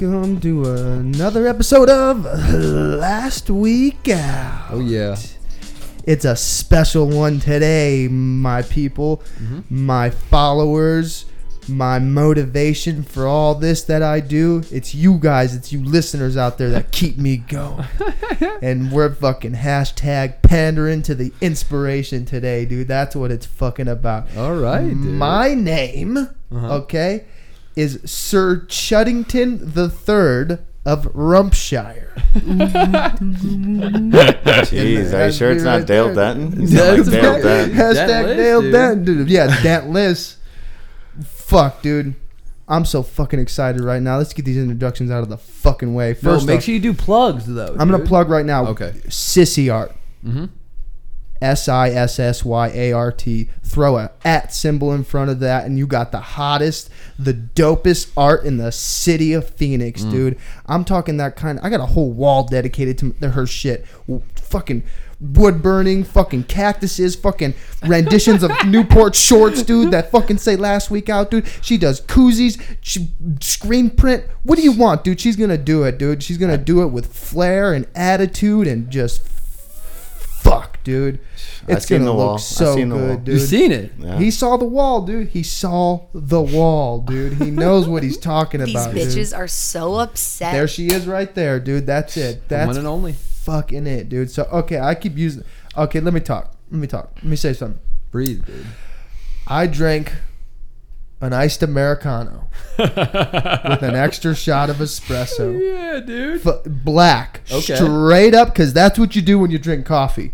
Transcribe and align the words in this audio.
welcome 0.00 0.38
to 0.40 0.64
another 0.70 1.46
episode 1.46 1.88
of 1.88 2.24
Last 2.52 3.48
Week 3.48 4.08
Out. 4.08 4.66
Oh 4.72 4.80
yeah. 4.80 5.16
It's 6.04 6.24
a 6.24 6.36
special 6.36 7.08
one 7.08 7.40
today, 7.40 8.06
my 8.08 8.62
people, 8.62 9.22
my 9.70 10.10
followers, 10.10 11.24
my 11.68 11.98
motivation 11.98 13.02
for 13.02 13.26
all 13.26 13.54
this 13.54 13.84
that 13.84 14.02
I 14.02 14.20
do. 14.20 14.62
It's 14.70 14.94
you 14.94 15.18
guys, 15.18 15.54
it's 15.54 15.72
you 15.72 15.82
listeners 15.82 16.36
out 16.36 16.58
there 16.58 16.70
that 16.70 16.92
keep 16.92 17.16
me 17.16 17.38
going. 17.38 17.86
and 18.62 18.92
we're 18.92 19.14
fucking 19.14 19.54
hashtag 19.54 20.42
pandering 20.42 21.02
to 21.02 21.14
the 21.14 21.32
inspiration 21.40 22.24
today, 22.26 22.66
dude. 22.66 22.86
That's 22.88 23.16
what 23.16 23.30
it's 23.30 23.46
fucking 23.46 23.88
about. 23.88 24.36
All 24.36 24.54
right, 24.56 24.88
dude. 24.88 24.98
My 24.98 25.54
name, 25.54 26.16
Uh-huh. 26.18 26.74
okay, 26.82 27.24
is 27.76 28.00
Sir 28.04 28.64
Chuddington 28.66 29.74
the 29.74 29.88
Third 29.88 30.64
of 30.84 31.06
Rumpshire. 31.14 32.12
Jeez, 34.64 35.12
are 35.12 35.26
you 35.26 35.32
sure 35.32 35.50
it's 35.50 35.62
Right 35.64 35.78
not 35.78 35.86
Dale 35.86 36.14
there. 36.14 36.34
Denton? 36.34 36.60
You 36.62 36.66
sound 36.68 36.98
like 36.98 37.10
Dale. 37.10 37.42
Denton. 37.42 37.76
Hashtag 37.76 38.06
Dentless, 38.06 38.36
Dale 38.36 38.60
dude. 38.62 38.72
Denton, 38.72 39.04
dude. 39.04 39.28
Yeah, 39.28 39.48
Dentless. 39.48 40.36
Fuck, 41.24 41.82
dude. 41.82 42.14
I'm 42.68 42.84
so 42.84 43.02
fucking 43.02 43.38
excited 43.38 43.80
right 43.80 44.02
now. 44.02 44.16
Let's 44.18 44.32
get 44.32 44.44
these 44.44 44.56
introductions 44.56 45.10
out 45.10 45.22
of 45.22 45.28
the 45.28 45.38
fucking 45.38 45.94
way. 45.94 46.10
No, 46.10 46.32
First, 46.32 46.46
make 46.46 46.58
off, 46.58 46.64
sure 46.64 46.74
you 46.74 46.80
do 46.80 46.94
plugs 46.94 47.46
though. 47.46 47.76
I'm 47.78 47.88
gonna 47.90 48.04
plug 48.04 48.28
right 48.28 48.44
now. 48.44 48.66
Okay. 48.68 48.92
Sissy 49.06 49.72
art. 49.72 49.92
Mm-hmm. 50.24 50.46
S 51.42 51.68
I 51.68 51.90
S 51.90 52.18
S 52.18 52.44
Y 52.44 52.68
A 52.74 52.92
R 52.92 53.12
T. 53.12 53.48
Throw 53.62 53.98
a 53.98 54.10
at 54.24 54.52
symbol 54.54 54.92
in 54.92 55.04
front 55.04 55.30
of 55.30 55.40
that, 55.40 55.64
and 55.66 55.78
you 55.78 55.86
got 55.86 56.12
the 56.12 56.20
hottest, 56.20 56.88
the 57.18 57.34
dopest 57.34 58.10
art 58.16 58.44
in 58.44 58.56
the 58.56 58.72
city 58.72 59.32
of 59.32 59.48
Phoenix, 59.50 60.02
Mm. 60.02 60.10
dude. 60.10 60.38
I'm 60.66 60.84
talking 60.84 61.16
that 61.18 61.36
kind. 61.36 61.58
I 61.62 61.70
got 61.70 61.80
a 61.80 61.86
whole 61.86 62.10
wall 62.12 62.44
dedicated 62.44 62.96
to 62.98 63.12
to 63.20 63.30
her 63.30 63.46
shit. 63.46 63.84
Fucking 64.36 64.82
wood 65.18 65.62
burning, 65.62 66.04
fucking 66.04 66.44
cactuses, 66.44 67.16
fucking 67.16 67.54
renditions 67.86 68.42
of 68.42 68.50
Newport 68.66 69.14
shorts, 69.14 69.62
dude. 69.62 69.90
That 69.90 70.10
fucking 70.10 70.36
say 70.38 70.56
last 70.56 70.90
week 70.90 71.08
out, 71.08 71.30
dude. 71.30 71.46
She 71.62 71.78
does 71.78 72.02
koozies, 72.02 72.60
she, 72.82 73.08
screen 73.40 73.88
print. 73.90 74.24
What 74.42 74.56
do 74.56 74.62
you 74.62 74.72
want, 74.72 75.04
dude? 75.04 75.18
She's 75.20 75.36
gonna 75.36 75.56
do 75.58 75.84
it, 75.84 75.98
dude. 75.98 76.22
She's 76.22 76.36
gonna 76.38 76.58
do 76.58 76.82
it 76.82 76.88
with 76.88 77.06
flair 77.14 77.72
and 77.72 77.86
attitude 77.94 78.66
and 78.66 78.90
just 78.90 79.26
fuck, 79.26 80.75
dude. 80.86 81.18
I've 81.64 81.76
It's 81.76 81.86
seen 81.86 81.98
gonna 81.98 82.10
the 82.12 82.16
look 82.16 82.26
wall. 82.26 82.34
I've 82.36 82.40
so 82.40 82.74
seen 82.76 82.88
the 82.88 82.94
wall. 82.96 83.06
good, 83.08 83.24
dude. 83.24 83.34
You've 83.40 83.48
seen 83.48 83.72
it. 83.72 83.92
Yeah. 83.98 84.18
He 84.18 84.30
saw 84.30 84.56
the 84.56 84.64
wall, 84.64 85.04
dude. 85.04 85.28
He 85.28 85.42
saw 85.42 86.06
the 86.14 86.40
wall, 86.40 87.00
dude. 87.00 87.34
He 87.34 87.50
knows 87.50 87.88
what 87.88 88.02
he's 88.02 88.16
talking 88.16 88.60
These 88.64 88.70
about. 88.70 88.94
dude. 88.94 89.08
bitches 89.08 89.36
are 89.36 89.48
so 89.48 89.96
upset. 89.96 90.52
There 90.52 90.68
she 90.68 90.86
is, 90.86 91.06
right 91.06 91.34
there, 91.34 91.58
dude. 91.60 91.86
That's 91.86 92.16
it. 92.16 92.48
That's 92.48 92.68
one 92.68 92.76
and 92.78 92.86
only. 92.86 93.12
fucking 93.14 93.86
it, 93.86 94.08
dude. 94.08 94.30
So 94.30 94.44
okay, 94.44 94.78
I 94.78 94.94
keep 94.94 95.16
using. 95.18 95.42
Okay, 95.76 96.00
let 96.00 96.14
me 96.14 96.20
talk. 96.20 96.54
Let 96.70 96.78
me 96.80 96.86
talk. 96.86 97.10
Let 97.16 97.24
me 97.24 97.36
say 97.36 97.52
something. 97.52 97.80
Breathe, 98.12 98.46
dude. 98.46 98.66
I 99.46 99.66
drank 99.66 100.12
an 101.20 101.32
iced 101.32 101.62
americano 101.62 102.48
with 102.78 102.96
an 103.82 103.94
extra 103.94 104.34
shot 104.34 104.68
of 104.68 104.76
espresso, 104.76 105.58
Yeah, 105.58 106.00
dude. 106.00 106.46
F- 106.46 106.62
black, 106.66 107.40
Okay. 107.50 107.74
straight 107.74 108.34
up, 108.34 108.48
because 108.48 108.72
that's 108.74 108.98
what 108.98 109.16
you 109.16 109.22
do 109.22 109.38
when 109.38 109.50
you 109.50 109.58
drink 109.58 109.86
coffee. 109.86 110.32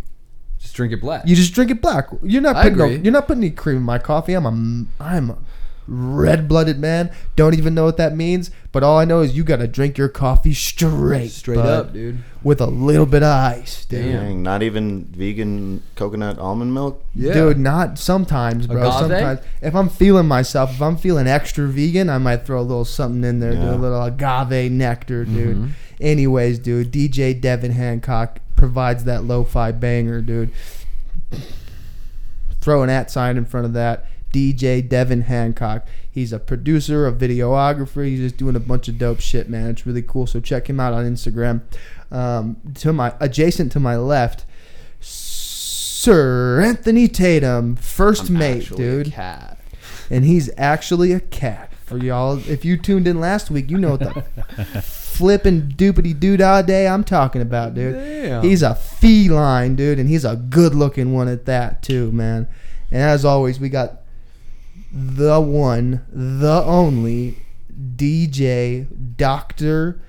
Just 0.72 0.76
drink 0.78 0.94
it 0.94 1.02
black. 1.02 1.28
You 1.28 1.36
just 1.36 1.52
drink 1.52 1.70
it 1.70 1.82
black. 1.82 2.08
You're 2.22 2.40
not 2.40 2.56
I 2.56 2.62
putting 2.62 2.78
no, 2.78 2.84
agree. 2.86 2.96
you're 3.04 3.12
not 3.12 3.26
putting 3.26 3.42
any 3.44 3.50
cream 3.52 3.76
in 3.76 3.82
my 3.82 3.98
coffee. 3.98 4.32
I'm 4.32 4.46
a 4.46 5.02
I'm 5.02 5.28
a 5.30 5.36
red-blooded 5.86 6.78
man. 6.78 7.10
Don't 7.36 7.54
even 7.58 7.74
know 7.74 7.84
what 7.84 7.96
that 7.98 8.16
means, 8.16 8.50
but 8.70 8.82
all 8.82 8.98
I 8.98 9.04
know 9.04 9.20
is 9.20 9.36
you 9.36 9.44
got 9.44 9.56
to 9.56 9.66
drink 9.66 9.98
your 9.98 10.08
coffee 10.08 10.54
straight, 10.54 11.28
Straight 11.30 11.56
bud, 11.56 11.66
up, 11.88 11.92
dude. 11.92 12.18
with 12.42 12.60
a 12.60 12.66
little 12.66 13.04
bit 13.04 13.22
of 13.22 13.28
ice, 13.28 13.84
dude. 13.84 14.04
Damn. 14.04 14.22
Dang, 14.24 14.42
not 14.42 14.62
even 14.62 15.04
vegan 15.04 15.82
coconut 15.96 16.38
almond 16.38 16.72
milk? 16.72 17.04
Yeah. 17.14 17.34
Dude, 17.34 17.58
not 17.58 17.98
sometimes, 17.98 18.66
bro. 18.66 18.80
Agave? 18.80 18.92
Sometimes, 19.00 19.40
if 19.60 19.74
I'm 19.74 19.88
feeling 19.90 20.26
myself, 20.26 20.70
if 20.72 20.80
I'm 20.80 20.96
feeling 20.96 21.26
extra 21.26 21.66
vegan, 21.66 22.08
I 22.08 22.16
might 22.18 22.46
throw 22.46 22.60
a 22.60 22.62
little 22.62 22.84
something 22.86 23.24
in 23.24 23.40
there, 23.40 23.52
do 23.52 23.70
a 23.70 23.76
little 23.76 24.02
agave 24.02 24.70
nectar, 24.72 25.24
dude. 25.26 25.56
Mhm. 25.56 25.68
Anyways, 26.00 26.58
dude, 26.60 26.90
DJ 26.90 27.34
Devin 27.38 27.72
Hancock 27.72 28.38
provides 28.62 29.02
that 29.02 29.24
lo-fi 29.24 29.72
banger, 29.72 30.20
dude. 30.20 30.52
Throw 32.60 32.84
an 32.84 32.90
at 32.90 33.10
sign 33.10 33.36
in 33.36 33.44
front 33.44 33.66
of 33.66 33.72
that. 33.72 34.06
DJ 34.32 34.88
Devin 34.88 35.22
Hancock. 35.22 35.84
He's 36.08 36.32
a 36.32 36.38
producer, 36.38 37.08
a 37.08 37.12
videographer. 37.12 38.06
He's 38.06 38.20
just 38.20 38.36
doing 38.36 38.54
a 38.54 38.60
bunch 38.60 38.86
of 38.86 38.98
dope 38.98 39.18
shit, 39.18 39.48
man. 39.48 39.70
It's 39.70 39.84
really 39.84 40.00
cool. 40.00 40.28
So 40.28 40.38
check 40.38 40.70
him 40.70 40.78
out 40.78 40.92
on 40.92 41.04
Instagram. 41.04 41.62
Um, 42.12 42.56
to 42.74 42.92
my 42.92 43.14
adjacent 43.18 43.72
to 43.72 43.80
my 43.80 43.96
left, 43.96 44.44
Sir 45.00 46.60
Anthony 46.60 47.08
Tatum, 47.08 47.74
1st 47.78 48.28
I'm 48.28 48.38
mate, 48.38 48.70
dude, 48.76 49.10
Cat. 49.10 49.58
and 50.08 50.24
he's 50.24 50.50
actually 50.56 51.10
a 51.12 51.18
cat. 51.18 51.72
For 51.84 51.98
y'all, 51.98 52.38
if 52.48 52.64
you 52.64 52.76
tuned 52.76 53.08
in 53.08 53.18
last 53.18 53.50
week, 53.50 53.72
you 53.72 53.76
know 53.76 53.96
what 53.96 54.00
the 54.00 54.82
flipping 55.12 55.62
doopity 55.62 56.14
doodah 56.14 56.66
day 56.66 56.88
I'm 56.88 57.04
talking 57.04 57.42
about, 57.42 57.74
dude. 57.74 57.94
Damn. 57.94 58.42
He's 58.42 58.62
a 58.62 58.74
feline, 58.74 59.76
dude, 59.76 59.98
and 59.98 60.08
he's 60.08 60.24
a 60.24 60.36
good 60.36 60.74
looking 60.74 61.12
one 61.12 61.28
at 61.28 61.44
that, 61.46 61.82
too, 61.82 62.10
man. 62.12 62.48
And 62.90 63.02
as 63.02 63.24
always, 63.24 63.60
we 63.60 63.68
got 63.68 64.02
the 64.92 65.40
one, 65.40 66.04
the 66.10 66.62
only 66.64 67.38
DJ, 67.96 68.86
Doctor, 69.16 70.00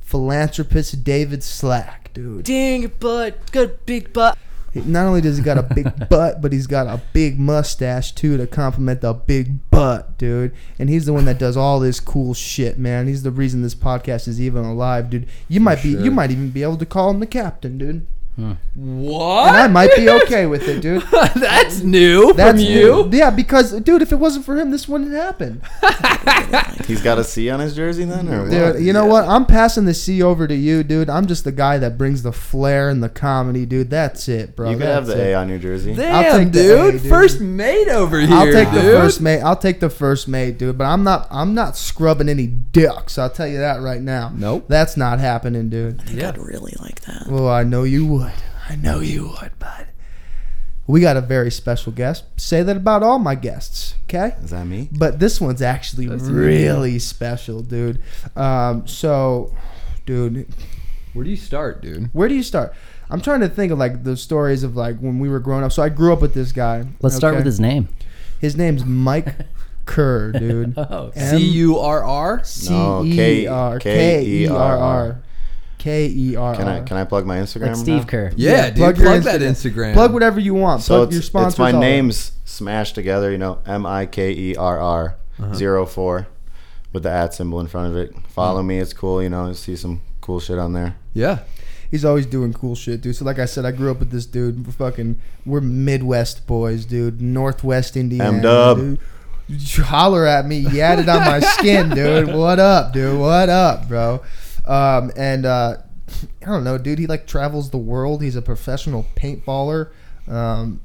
philanthropist 0.00 1.04
David 1.04 1.42
Slack, 1.42 2.12
dude. 2.14 2.44
Dang 2.44 2.82
your 2.82 2.90
butt, 2.90 3.52
good 3.52 3.84
big 3.86 4.12
butt. 4.12 4.38
Not 4.84 5.06
only 5.06 5.20
does 5.20 5.36
he 5.36 5.42
got 5.42 5.58
a 5.58 5.62
big 5.62 6.08
butt, 6.08 6.40
but 6.42 6.52
he's 6.52 6.66
got 6.66 6.86
a 6.86 7.00
big 7.12 7.38
mustache 7.38 8.12
too 8.12 8.36
to 8.36 8.46
complement 8.46 9.00
the 9.00 9.12
big 9.12 9.70
butt, 9.70 10.18
dude. 10.18 10.54
And 10.78 10.88
he's 10.88 11.06
the 11.06 11.12
one 11.12 11.24
that 11.26 11.38
does 11.38 11.56
all 11.56 11.80
this 11.80 12.00
cool 12.00 12.34
shit, 12.34 12.78
man. 12.78 13.06
He's 13.06 13.22
the 13.22 13.30
reason 13.30 13.62
this 13.62 13.74
podcast 13.74 14.28
is 14.28 14.40
even 14.40 14.64
alive, 14.64 15.10
dude. 15.10 15.28
You 15.48 15.60
might 15.60 15.82
be, 15.82 15.92
sure. 15.92 16.02
you 16.02 16.10
might 16.10 16.30
even 16.30 16.50
be 16.50 16.62
able 16.62 16.76
to 16.78 16.86
call 16.86 17.10
him 17.10 17.20
the 17.20 17.26
captain, 17.26 17.78
dude. 17.78 18.06
What? 18.36 19.48
And 19.48 19.56
I 19.56 19.66
might 19.66 19.90
be 19.96 20.10
okay 20.10 20.44
with 20.46 20.68
it, 20.68 20.82
dude. 20.82 21.02
That's 21.36 21.80
new 21.80 22.34
That's 22.34 22.50
from 22.62 22.70
you. 22.70 23.08
yeah, 23.10 23.30
because 23.30 23.72
dude, 23.80 24.02
if 24.02 24.12
it 24.12 24.16
wasn't 24.16 24.44
for 24.44 24.58
him, 24.58 24.70
this 24.70 24.86
wouldn't 24.86 25.12
happen. 25.12 25.62
He's 26.86 27.00
got 27.00 27.18
a 27.18 27.24
C 27.24 27.48
on 27.48 27.60
his 27.60 27.74
jersey 27.74 28.04
then? 28.04 28.28
Or 28.28 28.48
Dude, 28.48 28.74
what? 28.74 28.82
you 28.82 28.92
know 28.92 29.06
what? 29.06 29.24
I'm 29.26 29.46
passing 29.46 29.86
the 29.86 29.94
C 29.94 30.22
over 30.22 30.46
to 30.46 30.54
you, 30.54 30.82
dude. 30.82 31.08
I'm 31.08 31.26
just 31.26 31.44
the 31.44 31.52
guy 31.52 31.78
that 31.78 31.96
brings 31.96 32.22
the 32.22 32.32
flair 32.32 32.90
and 32.90 33.02
the 33.02 33.08
comedy, 33.08 33.64
dude. 33.64 33.88
That's 33.90 34.28
it, 34.28 34.54
bro. 34.54 34.70
You 34.70 34.76
could 34.76 34.86
have 34.86 35.06
That's 35.06 35.18
the 35.18 35.28
it. 35.28 35.32
A 35.32 35.34
on 35.34 35.48
your 35.48 35.58
jersey. 35.58 35.94
Damn, 35.94 36.38
take 36.38 36.52
the 36.52 36.62
dude. 36.62 36.94
A, 36.96 36.98
dude. 36.98 37.08
First 37.08 37.40
mate 37.40 37.88
over 37.88 38.20
here. 38.20 38.34
I'll 38.36 38.52
take 38.52 38.70
the 38.70 38.82
dude. 38.82 39.00
first 39.00 39.20
mate. 39.22 39.40
I'll 39.40 39.56
take 39.56 39.80
the 39.80 39.90
first 39.90 40.28
mate, 40.28 40.58
dude. 40.58 40.76
But 40.76 40.84
I'm 40.84 41.02
not. 41.02 41.26
I'm 41.30 41.54
not 41.54 41.76
scrubbing 41.76 42.28
any 42.28 42.46
ducks. 42.46 43.16
I'll 43.18 43.30
tell 43.30 43.46
you 43.48 43.58
that 43.58 43.80
right 43.80 44.02
now. 44.02 44.30
Nope. 44.34 44.66
That's 44.68 44.96
not 44.96 45.18
happening, 45.20 45.70
dude. 45.70 46.02
Yeah. 46.10 46.28
I'd 46.28 46.38
really 46.38 46.74
like 46.80 47.00
that. 47.02 47.26
Well, 47.28 47.48
I 47.48 47.62
know 47.62 47.84
you 47.84 48.06
would. 48.06 48.25
I 48.68 48.76
know 48.76 49.00
you 49.00 49.28
would, 49.40 49.58
bud. 49.58 49.86
We 50.88 51.00
got 51.00 51.16
a 51.16 51.20
very 51.20 51.50
special 51.50 51.90
guest. 51.92 52.24
Say 52.36 52.62
that 52.62 52.76
about 52.76 53.02
all 53.02 53.18
my 53.18 53.34
guests, 53.34 53.94
okay? 54.04 54.36
Is 54.42 54.50
that 54.50 54.66
me? 54.66 54.88
But 54.92 55.18
this 55.18 55.40
one's 55.40 55.60
actually 55.62 56.06
That's 56.06 56.24
really 56.24 56.98
special, 57.00 57.60
dude. 57.62 58.00
Um, 58.36 58.86
so, 58.86 59.52
dude, 60.04 60.46
Where 61.12 61.24
do 61.24 61.30
you 61.30 61.36
start, 61.36 61.82
dude? 61.82 62.10
where 62.12 62.28
do 62.28 62.34
you 62.36 62.42
start? 62.44 62.72
I'm 63.10 63.20
trying 63.20 63.40
to 63.40 63.48
think 63.48 63.72
of 63.72 63.78
like 63.78 64.04
the 64.04 64.16
stories 64.16 64.62
of 64.62 64.76
like 64.76 64.98
when 64.98 65.18
we 65.18 65.28
were 65.28 65.40
growing 65.40 65.64
up. 65.64 65.72
So 65.72 65.82
I 65.82 65.88
grew 65.88 66.12
up 66.12 66.20
with 66.20 66.34
this 66.34 66.52
guy. 66.52 66.84
Let's 67.00 67.16
start 67.16 67.34
with 67.36 67.46
his 67.46 67.58
name. 67.60 67.88
His 68.40 68.56
name's 68.56 68.84
Mike 68.84 69.34
Kerr, 69.86 70.32
dude. 70.32 70.74
Oh, 70.76 71.12
M- 71.14 71.38
C 71.38 71.44
U 71.44 71.78
R 71.78 72.04
R. 72.04 72.44
C 72.44 72.70
No, 72.70 73.04
E 73.04 73.14
K- 73.16 73.46
R 73.46 73.78
K 73.78 73.94
K 73.94 74.24
E 74.26 74.44
E 74.44 74.48
R 74.48 74.56
R 74.56 74.76
R. 74.76 74.96
R 75.06 75.22
K 75.78 76.06
E 76.06 76.36
R 76.36 76.54
Can 76.56 76.68
I 76.68 76.78
R. 76.78 76.84
can 76.84 76.96
I 76.96 77.04
plug 77.04 77.26
my 77.26 77.36
Instagram? 77.38 77.66
That's 77.66 77.80
Steve 77.80 78.02
now? 78.02 78.04
Kerr. 78.08 78.32
Yeah, 78.36 78.50
Yeah, 78.50 78.66
dude. 78.70 78.76
plug 78.76 78.96
Plug, 78.96 79.06
your 79.06 79.20
that 79.20 79.40
Instagram. 79.40 79.72
Instagram. 79.90 79.92
Plug 79.94 80.12
whatever 80.12 80.40
you 80.40 80.54
want. 80.54 80.82
So 80.82 80.96
Plug 80.98 81.08
it's, 81.08 81.14
your 81.14 81.22
sponsors. 81.22 81.52
it's 81.54 81.58
my 81.58 81.72
all. 81.72 81.80
names 81.80 82.32
smashed 82.44 82.94
together, 82.94 83.30
you 83.30 83.38
know, 83.38 83.58
M 83.66 83.84
I 83.86 84.06
K 84.06 84.32
E 84.32 84.56
R 84.56 84.78
R 84.78 85.16
Uh-huh. 85.38 85.54
zero 85.54 85.84
four 85.86 86.26
with 86.92 87.02
the 87.02 87.10
at 87.10 87.34
symbol 87.34 87.60
in 87.60 87.66
front 87.66 87.90
of 87.90 87.96
it. 87.96 88.14
Follow 88.28 88.62
me, 88.62 88.78
it's 88.78 88.92
cool, 88.92 89.22
you 89.22 89.28
know, 89.28 89.52
see 89.52 89.76
some 89.76 90.00
cool 90.20 90.40
shit 90.40 90.58
on 90.58 90.72
there. 90.72 90.96
Yeah. 91.12 91.40
He's 91.90 92.04
always 92.04 92.26
doing 92.26 92.52
cool 92.52 92.74
shit, 92.74 93.00
dude. 93.02 93.14
So 93.14 93.24
like 93.24 93.38
I 93.38 93.44
said, 93.44 93.64
I 93.64 93.70
grew 93.70 93.90
up 93.92 94.00
with 94.00 94.10
this 94.10 94.26
dude. 94.26 94.66
We're 94.66 94.72
fucking, 94.72 95.20
we're 95.44 95.60
Midwest 95.60 96.46
boys, 96.46 96.84
dude. 96.84 97.20
Northwest 97.22 97.96
Indiana. 97.96 98.36
M-dub. 98.38 98.98
Holler 99.84 100.26
at 100.26 100.46
me, 100.46 100.58
yat 100.58 100.98
it 100.98 101.08
on 101.08 101.20
my 101.20 101.38
skin, 101.38 101.90
dude. 101.90 102.28
What 102.34 102.58
up, 102.58 102.92
dude? 102.92 103.20
What 103.20 103.48
up, 103.48 103.86
bro? 103.88 104.22
Um, 104.66 105.12
and 105.16 105.46
uh, 105.46 105.78
I 106.42 106.46
don't 106.46 106.64
know, 106.64 106.78
dude. 106.78 106.98
He 106.98 107.06
like 107.06 107.26
travels 107.26 107.70
the 107.70 107.78
world. 107.78 108.22
He's 108.22 108.36
a 108.36 108.42
professional 108.42 109.06
paintballer. 109.16 109.90
Um, 110.28 110.80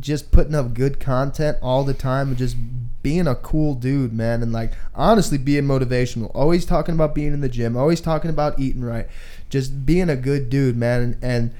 just 0.00 0.32
putting 0.32 0.54
up 0.54 0.74
good 0.74 0.98
content 0.98 1.58
all 1.62 1.84
the 1.84 1.94
time 1.94 2.28
and 2.28 2.36
just 2.36 2.56
being 3.02 3.26
a 3.26 3.34
cool 3.34 3.74
dude, 3.74 4.12
man, 4.12 4.42
and 4.42 4.52
like 4.52 4.72
honestly 4.94 5.38
being 5.38 5.64
motivational. 5.64 6.30
Always 6.34 6.64
talking 6.64 6.94
about 6.94 7.14
being 7.14 7.32
in 7.32 7.40
the 7.40 7.48
gym. 7.48 7.76
Always 7.76 8.00
talking 8.00 8.30
about 8.30 8.58
eating 8.58 8.84
right. 8.84 9.06
Just 9.48 9.86
being 9.86 10.08
a 10.08 10.16
good 10.16 10.50
dude, 10.50 10.76
man. 10.76 11.02
And, 11.02 11.24
and 11.24 11.54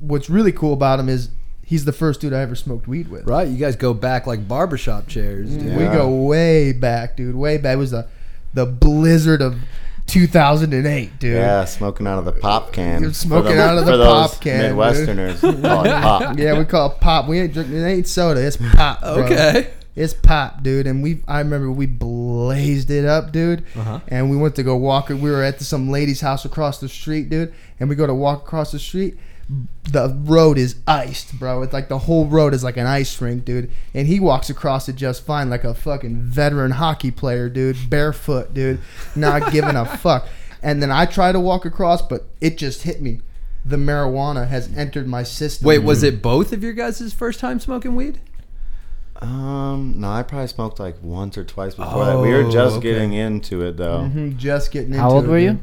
what's 0.00 0.30
really 0.30 0.52
cool 0.52 0.72
about 0.72 1.00
him 1.00 1.08
is 1.08 1.30
he's 1.64 1.84
the 1.84 1.92
first 1.92 2.20
dude 2.20 2.32
I 2.32 2.40
ever 2.40 2.54
smoked 2.54 2.86
weed 2.86 3.08
with. 3.08 3.26
Right, 3.26 3.48
you 3.48 3.58
guys 3.58 3.76
go 3.76 3.92
back 3.92 4.26
like 4.26 4.46
barbershop 4.46 5.08
chairs, 5.08 5.54
dude. 5.56 5.76
We 5.76 5.84
go 5.84 6.08
way 6.08 6.72
back, 6.72 7.16
dude. 7.16 7.34
Way 7.34 7.58
back. 7.58 7.74
It 7.74 7.78
was 7.78 7.90
the 7.90 8.08
the 8.54 8.66
blizzard 8.66 9.42
of 9.42 9.56
2008, 10.08 11.18
dude. 11.18 11.34
Yeah, 11.34 11.64
smoking 11.64 12.06
out 12.06 12.18
of 12.18 12.24
the 12.24 12.32
pop 12.32 12.72
can. 12.72 13.02
You're 13.02 13.12
smoking 13.12 13.56
the- 13.56 13.62
out 13.62 13.78
of 13.78 13.84
the 13.86 13.92
for 13.92 13.96
those 13.98 14.30
pop 14.32 14.40
can, 14.40 14.60
dude. 14.70 14.78
Midwesterners 14.78 15.40
call 15.62 15.84
it 15.84 15.90
pop. 15.90 16.38
Yeah, 16.38 16.58
we 16.58 16.64
call 16.64 16.90
it 16.90 17.00
pop. 17.00 17.28
We 17.28 17.38
ain't 17.40 17.52
drinking. 17.52 17.76
It 17.76 17.84
ain't 17.84 18.08
soda. 18.08 18.44
It's 18.44 18.56
pop. 18.56 19.00
Bro. 19.00 19.24
Okay. 19.24 19.70
It's 19.94 20.14
pop, 20.14 20.62
dude. 20.62 20.86
And 20.86 21.02
we, 21.02 21.22
I 21.26 21.38
remember 21.40 21.72
we 21.72 21.86
blazed 21.86 22.90
it 22.90 23.04
up, 23.04 23.32
dude. 23.32 23.64
Uh-huh. 23.76 23.98
And 24.08 24.30
we 24.30 24.36
went 24.36 24.54
to 24.56 24.62
go 24.62 24.76
walk. 24.76 25.08
We 25.08 25.16
were 25.16 25.42
at 25.42 25.60
some 25.60 25.90
lady's 25.90 26.20
house 26.20 26.44
across 26.44 26.78
the 26.78 26.88
street, 26.88 27.30
dude. 27.30 27.52
And 27.80 27.88
we 27.88 27.96
go 27.96 28.06
to 28.06 28.14
walk 28.14 28.42
across 28.42 28.70
the 28.72 28.78
street. 28.78 29.16
The 29.84 30.14
road 30.24 30.58
is 30.58 30.76
iced, 30.86 31.38
bro. 31.38 31.62
It's 31.62 31.72
like 31.72 31.88
the 31.88 31.98
whole 32.00 32.26
road 32.26 32.52
is 32.52 32.62
like 32.62 32.76
an 32.76 32.86
ice 32.86 33.18
rink, 33.22 33.44
dude. 33.46 33.70
And 33.94 34.06
he 34.06 34.20
walks 34.20 34.50
across 34.50 34.88
it 34.88 34.96
just 34.96 35.24
fine, 35.24 35.48
like 35.48 35.64
a 35.64 35.72
fucking 35.74 36.16
veteran 36.22 36.72
hockey 36.72 37.10
player, 37.10 37.48
dude. 37.48 37.88
Barefoot, 37.88 38.52
dude. 38.52 38.80
Not 39.16 39.50
giving 39.50 39.74
a 39.76 39.86
fuck. 39.98 40.28
And 40.62 40.82
then 40.82 40.90
I 40.90 41.06
try 41.06 41.32
to 41.32 41.40
walk 41.40 41.64
across, 41.64 42.02
but 42.02 42.26
it 42.40 42.58
just 42.58 42.82
hit 42.82 43.00
me. 43.00 43.20
The 43.64 43.76
marijuana 43.76 44.48
has 44.48 44.70
entered 44.76 45.06
my 45.08 45.22
system. 45.22 45.66
Wait, 45.66 45.78
was 45.78 46.02
it 46.02 46.20
both 46.20 46.52
of 46.52 46.62
your 46.62 46.72
guys' 46.74 47.12
first 47.14 47.40
time 47.40 47.58
smoking 47.60 47.96
weed? 47.96 48.20
Um, 49.20 49.94
no, 49.96 50.10
I 50.10 50.22
probably 50.22 50.46
smoked 50.46 50.78
like 50.78 50.96
once 51.02 51.36
or 51.36 51.44
twice 51.44 51.74
before 51.74 52.04
that. 52.04 52.18
We 52.20 52.30
were 52.30 52.44
Oh, 52.44 52.50
just 52.50 52.76
okay. 52.76 52.92
getting 52.92 53.14
into 53.14 53.62
it 53.62 53.76
though. 53.76 54.08
Mhm, 54.14 54.36
just 54.36 54.70
getting 54.70 54.90
into 54.90 55.00
How 55.00 55.10
old 55.10 55.24
it, 55.24 55.28
were 55.28 55.38
dude. 55.40 55.54
you? 55.56 55.60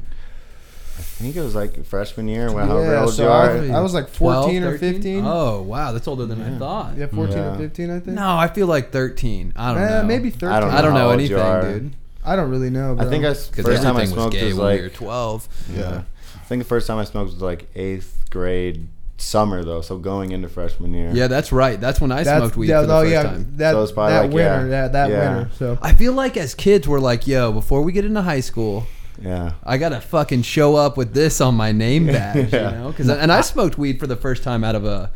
I 0.97 1.01
think 1.01 1.35
it 1.35 1.41
was 1.41 1.55
like 1.55 1.83
freshman 1.85 2.27
year. 2.27 2.51
Well, 2.51 2.67
however 2.67 2.91
Yeah, 2.93 3.01
old 3.03 3.13
so 3.13 3.23
you 3.23 3.29
I 3.29 3.47
are. 3.49 3.57
was, 3.61 3.69
I 3.71 3.79
was 3.81 3.93
like 3.93 4.07
14 4.09 4.63
or 4.63 4.71
13? 4.77 4.93
15. 4.93 5.23
Oh, 5.25 5.61
wow, 5.61 5.91
that's 5.91 6.07
older 6.07 6.25
than 6.25 6.41
I 6.41 6.57
thought. 6.57 6.97
Yeah, 6.97 7.07
14 7.07 7.37
Yeah. 7.37 7.53
or 7.53 7.57
15, 7.57 7.89
I 7.89 7.99
think. 7.99 8.15
No, 8.15 8.37
I 8.37 8.47
feel 8.47 8.67
like 8.67 8.91
13. 8.91 9.53
I 9.55 9.73
don't 9.73 9.83
Eh, 9.83 9.89
know. 9.89 10.03
maybe 10.03 10.29
13. 10.29 10.49
I 10.49 10.59
don't 10.59 10.69
I 10.71 10.81
don't 10.81 10.91
how 10.91 10.97
know 10.97 11.11
old 11.11 11.21
you 11.21 11.37
anything, 11.37 11.37
are. 11.39 11.61
dude. 11.79 11.93
I 12.23 12.35
don't 12.35 12.49
really 12.49 12.69
know. 12.69 12.95
Bro. 12.95 13.05
I 13.05 13.09
think 13.09 13.23
I 13.25 13.29
s- 13.29 13.47
Because 13.49 13.65
first 13.65 13.83
time 13.83 13.97
I 13.97 14.01
everything 14.01 14.15
was 14.15 14.23
smoked 14.23 14.33
gay 14.35 14.45
was 14.47 14.55
when 14.55 14.65
like 14.65 14.77
we 14.79 14.83
were 14.83 14.89
12. 14.89 15.47
yeah. 15.75 16.01
I 16.35 16.45
think 16.47 16.61
the 16.63 16.67
first 16.67 16.87
time 16.87 16.97
I 16.97 17.03
smoked 17.03 17.33
was 17.33 17.41
like 17.41 17.67
eighth 17.75 18.25
grade 18.29 18.87
summer 19.17 19.63
though, 19.63 19.81
so 19.81 19.97
going 19.97 20.31
into 20.31 20.47
freshman 20.49 20.93
year. 20.93 21.09
Yeah, 21.13 21.27
that's 21.27 21.51
right. 21.51 21.79
That's 21.79 22.01
when 22.01 22.11
I 22.11 22.23
smoked 22.23 22.57
weed 22.57 22.69
yeah, 22.69 22.81
for 22.81 22.87
the 22.87 22.93
no, 22.93 23.01
first 23.01 23.11
yeah, 23.11 23.23
time. 23.23 23.53
That, 23.57 23.71
So 23.71 23.83
it's 23.83 23.91
probably 23.91 24.13
that 24.13 24.21
like, 24.23 24.31
winter, 24.31 24.67
yeah. 24.67 24.81
yeah, 24.83 24.87
that 24.89 25.09
Yeah. 25.09 25.35
winter. 25.37 25.51
So 25.57 25.77
I 25.81 25.93
feel 25.93 26.13
like 26.13 26.35
as 26.37 26.53
kids, 26.55 26.87
we're 26.87 26.99
like, 26.99 27.25
yo, 27.27 27.51
before 27.51 27.81
we 27.81 27.91
get 27.91 28.05
into 28.05 28.21
high 28.21 28.39
school, 28.41 28.85
yeah. 29.21 29.53
I 29.63 29.77
gotta 29.77 30.01
fucking 30.01 30.41
show 30.43 30.75
up 30.75 30.97
with 30.97 31.13
this 31.13 31.39
on 31.41 31.55
my 31.55 31.71
name 31.71 32.05
badge, 32.07 32.51
Yeah. 32.53 32.71
you 32.71 32.77
know? 32.77 32.93
Cause, 32.93 33.07
and 33.09 33.31
I 33.31 33.41
smoked 33.51 33.77
weed 33.77 33.99
for 33.99 34.07
the 34.07 34.15
first 34.15 34.43
time 34.43 34.63
out 34.63 34.75
of 34.75 34.85
a 34.85 35.11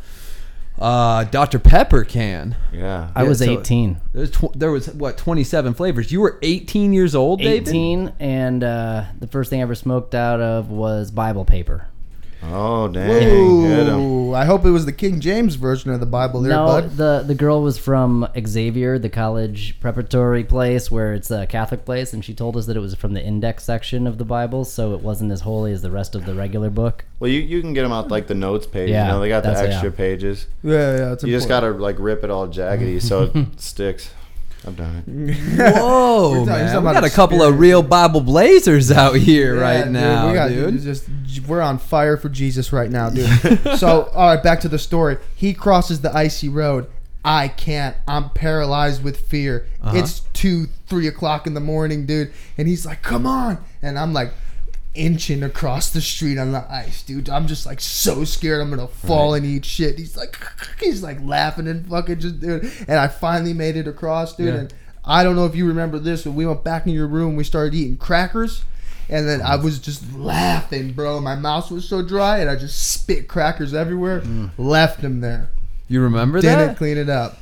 uh, 0.78 1.24
Dr. 1.24 1.58
Pepper 1.58 2.04
can. 2.04 2.56
Yeah. 2.72 3.10
I 3.14 3.22
Yeah, 3.22 3.28
was 3.28 3.40
so- 3.40 3.60
18. 3.60 4.00
There 4.14 4.20
was, 4.22 4.30
tw- 4.30 4.58
there 4.58 4.70
was 4.70 4.88
what 4.94 5.18
27 5.18 5.74
flavors. 5.74 6.10
You 6.10 6.20
were 6.22 6.38
18 6.40 6.92
years 6.94 7.14
old, 7.14 7.40
David. 7.40 7.68
18, 7.68 8.12
and 8.18 8.64
uh, 8.64 9.04
the 9.18 9.26
first 9.26 9.50
thing 9.50 9.60
I 9.60 9.62
ever 9.62 9.74
smoked 9.74 10.14
out 10.14 10.40
of 10.40 10.70
was 10.70 11.10
Bible 11.10 11.44
paper. 11.44 11.86
Oh 12.42 12.88
dang. 12.88 14.30
Whoa, 14.30 14.34
I 14.34 14.44
hope 14.44 14.64
it 14.64 14.70
was 14.70 14.86
the 14.86 14.92
King 14.92 15.20
James 15.20 15.56
version 15.56 15.90
of 15.90 16.00
the 16.00 16.06
Bible 16.06 16.40
there, 16.40 16.52
no, 16.52 16.66
bud. 16.66 16.96
the 16.96 17.24
the 17.26 17.34
girl 17.34 17.62
was 17.62 17.78
from 17.78 18.26
Xavier, 18.46 18.98
the 18.98 19.10
college 19.10 19.78
preparatory 19.80 20.44
place 20.44 20.90
where 20.90 21.12
it's 21.12 21.30
a 21.30 21.46
Catholic 21.46 21.84
place, 21.84 22.12
and 22.12 22.24
she 22.24 22.32
told 22.32 22.56
us 22.56 22.66
that 22.66 22.76
it 22.76 22.80
was 22.80 22.94
from 22.94 23.12
the 23.12 23.22
index 23.22 23.64
section 23.64 24.06
of 24.06 24.18
the 24.18 24.24
Bible, 24.24 24.64
so 24.64 24.94
it 24.94 25.00
wasn't 25.00 25.32
as 25.32 25.42
holy 25.42 25.72
as 25.72 25.82
the 25.82 25.90
rest 25.90 26.14
of 26.14 26.24
the 26.24 26.34
regular 26.34 26.70
book. 26.70 27.04
Well, 27.18 27.30
you, 27.30 27.40
you 27.40 27.60
can 27.60 27.74
get 27.74 27.82
them 27.82 27.92
out 27.92 28.10
like 28.10 28.26
the 28.26 28.34
notes 28.34 28.66
page. 28.66 28.90
Yeah, 28.90 29.06
you 29.06 29.12
know, 29.12 29.20
they 29.20 29.28
got 29.28 29.42
the 29.42 29.50
extra 29.50 29.90
yeah. 29.90 29.96
pages. 29.96 30.46
Yeah, 30.62 30.96
yeah. 30.96 31.12
It's 31.12 31.24
You 31.24 31.32
just 31.32 31.48
gotta 31.48 31.70
like 31.70 31.96
rip 31.98 32.24
it 32.24 32.30
all 32.30 32.48
jaggedy 32.48 33.02
so 33.02 33.24
it 33.34 33.46
sticks. 33.60 34.12
I've 34.66 34.76
done 34.76 35.02
it. 35.06 35.36
Whoa, 35.78 36.30
We're 36.40 36.44
man. 36.46 36.58
you're 36.72 36.80
We 36.80 36.84
talking 36.86 37.00
got 37.00 37.04
a 37.04 37.10
couple 37.10 37.36
of 37.42 37.48
experience. 37.54 37.60
real 37.60 37.82
Bible 37.82 38.20
blazers 38.20 38.90
out 38.90 39.14
here 39.16 39.56
Yeah, 39.56 39.60
right 39.62 39.84
dude, 39.84 39.92
now, 39.94 40.28
we 40.28 40.34
got, 40.34 40.48
dude. 40.48 40.74
it's 40.74 40.84
Just 40.84 41.08
we're 41.48 41.62
on 41.62 41.78
fire 41.78 42.16
for 42.18 42.28
Jesus 42.28 42.72
right 42.72 42.90
now, 42.90 43.08
dude. 43.08 43.28
so, 43.78 44.10
all 44.14 44.34
right, 44.34 44.42
back 44.42 44.60
to 44.60 44.68
the 44.68 44.78
story. 44.78 45.16
He 45.34 45.54
crosses 45.54 46.02
the 46.02 46.14
icy 46.14 46.48
road. 46.50 46.88
I 47.24 47.48
can't. 47.48 47.96
I'm 48.08 48.30
paralyzed 48.30 49.02
with 49.02 49.18
fear. 49.28 49.66
Uh-huh. 49.82 49.96
It's 49.96 50.20
two, 50.32 50.66
three 50.88 51.06
o'clock 51.06 51.46
in 51.46 51.54
the 51.54 51.60
morning, 51.60 52.06
dude. 52.06 52.32
And 52.56 52.66
he's 52.68 52.84
like, 52.86 53.02
"Come 53.02 53.26
on!" 53.26 53.58
And 53.82 53.98
I'm 53.98 54.12
like, 54.14 54.32
inching 54.94 55.42
across 55.42 55.90
the 55.90 56.00
street 56.00 56.38
on 56.38 56.52
the 56.52 56.64
ice, 56.70 57.02
dude. 57.02 57.28
I'm 57.28 57.46
just 57.46 57.66
like 57.66 57.80
so 57.80 58.24
scared 58.24 58.60
I'm 58.60 58.70
gonna 58.70 58.88
fall 58.88 59.34
and 59.34 59.46
eat 59.46 59.64
shit. 59.64 59.98
He's 59.98 60.16
like, 60.16 60.36
he's 60.80 61.02
like 61.02 61.20
laughing 61.22 61.68
and 61.68 61.86
fucking 61.88 62.20
just, 62.20 62.40
dude. 62.40 62.70
And 62.88 62.98
I 62.98 63.08
finally 63.08 63.52
made 63.52 63.76
it 63.76 63.86
across, 63.86 64.34
dude. 64.34 64.46
Yeah. 64.46 64.60
And 64.60 64.74
I 65.04 65.24
don't 65.24 65.36
know 65.36 65.46
if 65.46 65.54
you 65.54 65.66
remember 65.66 65.98
this, 65.98 66.24
but 66.24 66.32
we 66.32 66.46
went 66.46 66.64
back 66.64 66.86
in 66.86 66.92
your 66.92 67.06
room. 67.06 67.36
We 67.36 67.44
started 67.44 67.74
eating 67.74 67.96
crackers. 67.96 68.64
And 69.08 69.28
then 69.28 69.42
I 69.42 69.56
was 69.56 69.80
just 69.80 70.12
laughing, 70.14 70.92
bro. 70.92 71.18
My 71.20 71.34
mouth 71.34 71.68
was 71.72 71.88
so 71.88 72.00
dry, 72.00 72.38
and 72.38 72.48
I 72.48 72.54
just 72.54 72.92
spit 72.92 73.26
crackers 73.26 73.74
everywhere. 73.74 74.20
Mm. 74.20 74.50
Left 74.56 75.02
them 75.02 75.20
there. 75.20 75.50
You 75.88 76.00
remember 76.02 76.40
that? 76.40 76.56
Didn't 76.56 76.76
clean 76.76 76.96
it 76.96 77.08
up. 77.08 77.36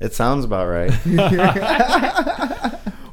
It 0.00 0.14
sounds 0.14 0.44
about 0.44 0.66
right. 0.66 0.90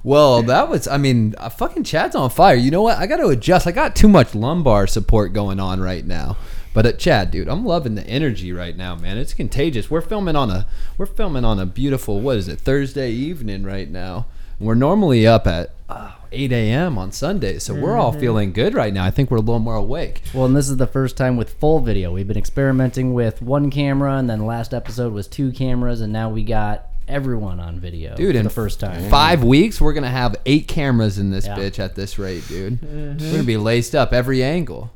Well, 0.10 0.42
that 0.42 0.70
was, 0.70 0.88
I 0.88 0.98
mean, 0.98 1.36
uh, 1.38 1.50
fucking 1.50 1.84
Chad's 1.84 2.16
on 2.16 2.32
fire. 2.32 2.56
You 2.56 2.72
know 2.72 2.82
what? 2.82 2.98
I 2.98 3.06
got 3.06 3.18
to 3.18 3.28
adjust. 3.28 3.68
I 3.68 3.72
got 3.72 3.96
too 3.96 4.08
much 4.08 4.34
lumbar 4.34 4.88
support 4.88 5.34
going 5.34 5.60
on 5.60 5.80
right 5.80 6.04
now. 6.04 6.36
But 6.74 6.88
at 6.88 6.98
Chad, 6.98 7.30
dude, 7.30 7.48
I'm 7.48 7.64
loving 7.64 7.94
the 7.94 8.08
energy 8.08 8.52
right 8.52 8.76
now, 8.76 8.96
man. 8.96 9.20
It's 9.20 9.36
contagious. 9.36 9.92
We're 9.92 10.02
filming 10.02 10.36
on 10.36 10.50
a 10.50 10.66
we're 10.98 11.06
filming 11.06 11.46
on 11.46 11.60
a 11.60 11.68
beautiful 11.68 12.22
what 12.22 12.38
is 12.38 12.48
it 12.48 12.60
Thursday 12.60 13.12
evening 13.12 13.62
right 13.62 13.88
now. 13.88 14.25
We're 14.60 14.74
normally 14.74 15.28
up 15.28 15.46
at 15.46 15.75
uh, 15.88 16.13
8 16.32 16.54
a.m. 16.54 16.98
on 16.98 17.12
Sundays, 17.12 17.62
so 17.62 17.75
we're 17.75 17.96
all 17.96 18.12
feeling 18.12 18.51
good 18.51 18.74
right 18.74 18.92
now. 18.92 19.06
I 19.06 19.12
think 19.12 19.30
we're 19.30 19.38
a 19.38 19.42
little 19.42 19.60
more 19.60 19.75
awake. 19.75 20.24
Well, 20.34 20.46
and 20.46 20.58
this 20.58 20.70
is 20.70 20.78
the 20.78 20.88
first 20.88 21.18
time 21.18 21.38
with 21.38 21.54
full 21.54 21.82
video. 21.82 22.12
We've 22.12 22.28
been 22.28 22.36
experimenting 22.36 23.13
with 23.13 23.44
one 23.44 23.70
camera, 23.70 24.16
and 24.16 24.28
then 24.28 24.48
last 24.48 24.74
episode 24.74 25.13
was 25.13 25.28
two 25.28 25.51
cameras, 25.51 26.01
and 26.01 26.12
now 26.12 26.32
we 26.32 26.44
got 26.44 26.88
everyone 27.10 27.60
on 27.60 27.80
video 27.80 28.16
Dude, 28.16 28.34
for 28.36 28.39
in 28.39 28.44
the 28.46 28.50
first 28.50 28.80
time. 28.80 29.10
Five 29.10 29.44
weeks, 29.44 29.82
we're 29.82 29.94
gonna 29.94 30.10
have 30.10 30.36
eight 30.46 30.68
cameras 30.68 31.18
in 31.18 31.32
this 31.32 31.46
Yeah. 31.46 31.58
bitch 31.58 31.80
at 31.80 31.96
this 31.96 32.18
rate, 32.20 32.48
dude. 32.48 32.80
We're 33.22 33.32
gonna 33.32 33.44
be 33.44 33.58
laced 33.58 33.96
up 33.96 34.13
every 34.13 34.44
angle. 34.44 34.92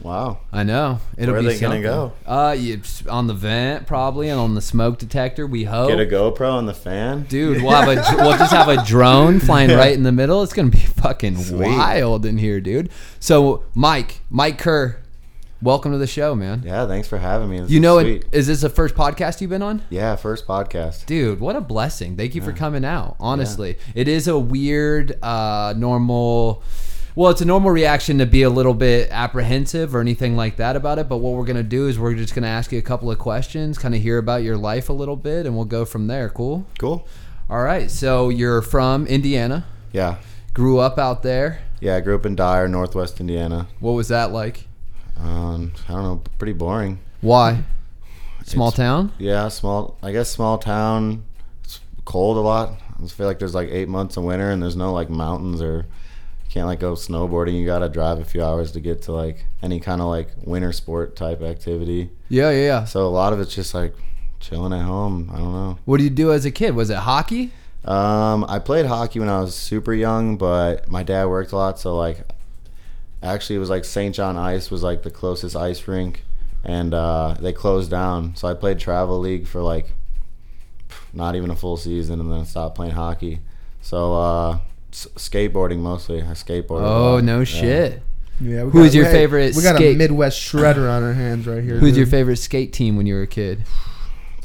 Wow. 0.00 0.38
I 0.52 0.64
know. 0.64 0.98
It'll 1.16 1.32
Where 1.32 1.40
are 1.40 1.42
be 1.44 1.48
they 1.54 1.60
gonna 1.60 1.74
something. 1.76 1.82
go? 1.82 2.12
Uh, 2.26 2.56
you, 2.58 2.80
on 3.08 3.28
the 3.28 3.34
vent 3.34 3.86
probably, 3.86 4.30
and 4.30 4.40
on 4.40 4.54
the 4.54 4.60
smoke 4.60 4.98
detector. 4.98 5.46
We 5.46 5.62
hope. 5.64 5.90
Get 5.90 6.00
a 6.00 6.06
GoPro 6.06 6.54
on 6.54 6.66
the 6.66 6.74
fan. 6.74 7.22
Dude, 7.28 7.62
we'll 7.62 7.70
have 7.70 7.88
a 7.88 7.94
we'll 8.16 8.36
just 8.36 8.52
have 8.52 8.68
a 8.68 8.84
drone 8.84 9.38
flying 9.38 9.70
Yeah. 9.70 9.76
right 9.76 9.92
in 9.92 10.02
the 10.02 10.10
middle. 10.10 10.42
It's 10.42 10.52
gonna 10.52 10.70
be 10.70 10.78
fucking 11.02 11.36
Sweet. 11.44 11.68
wild 11.68 12.26
in 12.26 12.38
here, 12.38 12.60
dude. 12.60 12.88
So, 13.20 13.62
Mike, 13.76 14.20
Mike 14.28 14.58
Kerr, 14.58 14.96
welcome 15.62 15.92
to 15.92 15.98
the 15.98 16.06
show, 16.06 16.34
man. 16.34 16.62
Yeah, 16.64 16.86
thanks 16.86 17.08
for 17.08 17.18
having 17.18 17.48
me. 17.48 17.60
This 17.60 17.70
You 17.70 17.80
know, 17.80 17.98
it, 17.98 18.26
is 18.32 18.48
this 18.48 18.60
the 18.62 18.68
first 18.68 18.94
podcast 18.94 19.40
you've 19.40 19.50
been 19.50 19.62
on? 19.62 19.82
Yeah, 19.90 20.16
first 20.16 20.46
podcast. 20.46 21.06
Dude, 21.06 21.40
what 21.40 21.56
a 21.56 21.60
blessing. 21.60 22.16
Thank 22.16 22.34
you 22.34 22.42
for 22.42 22.52
coming 22.52 22.84
out. 22.84 23.16
Honestly, 23.20 23.78
it 23.94 24.08
is 24.08 24.28
a 24.28 24.38
weird, 24.38 25.22
uh, 25.22 25.74
normal. 25.76 26.62
Well, 27.14 27.30
it's 27.30 27.42
a 27.42 27.44
normal 27.44 27.70
reaction 27.70 28.18
to 28.18 28.26
be 28.26 28.42
a 28.42 28.48
little 28.50 28.72
bit 28.72 29.10
apprehensive 29.10 29.94
or 29.94 30.00
anything 30.00 30.34
like 30.34 30.56
that 30.56 30.76
about 30.76 30.98
it. 30.98 31.08
But 31.10 31.18
what 31.18 31.34
we're 31.34 31.44
going 31.44 31.56
to 31.56 31.62
do 31.62 31.86
is 31.86 31.98
we're 31.98 32.14
just 32.14 32.34
going 32.34 32.42
to 32.44 32.48
ask 32.48 32.72
you 32.72 32.78
a 32.78 32.82
couple 32.82 33.10
of 33.10 33.18
questions, 33.18 33.76
kind 33.76 33.94
of 33.94 34.00
hear 34.00 34.16
about 34.18 34.42
your 34.42 34.56
life 34.56 34.88
a 34.88 34.94
little 34.94 35.16
bit, 35.16 35.44
and 35.46 35.54
we'll 35.54 35.66
go 35.66 35.84
from 35.84 36.06
there. 36.06 36.30
Cool? 36.30 36.66
Cool. 36.78 37.06
All 37.50 37.62
right. 37.62 37.90
So 37.90 38.30
you're 38.30 38.62
from 38.62 39.06
Indiana, 39.06 39.66
Yeah. 39.92 40.16
grew 40.54 40.78
up 40.78 40.98
out 40.98 41.22
there. 41.22 41.60
Yeah, 41.80 41.96
I 41.96 42.00
grew 42.00 42.14
up 42.14 42.24
in 42.24 42.34
Dyer, 42.34 42.66
Northwest 42.66 43.20
Indiana. 43.20 43.68
What 43.80 43.92
was 43.92 44.08
that 44.08 44.32
like? 44.32 44.68
Um, 45.18 45.72
I 45.88 45.92
don't 45.92 46.02
know, 46.02 46.22
pretty 46.38 46.52
boring. 46.52 46.98
Why? 47.20 47.62
Small 48.44 48.68
It's- 48.68 48.76
town? 48.76 49.12
Yeah, 49.18 49.48
small. 49.48 49.96
I 50.02 50.12
guess 50.12 50.30
small 50.30 50.58
town. 50.58 51.24
It's 51.64 51.80
cold 52.04 52.36
a 52.36 52.40
lot. 52.40 52.70
I 52.98 53.02
just 53.02 53.14
feel 53.14 53.26
like 53.26 53.38
there's 53.38 53.54
like 53.54 53.68
eight 53.70 53.88
months 53.88 54.16
of 54.16 54.24
winter 54.24 54.50
and 54.50 54.62
there's 54.62 54.76
no 54.76 54.92
like 54.92 55.08
mountains 55.10 55.62
or 55.62 55.86
you 56.44 56.50
can't 56.50 56.66
like 56.66 56.80
go 56.80 56.94
snowboarding. 56.94 57.58
You 57.58 57.66
gotta 57.66 57.88
drive 57.88 58.18
a 58.18 58.24
few 58.24 58.42
hours 58.42 58.72
to 58.72 58.80
get 58.80 59.02
to 59.02 59.12
like 59.12 59.46
any 59.62 59.78
kind 59.80 60.00
of 60.00 60.08
like 60.08 60.28
winter 60.42 60.72
sport 60.72 61.14
type 61.14 61.40
activity. 61.42 62.10
Yeah, 62.28 62.50
yeah, 62.50 62.64
yeah. 62.66 62.84
So 62.84 63.06
a 63.06 63.10
lot 63.10 63.32
of 63.32 63.38
it's 63.40 63.54
just 63.54 63.74
like 63.74 63.94
chilling 64.40 64.72
at 64.72 64.84
home. 64.84 65.30
I 65.32 65.36
don't 65.38 65.52
know. 65.52 65.78
What 65.84 65.98
do 65.98 66.04
you 66.04 66.10
do 66.10 66.32
as 66.32 66.44
a 66.44 66.50
kid? 66.50 66.74
Was 66.74 66.90
it 66.90 66.96
hockey? 66.98 67.52
Um, 67.84 68.44
I 68.48 68.58
played 68.58 68.86
hockey 68.86 69.18
when 69.20 69.28
I 69.28 69.40
was 69.40 69.54
super 69.54 69.92
young, 69.94 70.36
but 70.36 70.88
my 70.88 71.02
dad 71.02 71.26
worked 71.26 71.50
a 71.52 71.56
lot, 71.56 71.80
so 71.80 71.96
like, 71.96 72.24
actually, 73.22 73.56
it 73.56 73.60
was 73.60 73.70
like 73.70 73.84
St. 73.84 74.14
John 74.14 74.36
Ice 74.36 74.70
was 74.70 74.82
like 74.82 75.02
the 75.02 75.10
closest 75.10 75.54
ice 75.56 75.86
rink, 75.88 76.24
and 76.64 76.92
uh, 76.94 77.34
they 77.40 77.52
closed 77.52 77.90
down. 77.90 78.34
So 78.36 78.48
I 78.48 78.54
played 78.54 78.78
travel 78.78 79.18
league 79.18 79.46
for 79.46 79.62
like 79.62 79.92
not 81.12 81.34
even 81.36 81.50
a 81.50 81.56
full 81.56 81.76
season, 81.76 82.20
and 82.20 82.30
then 82.32 82.44
stopped 82.44 82.74
playing 82.76 82.92
hockey. 82.94 83.40
So 83.80 84.14
uh, 84.14 84.58
s- 84.92 85.08
skateboarding 85.16 85.78
mostly. 85.78 86.22
I 86.22 86.26
skateboard. 86.32 86.82
Oh 86.82 87.20
no 87.20 87.38
Yeah. 87.38 87.44
shit. 87.44 88.02
Yeah. 88.40 88.64
we 88.64 88.70
Who's 88.72 88.94
your 88.94 89.04
hey, 89.04 89.12
favorite 89.12 89.54
We 89.54 89.62
got 89.62 89.76
skate- 89.76 89.94
a 89.94 89.98
Midwest 89.98 90.40
shredder 90.40 90.90
on 90.90 91.02
our 91.02 91.12
hands 91.12 91.46
right 91.46 91.62
here. 91.62 91.76
Who's 91.78 91.96
your 91.96 92.06
favorite 92.06 92.36
skate 92.38 92.72
team 92.72 92.96
when 92.96 93.06
you 93.06 93.14
were 93.14 93.22
a 93.22 93.26
kid? 93.26 93.62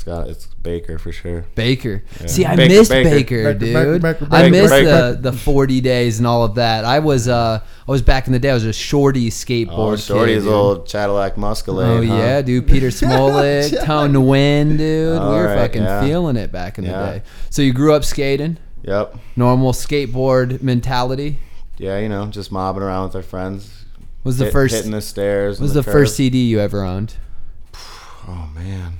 It's 0.08 0.30
it's 0.30 0.46
Baker 0.56 0.98
for 0.98 1.12
sure. 1.12 1.46
Baker. 1.56 2.04
Yeah. 2.22 2.28
See, 2.28 2.46
I 2.46 2.56
Baker, 2.56 2.74
missed 2.76 2.92
Baker. 2.92 3.10
Baker, 3.10 3.44
Baker, 3.54 3.60
dude. 3.60 4.02
Baker, 4.02 4.26
Baker, 4.26 4.28
I 4.36 4.50
missed 4.50 4.72
Baker. 4.74 5.12
the 5.14 5.32
the 5.32 5.34
40 5.38 5.82
days 5.82 6.18
and 6.20 6.28
all 6.28 6.44
of 6.44 6.56
that. 6.56 6.86
I 6.86 7.00
was 7.00 7.28
uh 7.28 7.60
I 7.88 7.92
was 7.92 8.02
back 8.02 8.28
in 8.28 8.34
the 8.34 8.40
day. 8.40 8.50
I 8.50 8.54
was 8.54 8.66
a 8.66 8.74
shorty 8.74 9.30
skateboard 9.30 9.70
Oh, 9.94 9.96
Shorty's 9.96 10.44
kid, 10.44 10.44
dude. 10.44 10.54
old 10.54 10.88
Cadillac 10.88 11.36
Muscalade. 11.36 11.86
Oh 11.88 12.06
huh? 12.06 12.16
yeah, 12.18 12.42
dude. 12.42 12.68
Peter 12.68 12.88
Smolik, 13.00 13.84
Tone 13.86 14.14
to 14.14 14.22
Win, 14.22 14.78
dude. 14.78 15.20
we 15.22 15.28
were 15.28 15.46
right, 15.46 15.56
fucking 15.58 15.84
yeah. 15.84 16.02
feeling 16.06 16.36
it 16.36 16.52
back 16.52 16.78
in 16.78 16.86
Yeah. 16.86 16.92
the 17.06 17.12
day. 17.20 17.24
So 17.50 17.62
you 17.62 17.74
grew 17.74 17.94
up 17.94 18.04
skating, 18.04 18.58
Yep. 18.84 19.16
normal 19.36 19.72
skateboard 19.74 20.62
mentality. 20.62 21.40
Yeah, 21.78 22.00
you 22.00 22.10
know, 22.10 22.26
just 22.28 22.52
mobbing 22.52 22.82
around 22.82 23.08
with 23.08 23.16
our 23.18 23.22
friends. 23.22 23.86
Was 24.24 24.38
the 24.38 24.46
hit- 24.46 24.54
first 24.54 24.76
hitting 24.76 24.92
the 24.92 25.02
stairs. 25.02 25.60
was 25.60 25.76
and 25.76 25.86
the 25.86 25.92
first 25.92 26.16
CD 26.16 26.46
you 26.48 26.60
ever 26.60 26.84
owned? 26.84 27.14
Oh 28.28 28.50
man. 28.54 28.94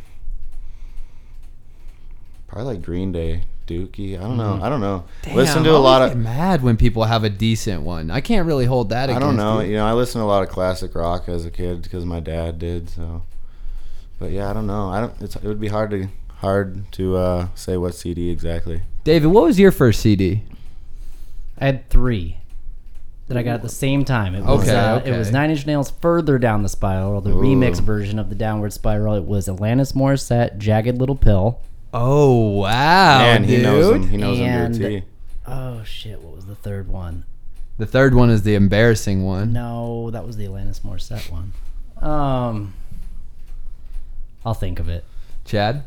Probably 2.58 2.74
like 2.74 2.84
Green 2.84 3.12
Day, 3.12 3.44
Dookie. 3.68 4.18
I 4.18 4.24
don't 4.24 4.36
know. 4.36 4.60
I 4.60 4.68
don't 4.68 4.82
know. 4.82 5.04
listen 5.32 5.62
to 5.62 5.70
Damn, 5.70 5.76
a 5.76 5.78
I 5.78 5.80
lot 5.80 6.02
always 6.02 6.14
of. 6.14 6.18
get 6.18 6.24
mad 6.24 6.64
when 6.64 6.76
people 6.76 7.04
have 7.04 7.24
a 7.24 7.30
decent 7.30 7.84
one. 7.84 8.10
I 8.10 8.20
can't 8.20 8.48
really 8.48 8.66
hold 8.66 8.90
that. 8.90 9.12
I 9.12 9.14
Against 9.14 9.22
don't 9.22 9.36
know. 9.36 9.60
You. 9.60 9.70
You 9.70 9.76
know, 9.76 9.86
I 9.86 9.94
listened 9.94 10.22
to 10.22 10.24
a 10.24 10.26
lot 10.26 10.42
of 10.42 10.50
classic 10.50 10.96
rock 10.96 11.30
as 11.30 11.46
a 11.46 11.52
kid 11.52 11.84
because 11.84 12.04
my 12.04 12.20
dad 12.20 12.58
did. 12.58 12.90
So, 12.90 13.22
but 14.18 14.32
yeah, 14.32 14.50
I 14.50 14.54
don't 14.54 14.66
know. 14.66 14.90
I 14.90 15.02
don't. 15.02 15.22
It's, 15.22 15.36
it 15.36 15.44
would 15.44 15.60
be 15.60 15.68
hard 15.68 15.92
to 15.92 16.08
hard 16.38 16.92
to 16.94 17.16
uh, 17.16 17.48
say 17.54 17.78
what 17.78 17.94
CD 17.94 18.32
exactly. 18.32 18.82
David, 19.04 19.28
what 19.28 19.44
was 19.44 19.60
your 19.60 19.72
first 19.72 20.00
CD? 20.02 20.42
I 21.60 21.66
had 21.68 21.88
three 21.92 22.38
that 23.28 23.38
I 23.38 23.44
got 23.44 23.54
at 23.54 23.62
the 23.62 23.70
same 23.70 24.04
time. 24.04 24.34
It 24.34 24.44
was, 24.44 24.64
Okay, 24.68 24.76
uh, 24.76 24.98
It 25.02 25.16
was 25.16 25.28
okay. 25.28 25.34
Nine 25.34 25.52
Inch 25.52 25.68
Nails 25.68 25.92
further 26.02 26.40
down 26.40 26.64
the 26.64 26.70
spiral, 26.70 27.22
the 27.22 27.30
remix 27.30 27.80
version 27.80 28.18
of 28.18 28.30
the 28.30 28.36
downward 28.36 28.74
spiral. 28.74 29.14
It 29.14 29.26
was 29.26 29.48
Alanis 29.48 29.94
Morissette, 29.94 30.58
Jagged 30.58 30.98
Little 30.98 31.16
Pill. 31.16 31.60
Oh 31.94 32.60
wow, 32.60 33.20
Man, 33.20 33.42
dude! 33.44 33.50
he 33.50 33.62
knows 33.62 33.96
him. 33.96 34.08
He 34.10 34.18
knows 34.18 34.38
him 34.38 34.74
to 34.74 34.86
a 34.86 34.90
T. 35.02 35.06
Oh 35.46 35.84
shit! 35.84 36.22
What 36.22 36.36
was 36.36 36.46
the 36.46 36.56
third 36.56 36.88
one? 36.88 37.24
The 37.78 37.86
third 37.86 38.14
one 38.14 38.30
is 38.30 38.44
the 38.44 38.56
embarrassing 38.56 39.24
one. 39.24 39.54
No, 39.54 40.10
that 40.12 40.26
was 40.26 40.36
the 40.38 40.46
Alanis 40.46 40.82
Morissette 40.82 41.32
one. 41.32 41.54
Um, 42.02 42.74
I'll 44.46 44.54
think 44.54 44.80
of 44.80 44.90
it. 44.90 45.06
Chad, 45.46 45.86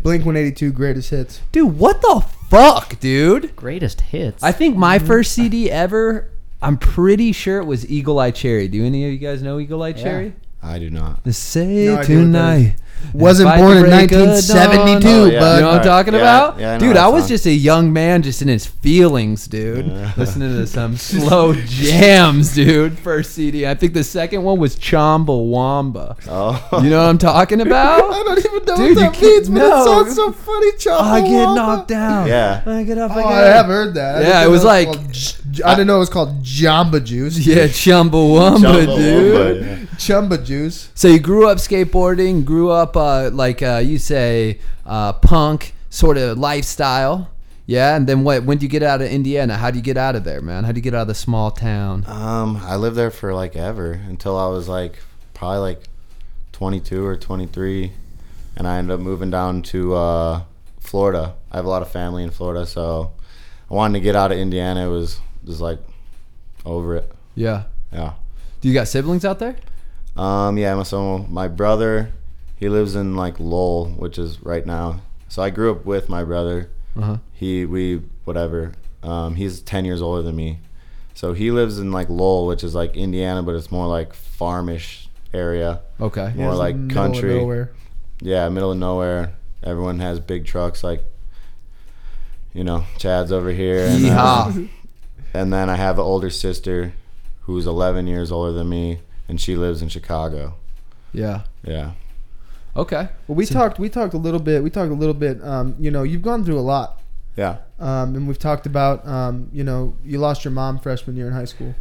Blink 0.00 0.24
182 0.24 0.72
greatest 0.72 1.10
hits. 1.10 1.40
dude, 1.52 1.78
what 1.78 2.02
the 2.02 2.24
fuck, 2.48 2.98
dude? 3.00 3.54
Greatest 3.56 4.00
hits. 4.02 4.42
I 4.42 4.52
think 4.52 4.76
my 4.76 4.98
first 4.98 5.32
CD 5.32 5.70
ever. 5.70 6.30
I'm 6.62 6.76
pretty 6.76 7.32
sure 7.32 7.58
it 7.58 7.64
was 7.64 7.90
Eagle 7.90 8.18
Eye 8.18 8.32
Cherry. 8.32 8.68
Do 8.68 8.84
any 8.84 9.06
of 9.06 9.12
you 9.12 9.18
guys 9.18 9.42
know 9.42 9.58
Eagle 9.58 9.82
Eye 9.82 9.92
Cherry? 9.94 10.34
I 10.62 10.78
do 10.78 10.90
not. 10.90 11.24
The 11.24 11.32
say 11.32 11.64
No 11.64 11.70
idea 11.70 11.92
what 11.96 12.00
that 12.00 12.06
tonight. 12.06 12.74
Wasn't 13.14 13.48
If 13.48 13.54
I 13.54 13.58
born 13.58 13.76
in 13.78 13.82
break 13.84 14.12
a 14.12 14.16
1972, 14.26 15.00
dawn. 15.00 15.06
Oh, 15.06 15.24
yeah. 15.24 15.40
but 15.40 15.54
You 15.54 15.60
know 15.62 15.68
what 15.68 15.78
I'm 15.78 15.84
talking 15.84 16.12
Yeah, 16.12 16.20
about? 16.20 16.60
yeah, 16.60 16.68
I 16.68 16.72
know 16.74 16.78
dude, 16.80 16.96
that 16.96 17.04
I 17.04 17.08
was 17.08 17.22
song. 17.22 17.28
just 17.30 17.46
a 17.46 17.50
young 17.52 17.92
man 17.94 18.20
just 18.20 18.42
in 18.42 18.48
his 18.48 18.66
feelings, 18.66 19.46
dude. 19.46 19.86
Listening 20.18 20.50
to 20.50 20.66
some 20.66 20.98
slow 20.98 21.54
jams, 21.54 22.54
dude. 22.54 22.98
First 22.98 23.32
CD. 23.32 23.66
I 23.66 23.74
think 23.74 23.94
the 23.94 24.04
second 24.04 24.42
one 24.42 24.58
was 24.58 24.76
Chumbawamba. 24.76 26.16
Oh, 26.28 26.80
You 26.82 26.90
know 26.90 26.98
what 27.02 27.08
I'm 27.08 27.16
talking 27.16 27.60
about? 27.66 28.12
I 28.12 28.22
don't 28.22 28.38
even 28.38 28.64
know 28.66 28.76
Dude, 28.76 28.96
what 28.96 29.12
that 29.14 29.22
means, 29.22 29.48
can't- 29.48 29.54
but 29.54 29.60
no. 29.60 29.80
it 29.80 29.84
sounds 30.04 30.14
so 30.16 30.32
funny. 30.32 30.72
Chumbawamba. 30.72 31.00
I 31.00 31.20
get 31.22 31.44
knocked 31.54 31.88
down. 31.88 32.26
Yeah. 32.28 32.62
I 32.66 32.82
get 32.82 32.98
up. 32.98 33.12
Oh, 33.14 33.20
I 33.20 33.22
I 33.22 33.44
get 33.44 33.52
have 33.56 33.66
heard 33.66 33.94
that. 33.94 34.16
I 34.16 34.20
Yeah, 34.20 34.24
didn't 34.26 34.42
it 34.42 34.44
know 34.44 34.50
was 34.50 34.64
like- 34.64 34.86
called 34.88 35.12
J- 35.12 35.62
I 35.64 35.70
didn't 35.74 35.86
know 35.88 35.96
it 35.96 36.00
was 36.00 36.10
called 36.10 36.42
Jamba 36.44 37.02
Juice. 37.02 37.38
Yeah, 37.46 37.64
Chumbawamba, 37.66 38.58
Chumbawamba, 38.58 38.96
dude. 38.96 39.88
Yeah. 40.00 40.06
Chumba 40.06 40.38
Juice. 40.38 40.90
So 40.94 41.08
you 41.08 41.20
grew 41.20 41.48
up 41.48 41.58
skateboarding, 41.58 42.44
grew 42.44 42.70
up 42.70 42.96
uh, 42.96 43.30
like 43.32 43.62
uh, 43.62 43.82
you 43.84 43.98
say, 43.98 44.58
uh, 44.86 45.12
punk 45.14 45.74
sort 45.90 46.16
of 46.16 46.38
lifestyle. 46.38 47.30
Yeah, 47.66 47.94
and 47.94 48.06
then 48.06 48.24
what? 48.24 48.42
When 48.44 48.58
did 48.58 48.64
you 48.64 48.68
get 48.68 48.82
out 48.82 49.00
of 49.00 49.08
Indiana? 49.08 49.56
How 49.56 49.66
would 49.66 49.76
you 49.76 49.82
get 49.82 49.96
out 49.96 50.16
of 50.16 50.24
there, 50.24 50.40
man? 50.40 50.64
How 50.64 50.70
would 50.70 50.76
you 50.76 50.82
get 50.82 50.94
out 50.94 51.02
of 51.02 51.08
the 51.08 51.14
small 51.14 51.52
town? 51.52 52.04
Um, 52.08 52.56
I 52.56 52.74
lived 52.76 52.96
there 52.96 53.12
for 53.12 53.32
like 53.32 53.54
ever 53.54 53.92
until 53.92 54.36
I 54.36 54.48
was 54.48 54.68
like 54.68 54.98
probably 55.34 55.58
like 55.58 55.84
22 56.52 57.06
or 57.06 57.16
23, 57.16 57.92
and 58.56 58.66
I 58.66 58.78
ended 58.78 58.94
up 58.94 59.00
moving 59.00 59.30
down 59.30 59.62
to 59.62 59.94
uh, 59.94 60.42
Florida. 60.80 61.34
I 61.52 61.56
have 61.56 61.64
a 61.64 61.68
lot 61.68 61.82
of 61.82 61.90
family 61.92 62.24
in 62.24 62.30
Florida, 62.30 62.66
so 62.66 63.12
I 63.70 63.74
wanted 63.74 64.00
to 64.00 64.02
get 64.02 64.16
out 64.16 64.32
of 64.32 64.38
Indiana. 64.38 64.88
It 64.88 64.90
was 64.90 65.20
just 65.44 65.60
like 65.60 65.78
over 66.64 66.96
it. 66.96 67.12
Yeah. 67.36 67.64
Yeah. 67.92 68.14
Do 68.60 68.68
you 68.68 68.74
got 68.74 68.88
siblings 68.88 69.24
out 69.24 69.38
there? 69.38 69.56
Um, 70.16 70.58
yeah, 70.58 70.74
my 70.74 70.82
so 70.82 71.18
my 71.28 71.48
brother, 71.48 72.12
he 72.56 72.68
lives 72.68 72.94
in 72.94 73.16
like 73.16 73.38
Lowell, 73.38 73.86
which 73.90 74.18
is 74.18 74.42
right 74.42 74.64
now. 74.66 75.02
So 75.28 75.42
I 75.42 75.50
grew 75.50 75.70
up 75.70 75.84
with 75.84 76.08
my 76.08 76.24
brother. 76.24 76.70
Uh-huh. 76.96 77.18
He 77.32 77.64
we 77.64 78.02
whatever. 78.24 78.72
Um, 79.02 79.36
he's 79.36 79.60
ten 79.60 79.84
years 79.84 80.02
older 80.02 80.22
than 80.22 80.36
me, 80.36 80.58
so 81.14 81.32
he 81.32 81.50
lives 81.50 81.78
in 81.78 81.92
like 81.92 82.08
Lowell, 82.08 82.46
which 82.46 82.64
is 82.64 82.74
like 82.74 82.96
Indiana, 82.96 83.42
but 83.42 83.54
it's 83.54 83.70
more 83.70 83.86
like 83.86 84.12
farmish 84.12 85.08
area. 85.32 85.80
Okay. 86.00 86.32
More 86.34 86.50
it's 86.50 86.58
like 86.58 86.74
the 86.74 86.80
middle 86.80 87.04
of 87.04 87.12
country. 87.12 87.38
nowhere. 87.38 87.72
Yeah, 88.20 88.48
middle 88.48 88.72
of 88.72 88.78
nowhere. 88.78 89.34
Everyone 89.62 89.98
has 90.00 90.20
big 90.20 90.44
trucks, 90.44 90.82
like 90.82 91.04
you 92.52 92.64
know, 92.64 92.84
Chad's 92.98 93.32
over 93.32 93.50
here. 93.50 93.86
And, 93.86 94.06
uh, 94.06 94.52
and 95.34 95.52
then 95.52 95.70
I 95.70 95.76
have 95.76 95.98
an 95.98 96.04
older 96.04 96.30
sister, 96.30 96.92
who's 97.42 97.66
eleven 97.66 98.06
years 98.06 98.32
older 98.32 98.52
than 98.52 98.68
me, 98.68 99.00
and 99.30 99.40
she 99.40 99.56
lives 99.56 99.80
in 99.80 99.88
Chicago. 99.88 100.54
yeah. 101.12 101.42
Yeah. 101.64 101.92
Okay. 102.76 103.08
Well, 103.26 103.34
we 103.36 103.46
talked. 103.46 103.78
We 103.78 103.88
talked 103.88 104.14
a 104.14 104.18
little 104.18 104.38
bit. 104.40 104.62
We 104.62 104.70
talked 104.70 104.90
a 104.92 104.94
little 104.94 105.14
bit. 105.14 105.42
Um, 105.42 105.74
you 105.78 105.90
know, 105.90 106.02
you've 106.04 106.22
gone 106.22 106.44
through 106.44 106.58
a 106.58 106.66
lot, 106.74 107.00
Yeah. 107.36 107.56
um, 107.80 108.14
and 108.14 108.28
we've 108.28 108.38
talked 108.38 108.64
about. 108.66 109.06
Um, 109.06 109.48
you 109.52 109.64
know, 109.64 109.94
you 110.04 110.18
lost 110.18 110.44
your 110.44 110.52
mom 110.52 110.78
freshman 110.78 111.16
year 111.16 111.26
in 111.26 111.32
high 111.32 111.46
school. 111.46 111.74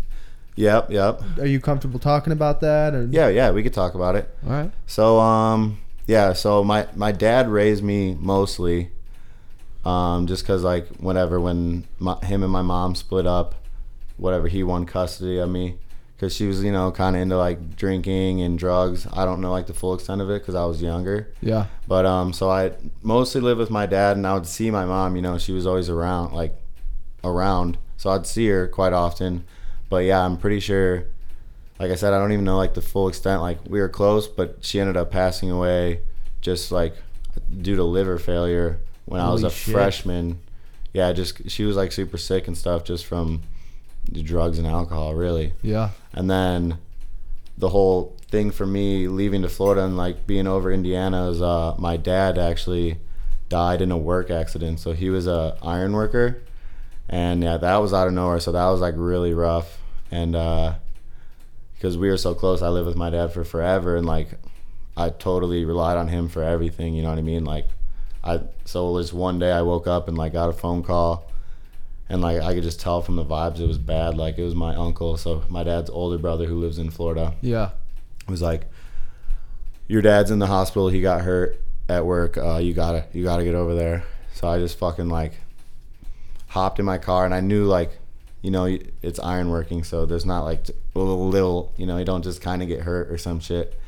Yep. 0.55 0.89
Yep. 0.91 1.21
Are 1.39 1.45
you 1.45 1.59
comfortable 1.59 1.99
talking 1.99 2.33
about 2.33 2.59
that? 2.61 2.93
Or 2.95 3.07
Yeah. 3.11 3.27
Yeah. 3.29 3.51
We 3.51 3.61
could 3.63 3.73
talk 3.73 3.93
about 3.95 4.15
it. 4.15 4.29
All 4.45 4.51
right. 4.51 4.71
So 4.87 5.19
um 5.19 5.79
yeah, 6.07 6.33
so 6.33 6.63
my 6.63 6.87
my 6.95 7.11
dad 7.11 7.47
raised 7.49 7.83
me 7.83 8.17
mostly 8.19 8.89
um 9.85 10.27
just 10.27 10.45
cuz 10.45 10.63
like 10.63 10.87
whenever 10.97 11.39
when 11.39 11.85
my, 11.99 12.15
him 12.23 12.43
and 12.43 12.51
my 12.51 12.61
mom 12.63 12.95
split 12.95 13.25
up, 13.27 13.55
whatever 14.17 14.47
he 14.49 14.63
won 14.63 14.85
custody 14.85 15.37
of 15.37 15.49
me 15.49 15.75
cuz 16.19 16.33
she 16.35 16.47
was, 16.47 16.63
you 16.63 16.71
know, 16.71 16.91
kind 16.91 17.15
of 17.15 17.21
into 17.21 17.37
like 17.37 17.75
drinking 17.75 18.41
and 18.41 18.59
drugs. 18.59 19.07
I 19.13 19.25
don't 19.25 19.41
know 19.41 19.51
like 19.51 19.67
the 19.67 19.73
full 19.73 19.93
extent 19.93 20.21
of 20.21 20.29
it 20.29 20.45
cuz 20.45 20.55
I 20.55 20.65
was 20.65 20.81
younger. 20.81 21.29
Yeah. 21.41 21.65
But 21.87 22.05
um 22.05 22.33
so 22.33 22.49
I 22.49 22.71
mostly 23.01 23.41
lived 23.41 23.59
with 23.59 23.69
my 23.69 23.85
dad 23.85 24.17
and 24.17 24.27
I 24.27 24.33
would 24.33 24.45
see 24.47 24.69
my 24.71 24.85
mom, 24.85 25.15
you 25.15 25.21
know, 25.21 25.37
she 25.37 25.51
was 25.53 25.65
always 25.65 25.89
around 25.89 26.33
like 26.33 26.55
around. 27.23 27.77
So 27.97 28.09
I'd 28.09 28.27
see 28.27 28.47
her 28.47 28.67
quite 28.67 28.93
often. 28.93 29.43
But 29.89 30.05
yeah, 30.05 30.23
I'm 30.23 30.37
pretty 30.37 30.59
sure 30.59 31.05
like 31.79 31.91
I 31.91 31.95
said, 31.95 32.13
I 32.13 32.19
don't 32.19 32.33
even 32.33 32.45
know 32.45 32.57
like 32.57 32.73
the 32.73 32.81
full 32.81 33.07
extent. 33.07 33.41
Like 33.41 33.59
we 33.67 33.79
were 33.79 33.89
close, 33.89 34.27
but 34.27 34.57
she 34.61 34.79
ended 34.79 34.97
up 34.97 35.11
passing 35.11 35.49
away 35.49 36.01
just 36.41 36.71
like 36.71 36.95
due 37.61 37.75
to 37.75 37.83
liver 37.83 38.17
failure 38.17 38.79
when 39.05 39.21
I 39.21 39.29
was 39.29 39.43
a 39.43 39.49
shit. 39.49 39.73
freshman. 39.73 40.39
Yeah, 40.93 41.13
just 41.13 41.49
she 41.49 41.63
was 41.63 41.75
like 41.77 41.91
super 41.91 42.17
sick 42.17 42.47
and 42.47 42.57
stuff 42.57 42.83
just 42.83 43.05
from 43.05 43.43
drugs 44.11 44.57
and 44.57 44.67
alcohol, 44.67 45.15
really. 45.15 45.53
Yeah. 45.61 45.91
And 46.13 46.29
then 46.29 46.77
the 47.57 47.69
whole 47.69 48.15
thing 48.29 48.51
for 48.51 48.65
me 48.65 49.07
leaving 49.07 49.41
to 49.41 49.49
Florida 49.49 49.83
and 49.83 49.97
like 49.97 50.25
being 50.27 50.47
over 50.47 50.71
Indiana 50.71 51.29
is 51.29 51.41
uh, 51.41 51.75
my 51.77 51.97
dad 51.97 52.37
actually 52.37 52.97
died 53.49 53.81
in 53.81 53.91
a 53.91 53.97
work 53.97 54.29
accident. 54.29 54.79
So 54.79 54.93
he 54.93 55.09
was 55.09 55.27
a 55.27 55.57
iron 55.61 55.93
worker, 55.93 56.41
and 57.07 57.43
yeah, 57.43 57.57
that 57.57 57.77
was 57.77 57.93
out 57.93 58.07
of 58.07 58.13
nowhere. 58.13 58.39
So 58.39 58.51
that 58.51 58.67
was 58.67 58.79
like 58.79 58.93
really 58.97 59.33
rough, 59.33 59.79
and 60.11 60.35
uh, 60.35 60.75
because 61.73 61.97
we 61.97 62.09
were 62.09 62.17
so 62.17 62.33
close, 62.33 62.61
I 62.61 62.69
lived 62.69 62.87
with 62.87 62.95
my 62.95 63.09
dad 63.09 63.33
for 63.33 63.43
forever, 63.43 63.95
and 63.97 64.05
like 64.05 64.29
I 64.95 65.09
totally 65.09 65.65
relied 65.65 65.97
on 65.97 66.07
him 66.07 66.29
for 66.29 66.43
everything. 66.43 66.93
You 66.93 67.03
know 67.03 67.09
what 67.09 67.19
I 67.19 67.23
mean? 67.23 67.43
Like 67.45 67.67
I 68.23 68.41
so 68.65 68.89
it 68.89 68.93
was 68.93 69.13
one 69.13 69.39
day 69.39 69.51
I 69.51 69.61
woke 69.61 69.87
up 69.87 70.07
and 70.07 70.17
like 70.17 70.33
got 70.33 70.49
a 70.49 70.53
phone 70.53 70.83
call 70.83 71.28
and 72.09 72.21
like 72.21 72.41
I 72.41 72.53
could 72.53 72.63
just 72.63 72.79
tell 72.79 73.01
from 73.01 73.15
the 73.15 73.25
vibes 73.25 73.59
it 73.59 73.67
was 73.67 73.77
bad. 73.77 74.17
Like 74.17 74.37
it 74.37 74.43
was 74.43 74.55
my 74.55 74.75
uncle, 74.75 75.15
so 75.17 75.43
my 75.49 75.63
dad's 75.63 75.89
older 75.89 76.17
brother 76.17 76.45
who 76.45 76.59
lives 76.59 76.77
in 76.79 76.89
Florida 76.89 77.33
Yeah. 77.41 77.69
was 78.27 78.41
like, 78.41 78.63
"Your 79.87 80.01
dad's 80.01 80.31
in 80.31 80.39
the 80.39 80.47
hospital. 80.47 80.89
He 80.89 81.01
got 81.01 81.21
hurt 81.21 81.59
at 81.87 82.05
work. 82.05 82.37
Uh, 82.37 82.57
you 82.57 82.73
gotta 82.73 83.05
you 83.13 83.23
gotta 83.23 83.43
get 83.43 83.55
over 83.55 83.75
there." 83.75 84.03
So 84.33 84.47
I 84.47 84.57
just 84.59 84.77
fucking 84.79 85.09
like 85.09 85.33
hopped 86.47 86.79
in 86.79 86.85
my 86.85 86.97
car, 86.97 87.25
and 87.25 87.33
I 87.33 87.41
knew 87.41 87.65
like, 87.65 87.91
you 88.41 88.51
know, 88.51 88.65
it's 89.01 89.19
ironworking, 89.19 89.85
so 89.85 90.05
there's 90.05 90.25
not 90.25 90.43
like 90.45 90.67
a 90.69 90.99
little, 90.99 91.29
little 91.29 91.71
you 91.77 91.85
know, 91.85 91.97
you 91.97 92.05
don't 92.05 92.23
just 92.23 92.41
kind 92.41 92.61
of 92.61 92.67
get 92.67 92.81
hurt 92.81 93.09
or 93.11 93.17
some 93.17 93.39
shit. 93.39 93.79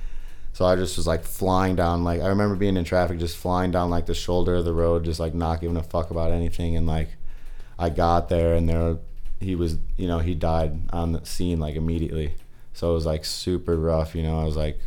So 0.54 0.66
I 0.66 0.76
just 0.76 0.98
was 0.98 1.08
like 1.08 1.24
flying 1.24 1.76
down. 1.78 2.04
Like 2.04 2.22
I 2.22 2.28
remember 2.28 2.56
being 2.56 2.76
in 2.78 2.84
traffic, 2.84 3.18
just 3.20 3.38
flying 3.38 3.72
down 3.72 3.90
like 3.90 4.06
the 4.06 4.14
shoulder 4.14 4.56
of 4.56 4.66
the 4.66 4.74
road, 4.74 5.06
just 5.06 5.20
like 5.20 5.34
not 5.34 5.62
giving 5.62 5.78
a 5.78 5.84
fuck 5.84 6.12
about 6.12 6.32
anything. 6.32 6.76
And 6.76 6.86
like 6.86 7.10
I 7.82 7.90
got 7.90 8.30
there, 8.30 8.54
and 8.56 8.70
there 8.70 8.98
he 9.40 9.56
was. 9.56 9.78
You 9.98 10.08
know, 10.08 10.20
he 10.20 10.36
died 10.36 10.80
on 10.94 11.14
the 11.14 11.26
scene 11.26 11.60
like 11.60 11.76
immediately. 11.76 12.36
So 12.74 12.92
it 12.92 12.94
was 12.94 13.06
like 13.06 13.26
super 13.26 13.76
rough. 13.76 14.16
You 14.16 14.24
know, 14.24 14.40
I 14.40 14.46
was 14.46 14.56
like, 14.56 14.80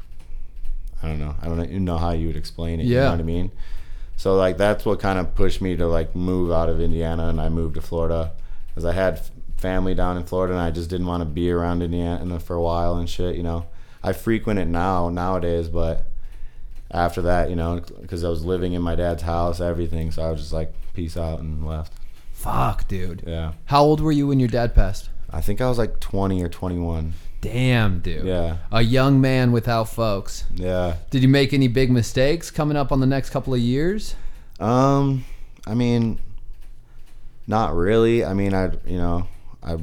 I 1.03 1.09
don't 1.09 1.19
know. 1.21 1.35
I 1.43 1.47
don't 1.47 1.61
even 1.63 1.85
know 1.85 1.99
how 1.99 2.13
you 2.13 2.29
would 2.29 2.37
explain 2.37 2.81
it. 2.81 2.85
You 2.85 2.95
Yeah. 2.95 3.05
know 3.07 3.11
what 3.11 3.21
I 3.21 3.25
mean? 3.25 3.51
So 4.17 4.37
like 4.37 4.57
that's 4.57 4.87
what 4.87 5.01
kind 5.01 5.19
of 5.19 5.35
pushed 5.35 5.61
me 5.61 5.77
to 5.77 5.87
like 5.87 6.15
move 6.15 6.51
out 6.53 6.69
of 6.69 6.81
Indiana 6.81 7.29
and 7.29 7.41
I 7.41 7.49
moved 7.49 7.75
to 7.75 7.83
Florida 7.83 8.31
because 8.69 8.85
I 8.85 8.93
had 8.93 9.21
family 9.57 9.95
down 9.95 10.17
in 10.17 10.23
Florida 10.25 10.55
and 10.55 10.63
I 10.63 10.71
just 10.71 10.89
didn't 10.89 11.07
want 11.07 11.21
to 11.23 11.25
be 11.27 11.51
around 11.51 11.83
Indiana 11.83 12.39
for 12.39 12.55
a 12.55 12.63
while 12.63 12.97
and 12.97 13.11
shit. 13.11 13.35
You 13.37 13.43
know, 13.43 13.67
I 14.05 14.13
frequent 14.13 14.61
it 14.61 14.67
now 14.67 15.09
nowadays, 15.09 15.69
but 15.69 16.07
after 16.91 17.21
that, 17.23 17.51
you 17.51 17.57
know, 17.57 17.81
because 18.01 18.23
I 18.25 18.29
was 18.29 18.45
living 18.45 18.73
in 18.73 18.83
my 18.83 18.95
dad's 18.95 19.23
house, 19.25 19.61
everything, 19.61 20.11
so 20.13 20.23
I 20.23 20.31
was 20.31 20.41
just 20.41 20.53
like 20.53 20.73
peace 20.95 21.17
out 21.17 21.41
and 21.41 21.67
left. 21.67 21.93
Fuck, 22.45 22.87
dude. 22.89 23.23
Yeah, 23.27 23.53
How 23.67 23.83
old 23.83 24.01
were 24.01 24.13
you 24.13 24.27
when 24.29 24.39
your 24.39 24.49
dad 24.49 24.75
passed? 24.75 25.09
I 25.31 25.41
think 25.41 25.61
I 25.61 25.69
was 25.69 25.79
like 25.79 25.99
20 26.01 26.43
or 26.43 26.49
21. 26.49 27.15
Damn, 27.41 28.01
dude. 28.01 28.25
Yeah, 28.25 28.59
A 28.73 28.81
young 28.83 29.21
man 29.21 29.51
without 29.53 29.89
folks. 29.89 30.45
yeah. 30.55 30.97
Did 31.11 31.23
you 31.23 31.29
make 31.29 31.53
any 31.53 31.69
big 31.69 31.91
mistakes 31.91 32.51
coming 32.51 32.77
up 32.77 32.93
on 32.93 33.01
the 33.01 33.07
next 33.07 33.31
couple 33.31 33.53
of 33.55 33.61
years? 33.61 34.15
Um, 34.61 35.25
I 35.67 35.75
mean, 35.75 36.21
not 37.47 37.75
really. 37.75 38.25
I 38.25 38.33
mean, 38.35 38.55
I 38.55 38.71
you 38.87 38.97
know, 38.99 39.27
I 39.63 39.79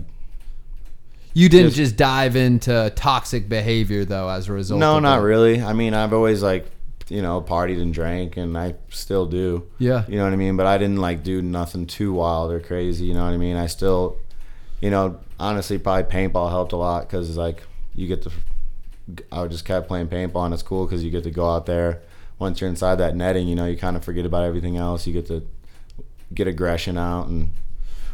You 1.33 1.49
didn't 1.49 1.67
Just- 1.69 1.77
just, 1.77 1.95
dive 1.97 2.35
into 2.35 2.91
toxic 2.95 3.47
behavior 3.47 4.05
though 4.05 4.27
as 4.29 4.47
a 4.49 4.53
result. 4.53 4.79
No, 4.79 4.99
not 4.99 5.19
it. 5.19 5.23
really. 5.23 5.61
I 5.61 5.73
mean, 5.73 5.93
I've 5.93 6.13
always 6.13 6.41
like, 6.41 6.65
you 7.11 7.21
know, 7.21 7.41
partied 7.41 7.81
and 7.81 7.93
drank, 7.93 8.37
and 8.37 8.57
I 8.57 8.75
still 8.89 9.25
do. 9.25 9.67
Yeah. 9.79 10.05
You 10.07 10.15
know 10.15 10.23
what 10.23 10.31
I 10.31 10.37
mean? 10.37 10.55
But 10.55 10.65
I 10.65 10.77
didn't 10.77 11.01
like 11.01 11.23
do 11.23 11.41
nothing 11.41 11.85
too 11.85 12.13
wild 12.13 12.53
or 12.53 12.61
crazy. 12.61 13.05
You 13.05 13.13
know 13.13 13.25
what 13.25 13.33
I 13.33 13.37
mean? 13.37 13.57
I 13.57 13.67
still, 13.67 14.17
you 14.79 14.89
know, 14.89 15.19
honestly, 15.37 15.77
probably 15.77 16.03
paintball 16.03 16.49
helped 16.49 16.71
a 16.71 16.77
lot 16.77 17.01
because 17.01 17.35
like 17.35 17.63
you 17.93 18.07
get 18.07 18.21
to. 18.23 18.31
I 19.29 19.45
just 19.47 19.65
kept 19.65 19.89
playing 19.89 20.07
paintball, 20.07 20.45
and 20.45 20.53
it's 20.53 20.63
cool 20.63 20.85
because 20.85 21.03
you 21.03 21.11
get 21.11 21.23
to 21.25 21.31
go 21.31 21.49
out 21.49 21.65
there. 21.65 22.01
Once 22.39 22.61
you're 22.61 22.69
inside 22.69 22.95
that 22.95 23.13
netting, 23.13 23.45
you 23.45 23.55
know, 23.55 23.65
you 23.65 23.75
kind 23.77 23.97
of 23.97 24.05
forget 24.05 24.25
about 24.25 24.45
everything 24.45 24.77
else. 24.77 25.05
You 25.05 25.11
get 25.11 25.27
to 25.27 25.45
get 26.33 26.47
aggression 26.47 26.97
out, 26.97 27.27
and 27.27 27.51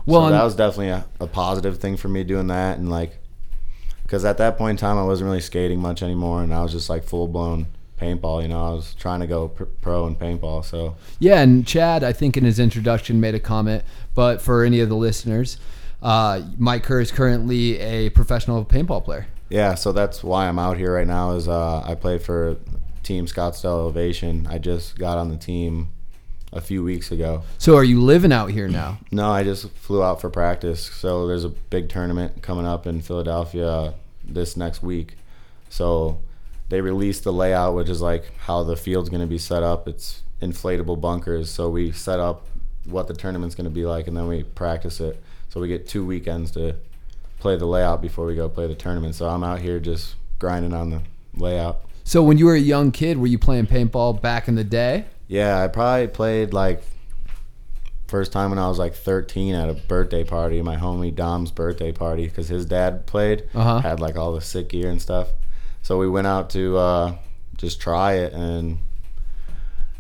Well, 0.08 0.26
so 0.26 0.32
that 0.32 0.44
was 0.44 0.56
definitely 0.56 0.90
a, 0.90 1.06
a 1.20 1.28
positive 1.28 1.78
thing 1.78 1.98
for 1.98 2.08
me 2.08 2.24
doing 2.24 2.48
that, 2.48 2.80
and 2.80 2.90
like, 2.90 3.20
because 4.02 4.26
at 4.26 4.40
that 4.40 4.58
point 4.58 4.72
in 4.72 4.78
time, 4.78 4.98
I 4.98 5.04
wasn't 5.04 5.28
really 5.28 5.40
skating 5.40 5.80
much 5.80 6.02
anymore, 6.02 6.42
and 6.42 6.52
I 6.52 6.64
was 6.64 6.72
just 6.72 6.90
like 6.90 7.04
full 7.04 7.28
blown 7.28 7.68
paintball. 8.00 8.42
You 8.42 8.48
know, 8.48 8.66
I 8.66 8.70
was 8.74 8.94
trying 8.96 9.20
to 9.22 9.28
go 9.28 9.48
pr- 9.50 9.64
pro 9.82 10.08
in 10.08 10.16
paintball. 10.16 10.64
So 10.66 10.96
Yeah, 11.20 11.42
and 11.42 11.66
Chad, 11.66 12.04
I 12.04 12.14
think 12.14 12.38
in 12.38 12.44
his 12.46 12.60
introduction 12.60 13.20
made 13.20 13.36
a 13.36 13.40
comment, 13.40 13.84
but 14.14 14.42
for 14.42 14.64
any 14.64 14.80
of 14.80 14.90
the 14.90 14.96
listeners, 14.96 15.58
uh, 16.02 16.42
Mike 16.58 16.84
Kerr 16.84 17.00
is 17.02 17.12
currently 17.12 17.80
a 17.80 18.10
professional 18.10 18.64
paintball 18.66 19.04
player. 19.04 19.28
yeah, 19.50 19.74
so 19.76 19.92
that's 19.92 20.24
why 20.24 20.48
I'm 20.48 20.60
out 20.60 20.78
here 20.78 20.94
right 20.94 21.08
now. 21.08 21.32
Is 21.32 21.48
uh, 21.48 21.82
I 21.86 21.96
play 21.96 22.18
for 22.18 22.58
Team 23.04 23.26
Scottsdale 23.26 23.80
Elevation. 23.80 24.46
I 24.50 24.58
just 24.58 24.98
got 25.00 25.18
on 25.18 25.30
the 25.30 25.38
team 25.38 25.90
a 26.54 26.62
few 26.62 26.84
weeks 26.84 27.12
ago. 27.12 27.44
So 27.58 27.76
are 27.76 27.84
you 27.84 28.02
living 28.02 28.32
out 28.32 28.52
here 28.52 28.68
now? 28.68 29.00
No, 29.12 29.30
I 29.32 29.44
just 29.44 29.70
flew 29.72 30.04
out 30.04 30.22
for 30.22 30.30
practice. 30.30 30.86
So 30.86 31.26
there's 31.28 31.44
a 31.46 31.50
big 31.50 31.90
tournament 31.90 32.42
coming 32.42 32.66
up 32.66 32.86
in 32.86 33.02
Philadelphia 33.02 33.94
this 34.24 34.56
next 34.58 34.84
week. 34.84 35.16
So 35.70 36.20
they 36.70 36.82
released 36.82 37.24
the 37.24 37.34
layout, 37.34 37.76
which 37.76 37.90
is 37.90 38.02
like 38.02 38.32
how 38.40 38.64
the 38.64 38.76
field's 38.76 39.10
going 39.10 39.22
to 39.22 39.28
be 39.28 39.38
set 39.38 39.64
up. 39.64 39.88
It's 39.88 40.24
inflatable 40.42 41.00
bunkers. 41.02 41.50
So 41.50 41.70
we 41.70 41.92
set 41.92 42.20
up 42.20 42.46
what 42.86 43.08
the 43.08 43.14
tournament's 43.14 43.56
going 43.56 43.66
to 43.66 43.70
be 43.72 43.86
like, 43.86 44.08
and 44.08 44.16
then 44.16 44.28
we 44.28 44.44
practice 44.44 45.00
it. 45.00 45.22
So 45.50 45.60
we 45.62 45.68
get 45.68 45.88
two 45.88 46.06
weekends 46.06 46.52
to 46.52 46.76
play 47.40 47.56
the 47.58 47.66
layout 47.66 48.02
before 48.02 48.26
we 48.26 48.36
go 48.36 48.50
play 48.50 48.68
the 48.68 48.76
tournament. 48.76 49.16
So 49.16 49.28
I'm 49.30 49.44
out 49.44 49.60
here 49.62 49.80
just 49.80 50.16
grinding 50.40 50.74
on 50.74 50.90
the 50.90 51.02
layout. 51.36 51.82
So 52.04 52.24
when 52.24 52.38
you 52.38 52.46
were 52.46 52.56
a 52.56 52.60
young 52.60 52.92
kid, 52.92 53.18
were 53.18 53.28
you 53.28 53.38
playing 53.40 53.68
paintball 53.68 54.22
back 54.22 54.48
in 54.48 54.56
the 54.56 54.64
day? 54.64 55.06
Yeah, 55.28 55.62
I 55.62 55.68
probably 55.68 56.08
played 56.08 56.54
like 56.54 56.82
first 58.08 58.32
time 58.32 58.50
when 58.52 58.60
I 58.60 58.68
was 58.70 58.80
like 58.80 58.94
13 58.96 59.54
at 59.54 59.70
a 59.70 59.74
birthday 59.74 60.24
party, 60.24 60.62
my 60.62 60.78
homie 60.78 61.14
Dom's 61.14 61.52
birthday 61.52 61.92
party, 61.92 62.26
because 62.26 62.48
his 62.48 62.66
dad 62.66 63.06
played, 63.06 63.44
Uh-huh. 63.54 63.80
had 63.80 64.00
like 64.00 64.16
all 64.16 64.32
the 64.34 64.40
sick 64.42 64.70
gear 64.70 64.90
and 64.90 65.02
stuff. 65.02 65.30
So 65.88 65.98
we 65.98 66.10
went 66.10 66.28
out 66.28 66.50
to 66.50 66.78
uh, 66.78 67.16
just 67.56 67.80
try 67.80 68.16
it, 68.16 68.34
and 68.34 68.78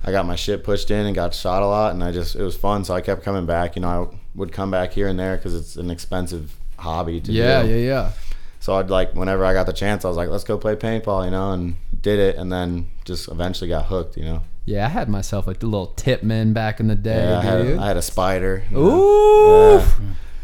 I 0.03 0.11
got 0.11 0.25
my 0.25 0.35
shit 0.35 0.65
pushed 0.65 0.91
in 0.91 1.05
and 1.05 1.15
got 1.15 1.33
shot 1.33 1.63
a 1.63 1.65
lot, 1.65 1.93
and 1.93 2.03
I 2.03 2.11
just 2.11 2.35
it 2.35 2.43
was 2.43 2.57
fun. 2.57 2.83
So 2.83 2.93
I 2.93 2.99
kept 2.99 3.23
coming 3.23 3.45
back. 3.45 3.77
You 3.77 3.83
know, 3.83 3.87
I 4.11 4.17
would 4.35 4.51
come 4.51 4.69
back 4.69 4.91
here 4.91 5.07
and 5.07 5.17
there 5.17 5.37
because 5.37 5.55
it's 5.55 5.77
an 5.77 5.89
expensive 5.89 6.57
hobby 6.77 7.21
to 7.21 7.31
Yeah, 7.31 7.63
do. 7.63 7.69
yeah, 7.69 7.75
yeah. 7.75 7.85
Yeah. 7.87 8.11
So 8.59 8.75
I'd 8.75 8.89
like 8.89 9.15
whenever 9.15 9.45
I 9.45 9.53
got 9.53 9.65
the 9.65 9.71
chance, 9.71 10.03
I 10.03 10.09
was 10.09 10.17
like, 10.17 10.27
let's 10.27 10.43
go 10.43 10.57
play 10.57 10.75
paintball, 10.75 11.23
you 11.23 11.31
know, 11.31 11.53
and 11.53 11.77
did 12.01 12.19
it, 12.19 12.35
and 12.35 12.51
then 12.51 12.87
just 13.05 13.29
eventually 13.29 13.69
got 13.69 13.85
hooked, 13.85 14.17
you 14.17 14.25
know. 14.25 14.41
Yeah, 14.65 14.87
I 14.87 14.89
had 14.89 15.07
myself 15.07 15.47
like 15.47 15.59
the 15.59 15.67
little 15.67 15.87
tip 15.87 16.19
Tippmann 16.19 16.51
back 16.51 16.81
in 16.81 16.89
the 16.89 16.95
day, 16.95 17.15
Yeah, 17.29 17.39
I 17.39 17.41
had, 17.43 17.61
dude. 17.63 17.79
I 17.79 17.87
had 17.87 17.95
a 17.95 18.01
spider. 18.01 18.63
Ooh. 18.75 19.81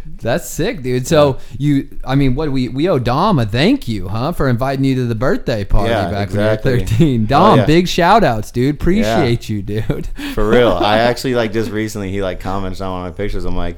That's 0.05 0.47
sick, 0.49 0.81
dude. 0.81 1.07
So 1.07 1.39
you, 1.57 1.99
I 2.05 2.15
mean, 2.15 2.35
what 2.35 2.51
we 2.51 2.67
we 2.69 2.87
owe 2.89 2.99
Dom 2.99 3.39
a 3.39 3.45
thank 3.45 3.87
you, 3.87 4.07
huh, 4.09 4.31
for 4.31 4.47
inviting 4.49 4.85
you 4.85 4.95
to 4.95 5.05
the 5.05 5.15
birthday 5.15 5.63
party 5.63 5.89
Yeah, 5.91 6.09
back 6.09 6.27
exactly. 6.27 6.71
when 6.71 6.79
you 6.79 6.83
were 6.83 6.87
thirteen. 6.87 7.23
Oh, 7.23 7.27
Dom, 7.27 7.59
yeah. 7.59 7.65
big 7.65 7.87
shout 7.87 8.23
outs, 8.23 8.51
dude. 8.51 8.75
Appreciate 8.75 9.49
you, 9.49 9.61
dude. 9.61 10.07
For 10.33 10.47
real. 10.47 10.71
I 10.71 10.97
actually 10.99 11.35
like 11.35 11.51
just 11.53 11.71
recently 11.71 12.11
he 12.11 12.21
like 12.21 12.39
commented 12.39 12.81
on 12.81 12.91
one 12.91 13.07
of 13.07 13.13
my 13.13 13.17
pictures. 13.17 13.45
I'm 13.45 13.55
like, 13.55 13.77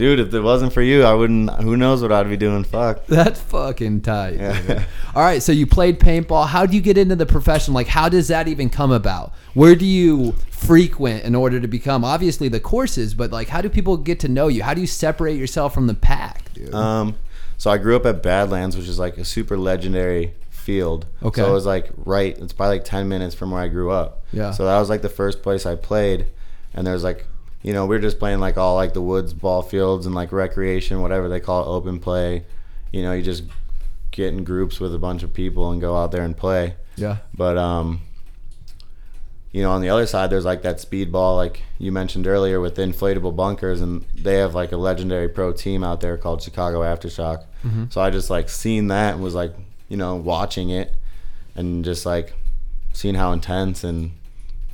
dude, 0.00 0.18
if 0.18 0.32
it 0.32 0.40
wasn't 0.40 0.72
for 0.72 0.80
you, 0.80 1.02
I 1.02 1.12
wouldn't. 1.12 1.50
Who 1.62 1.76
knows 1.76 2.00
what 2.00 2.10
I'd 2.10 2.26
be 2.30 2.38
doing? 2.38 2.64
Fuck. 2.64 3.04
That's 3.06 3.38
fucking 3.38 4.00
tight. 4.00 4.36
Yeah. 4.36 4.84
All 5.14 5.22
right, 5.22 5.42
so 5.42 5.52
you 5.52 5.66
played 5.66 6.00
paintball. 6.00 6.46
How 6.48 6.64
do 6.64 6.74
you 6.74 6.80
get 6.80 6.96
into 6.96 7.16
the 7.16 7.26
profession? 7.26 7.74
Like, 7.74 7.86
how 7.86 8.08
does 8.08 8.28
that 8.28 8.48
even 8.48 8.70
come 8.70 8.92
about? 8.92 9.34
Where 9.52 9.74
do 9.74 9.84
you 9.84 10.32
frequent 10.50 11.24
in 11.24 11.34
order 11.34 11.60
to 11.60 11.68
become? 11.68 12.02
Obviously, 12.02 12.48
the 12.48 12.60
courses, 12.60 13.12
but 13.12 13.30
like, 13.30 13.48
how 13.48 13.60
do 13.60 13.68
people 13.68 13.98
get 13.98 14.18
to 14.20 14.28
know 14.28 14.48
you? 14.48 14.62
How 14.62 14.72
do 14.72 14.80
you 14.80 14.86
separate 14.86 15.36
yourself 15.36 15.74
from 15.74 15.86
the 15.86 15.94
pack, 15.94 16.50
dude? 16.54 16.74
Um, 16.74 17.16
so 17.58 17.70
I 17.70 17.76
grew 17.76 17.94
up 17.94 18.06
at 18.06 18.22
Badlands, 18.22 18.78
which 18.78 18.88
is 18.88 18.98
like 18.98 19.18
a 19.18 19.24
super 19.26 19.58
legendary 19.58 20.32
field. 20.48 21.04
Okay. 21.22 21.42
So 21.42 21.50
it 21.50 21.52
was 21.52 21.66
like 21.66 21.90
right. 22.06 22.38
It's 22.38 22.54
probably 22.54 22.76
like 22.76 22.86
ten 22.86 23.06
minutes 23.06 23.34
from 23.34 23.50
where 23.50 23.60
I 23.60 23.68
grew 23.68 23.90
up. 23.90 24.22
Yeah. 24.32 24.52
So 24.52 24.64
that 24.64 24.78
was 24.78 24.88
like 24.88 25.02
the 25.02 25.10
first 25.10 25.42
place 25.42 25.66
I 25.66 25.74
played, 25.74 26.26
and 26.72 26.86
there's 26.86 27.04
like. 27.04 27.26
You 27.62 27.72
know, 27.72 27.84
we 27.86 27.96
were 27.96 28.00
just 28.00 28.18
playing 28.18 28.40
like 28.40 28.56
all 28.56 28.74
like 28.74 28.94
the 28.94 29.02
woods 29.02 29.34
ball 29.34 29.62
fields 29.62 30.06
and 30.06 30.14
like 30.14 30.32
recreation, 30.32 31.02
whatever 31.02 31.28
they 31.28 31.40
call 31.40 31.62
it, 31.62 31.66
open 31.66 32.00
play. 32.00 32.44
You 32.92 33.02
know, 33.02 33.12
you 33.12 33.22
just 33.22 33.44
get 34.10 34.28
in 34.28 34.44
groups 34.44 34.80
with 34.80 34.94
a 34.94 34.98
bunch 34.98 35.22
of 35.22 35.32
people 35.34 35.70
and 35.70 35.80
go 35.80 35.96
out 35.96 36.10
there 36.12 36.22
and 36.22 36.36
play. 36.36 36.76
yeah. 36.96 37.18
But 37.34 37.58
um, 37.58 38.00
you 39.52 39.62
know, 39.62 39.72
on 39.72 39.82
the 39.82 39.88
other 39.90 40.06
side, 40.06 40.30
there's 40.30 40.44
like 40.44 40.62
that 40.62 40.76
speedball, 40.76 41.36
like 41.36 41.62
you 41.78 41.90
mentioned 41.92 42.26
earlier, 42.26 42.60
with 42.60 42.76
inflatable 42.76 43.34
bunkers, 43.34 43.80
and 43.80 44.04
they 44.14 44.36
have 44.36 44.54
like 44.54 44.70
a 44.72 44.76
legendary 44.76 45.28
pro 45.28 45.52
team 45.52 45.82
out 45.82 46.00
there 46.00 46.16
called 46.16 46.40
Chicago 46.42 46.80
Aftershock. 46.82 47.44
So 47.90 48.00
I 48.00 48.10
just 48.10 48.30
like 48.30 48.48
seen 48.48 48.88
that 48.88 49.14
and 49.14 49.22
was 49.22 49.34
like, 49.34 49.52
you 49.88 49.96
know, 49.96 50.14
watching 50.16 50.70
it, 50.70 50.94
and 51.56 51.84
just 51.84 52.06
like 52.06 52.32
seeing 52.92 53.16
how 53.16 53.32
intense 53.32 53.84
and 53.84 54.12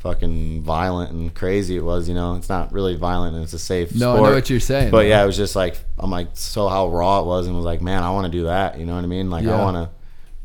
fucking 0.07 0.63
violent 0.63 1.11
and 1.11 1.35
crazy 1.35 1.77
it 1.77 1.85
was. 1.85 2.09
You 2.09 2.15
know, 2.15 2.37
it's 2.37 2.49
not 2.49 2.73
really 2.73 2.95
violent 2.95 3.35
and 3.35 3.43
it's 3.43 3.53
a 3.53 3.59
safe. 3.59 3.95
No, 3.95 4.13
I 4.13 4.15
sport. 4.17 4.29
know 4.29 4.35
what 4.37 4.51
you're 4.51 4.61
saying. 4.61 4.91
But 4.91 5.07
yeah, 5.07 5.23
it 5.23 5.27
was 5.27 5.37
just 5.37 5.57
like 5.57 5.77
I'm 5.99 6.11
like 6.11 6.29
so 6.35 6.69
how 6.69 6.89
raw 6.89 7.21
it 7.21 7.27
was, 7.27 7.47
and 7.47 7.57
was 7.57 7.65
like, 7.65 7.83
man, 7.83 8.03
I 8.03 8.11
want 8.11 8.27
to 8.27 8.39
do 8.39 8.45
that. 8.45 8.79
You 8.79 8.87
know 8.87 8.95
what 8.95 9.05
I 9.05 9.09
mean? 9.09 9.31
Like 9.31 9.45
Yeah. 9.45 9.59
I 9.59 9.63
want 9.63 9.77
to, 9.77 9.91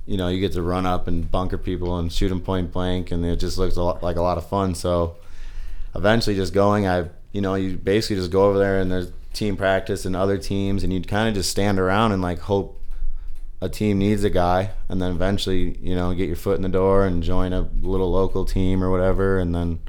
you 0.06 0.18
know, 0.18 0.30
you 0.30 0.40
get 0.40 0.54
to 0.54 0.62
run 0.64 0.86
up 0.86 1.08
and 1.08 1.30
bunker 1.30 1.58
people 1.58 2.00
and 2.00 2.12
shoot 2.12 2.30
them 2.30 2.42
point 2.42 2.72
blank, 2.72 3.12
and 3.12 3.24
it 3.24 3.38
just 3.38 3.58
looks 3.58 3.76
a 3.76 3.84
lot, 3.84 4.02
like 4.02 4.16
a 4.16 4.22
lot 4.22 4.38
of 4.38 4.48
fun. 4.50 4.74
So 4.74 5.18
eventually, 5.96 6.36
just 6.36 6.54
going, 6.54 6.88
I, 6.88 7.10
you 7.32 7.42
know, 7.42 7.54
you 7.56 7.78
basically 7.78 8.16
just 8.16 8.32
go 8.32 8.46
over 8.46 8.58
there 8.58 8.80
and 8.80 8.92
there's 8.92 9.12
team 9.34 9.56
practice 9.56 10.06
and 10.06 10.16
other 10.16 10.38
teams, 10.38 10.84
and 10.84 10.92
you'd 10.92 11.08
kind 11.08 11.30
of 11.30 11.36
just 11.36 11.52
stand 11.52 11.80
around 11.80 12.14
and 12.14 12.22
like 12.22 12.40
hope 12.40 12.81
a 13.62 13.70
team 13.70 14.00
needs 14.00 14.24
a 14.24 14.30
guy, 14.30 14.72
and 14.90 15.02
then 15.02 15.12
eventually, 15.12 15.78
you 15.82 15.96
know, 15.96 16.14
get 16.14 16.28
your 16.28 16.36
foot 16.36 16.56
in 16.56 16.64
the 16.64 16.70
door 16.70 17.06
and 17.06 17.22
join 17.22 17.54
a 17.54 17.70
little 17.82 18.12
local 18.12 18.44
team 18.46 18.84
or 18.84 18.90
whatever, 18.90 19.38
and 19.40 19.54
then 19.54 19.80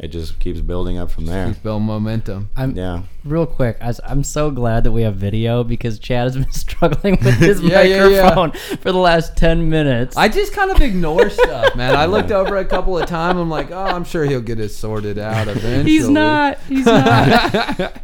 it 0.00 0.08
just 0.08 0.38
keeps 0.38 0.60
building 0.60 0.96
up 0.98 1.10
from 1.10 1.26
there. 1.26 1.48
Keep 1.48 1.62
building 1.64 1.86
momentum. 1.86 2.50
I'm 2.56 2.76
Yeah. 2.76 3.02
real 3.24 3.46
quick. 3.46 3.78
I, 3.80 3.92
am 4.08 4.22
so 4.22 4.50
glad 4.52 4.84
that 4.84 4.92
we 4.92 5.02
have 5.02 5.16
video 5.16 5.64
because 5.64 5.98
Chad 5.98 6.24
has 6.24 6.36
been 6.36 6.50
struggling 6.52 7.18
with 7.24 7.34
his 7.38 7.60
Yeah, 7.60 7.82
yeah, 7.82 8.06
yeah. 8.08 8.22
microphone 8.22 8.52
for 8.78 8.92
the 8.92 8.98
last 8.98 9.36
ten 9.36 9.68
minutes. 9.68 10.16
I 10.16 10.28
just 10.28 10.52
kind 10.52 10.70
of 10.70 10.80
ignore 10.80 11.30
stuff, 11.30 11.74
man. 11.76 11.96
I 11.96 12.06
looked 12.14 12.30
over 12.30 12.56
a 12.58 12.64
couple 12.64 12.96
of 12.98 13.06
times. 13.06 13.38
I'm 13.40 13.50
like, 13.50 13.70
oh, 13.72 13.76
I'm 13.76 14.04
sure 14.04 14.24
he'll 14.24 14.40
get 14.40 14.60
it 14.60 14.68
sorted 14.70 15.18
out 15.18 15.48
eventually. 15.48 15.84
he's 15.90 16.08
not. 16.08 16.58
He's 16.68 16.86
not. 16.86 18.00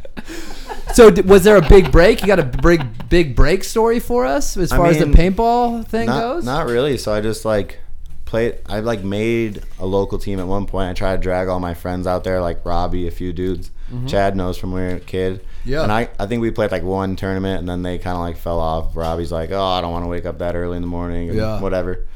So, 0.93 1.11
d- 1.11 1.23
was 1.23 1.43
there 1.45 1.57
a 1.57 1.69
big 1.69 1.91
break? 1.91 2.21
You 2.21 2.27
got 2.29 2.39
a 2.39 2.45
big, 2.45 3.09
big 3.09 3.35
break 3.35 3.65
story 3.65 3.99
for 4.01 4.25
us 4.27 4.57
as 4.57 4.71
I 4.73 4.77
far 4.77 4.87
as 4.87 4.99
the 4.99 5.07
paintball 5.07 5.85
thing 5.87 6.07
not, 6.07 6.21
goes? 6.21 6.45
Not 6.45 6.67
really. 6.67 6.97
So 6.99 7.13
I 7.13 7.21
just 7.21 7.45
like 7.45 7.81
played. 8.25 8.59
I 8.67 8.81
like 8.81 9.03
made 9.03 9.63
a 9.79 9.87
local 9.87 10.19
team 10.19 10.39
at 10.39 10.47
one 10.47 10.67
point. 10.67 10.89
I 10.91 10.93
tried 10.93 11.17
to 11.17 11.23
drag 11.23 11.49
all 11.49 11.59
my 11.59 11.75
friends 11.75 12.07
out 12.07 12.23
there, 12.25 12.41
like 12.41 12.65
Robbie, 12.65 13.09
a 13.09 13.11
few 13.11 13.33
dudes. 13.33 13.71
Mm-hmm. 13.93 14.07
Chad 14.07 14.37
knows 14.37 14.57
from 14.57 14.73
when 14.73 14.83
we 14.87 14.89
were 14.93 14.97
a 14.97 15.01
kid. 15.01 15.45
Yeah. 15.65 15.83
And 15.83 15.91
I, 15.91 16.09
I 16.19 16.27
think 16.27 16.43
we 16.43 16.51
played 16.51 16.71
like 16.71 16.83
one 16.85 17.17
tournament, 17.17 17.59
and 17.59 17.69
then 17.69 17.83
they 17.83 17.99
kind 17.99 18.15
of 18.17 18.21
like 18.21 18.37
fell 18.37 18.61
off. 18.61 18.95
Robbie's 18.97 19.33
like, 19.33 19.51
oh, 19.51 19.63
I 19.63 19.81
don't 19.81 19.93
want 19.93 20.05
to 20.05 20.09
wake 20.09 20.27
up 20.27 20.39
that 20.39 20.55
early 20.55 20.77
in 20.77 20.83
the 20.83 20.89
morning, 20.89 21.29
and 21.31 21.39
Yeah. 21.39 21.61
whatever. 21.61 22.07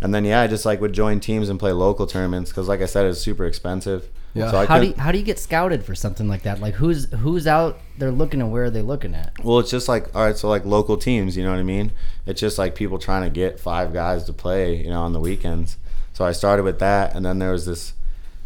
And 0.00 0.14
then 0.14 0.24
yeah, 0.24 0.40
I 0.40 0.46
just 0.46 0.64
like 0.64 0.80
would 0.80 0.92
join 0.94 1.20
teams 1.20 1.48
and 1.48 1.60
play 1.60 1.72
local 1.72 2.06
tournaments 2.06 2.50
because, 2.50 2.66
like 2.66 2.80
I 2.80 2.86
said, 2.86 3.04
it's 3.06 3.20
super 3.20 3.44
expensive. 3.44 4.08
Yeah. 4.34 4.50
So 4.50 4.58
I 4.58 4.66
How 4.66 4.78
do 4.78 4.86
you, 4.86 4.94
how 4.94 5.12
do 5.12 5.18
you 5.18 5.24
get 5.24 5.38
scouted 5.38 5.84
for 5.84 5.94
something 5.94 6.28
like 6.28 6.42
that? 6.42 6.60
Like 6.60 6.74
who's 6.74 7.10
who's 7.12 7.46
out 7.46 7.78
there 7.98 8.10
looking 8.10 8.40
and 8.40 8.50
where 8.50 8.64
are 8.64 8.70
they 8.70 8.82
looking 8.82 9.14
at? 9.14 9.32
Well, 9.44 9.58
it's 9.58 9.70
just 9.70 9.88
like 9.88 10.14
all 10.14 10.24
right, 10.24 10.36
so 10.36 10.48
like 10.48 10.64
local 10.64 10.96
teams, 10.96 11.36
you 11.36 11.44
know 11.44 11.50
what 11.50 11.58
I 11.58 11.64
mean? 11.64 11.92
It's 12.26 12.40
just 12.40 12.58
like 12.58 12.74
people 12.74 12.98
trying 12.98 13.24
to 13.24 13.30
get 13.30 13.60
five 13.60 13.92
guys 13.92 14.24
to 14.24 14.32
play, 14.32 14.76
you 14.76 14.90
know, 14.90 15.02
on 15.02 15.12
the 15.12 15.20
weekends. 15.20 15.76
So 16.14 16.24
I 16.24 16.32
started 16.32 16.62
with 16.62 16.78
that, 16.78 17.14
and 17.14 17.24
then 17.24 17.38
there 17.38 17.52
was 17.52 17.66
this, 17.66 17.94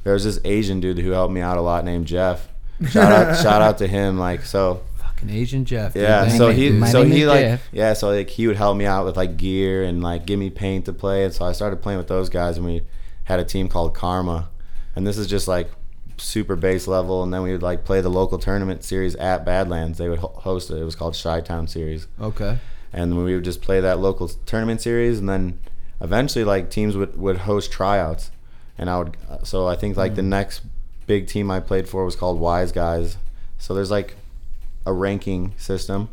there 0.05 0.13
was 0.15 0.25
this 0.25 0.39
Asian 0.45 0.81
dude 0.81 0.99
who 0.99 1.11
helped 1.11 1.33
me 1.35 1.41
out 1.41 1.59
a 1.59 1.61
lot 1.61 1.85
named 1.85 2.07
Jeff. 2.07 2.49
Shout 2.91 3.11
out, 3.11 3.43
shout 3.43 3.63
out 3.63 3.79
to 3.79 3.87
him. 3.87 4.19
Like 4.19 4.45
so, 4.45 4.83
Fucking 4.99 5.31
Asian 5.31 5.65
Jeff. 5.65 5.95
dude. 5.95 6.03
yeah. 6.03 6.29
So 6.29 6.51
he. 6.51 6.71
My 6.71 6.89
so 6.89 7.05
he 7.05 7.27
like, 7.27 7.41
Jeff. 7.41 7.69
yeah. 7.73 7.93
So 7.95 8.11
like 8.11 8.29
he 8.29 8.47
would 8.47 8.57
help 8.57 8.77
me 8.77 8.85
out 8.85 9.07
with 9.07 9.17
like 9.17 9.37
gear 9.39 9.83
and 9.83 10.03
like 10.03 10.27
give 10.27 10.39
me 10.39 10.51
paint 10.51 10.85
to 10.85 10.93
play, 10.93 11.25
and 11.25 11.33
so 11.33 11.45
I 11.47 11.53
started 11.53 11.81
playing 11.81 11.99
with 11.99 12.09
those 12.09 12.29
guys, 12.29 12.59
and 12.59 12.67
we 12.67 12.83
had 13.25 13.41
a 13.41 13.45
team 13.45 13.69
called 13.69 13.95
Karma, 13.95 14.51
and 14.95 15.07
this 15.07 15.17
is 15.17 15.27
just 15.27 15.49
like 15.49 15.71
super 16.19 16.57
base 16.57 16.87
level, 16.87 17.23
and 17.23 17.33
then 17.33 17.43
we 17.43 17.53
would 17.53 17.63
like 17.63 17.85
play 17.85 18.01
the 18.01 18.09
local 18.09 18.39
tournament 18.39 18.85
series 18.85 19.15
at 19.17 19.45
Badlands. 19.45 19.99
They 19.99 20.09
would 20.09 20.21
ho- 20.21 20.35
host 20.37 20.71
it. 20.71 20.77
It 20.77 20.85
was 20.85 20.95
called 20.95 21.19
Chi 21.21 21.41
Town 21.41 21.67
Series. 21.67 22.07
Okay. 22.21 22.59
and 22.93 23.23
we 23.25 23.35
would 23.35 23.45
just 23.45 23.61
play 23.61 23.81
that 23.81 23.99
local 23.99 24.29
tournament 24.29 24.81
series 24.81 25.19
and 25.19 25.29
then 25.29 25.59
eventually 26.01 26.45
like 26.45 26.71
teams 26.71 26.97
would, 26.97 27.17
would 27.17 27.39
host 27.39 27.71
tryouts. 27.71 28.31
And 28.79 28.91
i 28.91 28.99
would 28.99 29.17
uh, 29.29 29.43
so 29.43 29.67
i 29.67 29.75
think 29.75 29.97
like 29.97 30.17
the 30.17 30.23
mm. 30.23 30.27
next 30.27 30.63
big 31.07 31.29
team 31.29 31.51
i 31.51 31.61
played 31.61 31.89
for 31.89 32.05
was 32.05 32.17
called 32.17 32.39
wise 32.41 32.73
guys. 32.73 33.17
So 33.59 33.75
there's 33.75 33.91
like 33.91 34.17
a 34.85 34.93
ranking 34.93 35.55
system. 35.57 36.09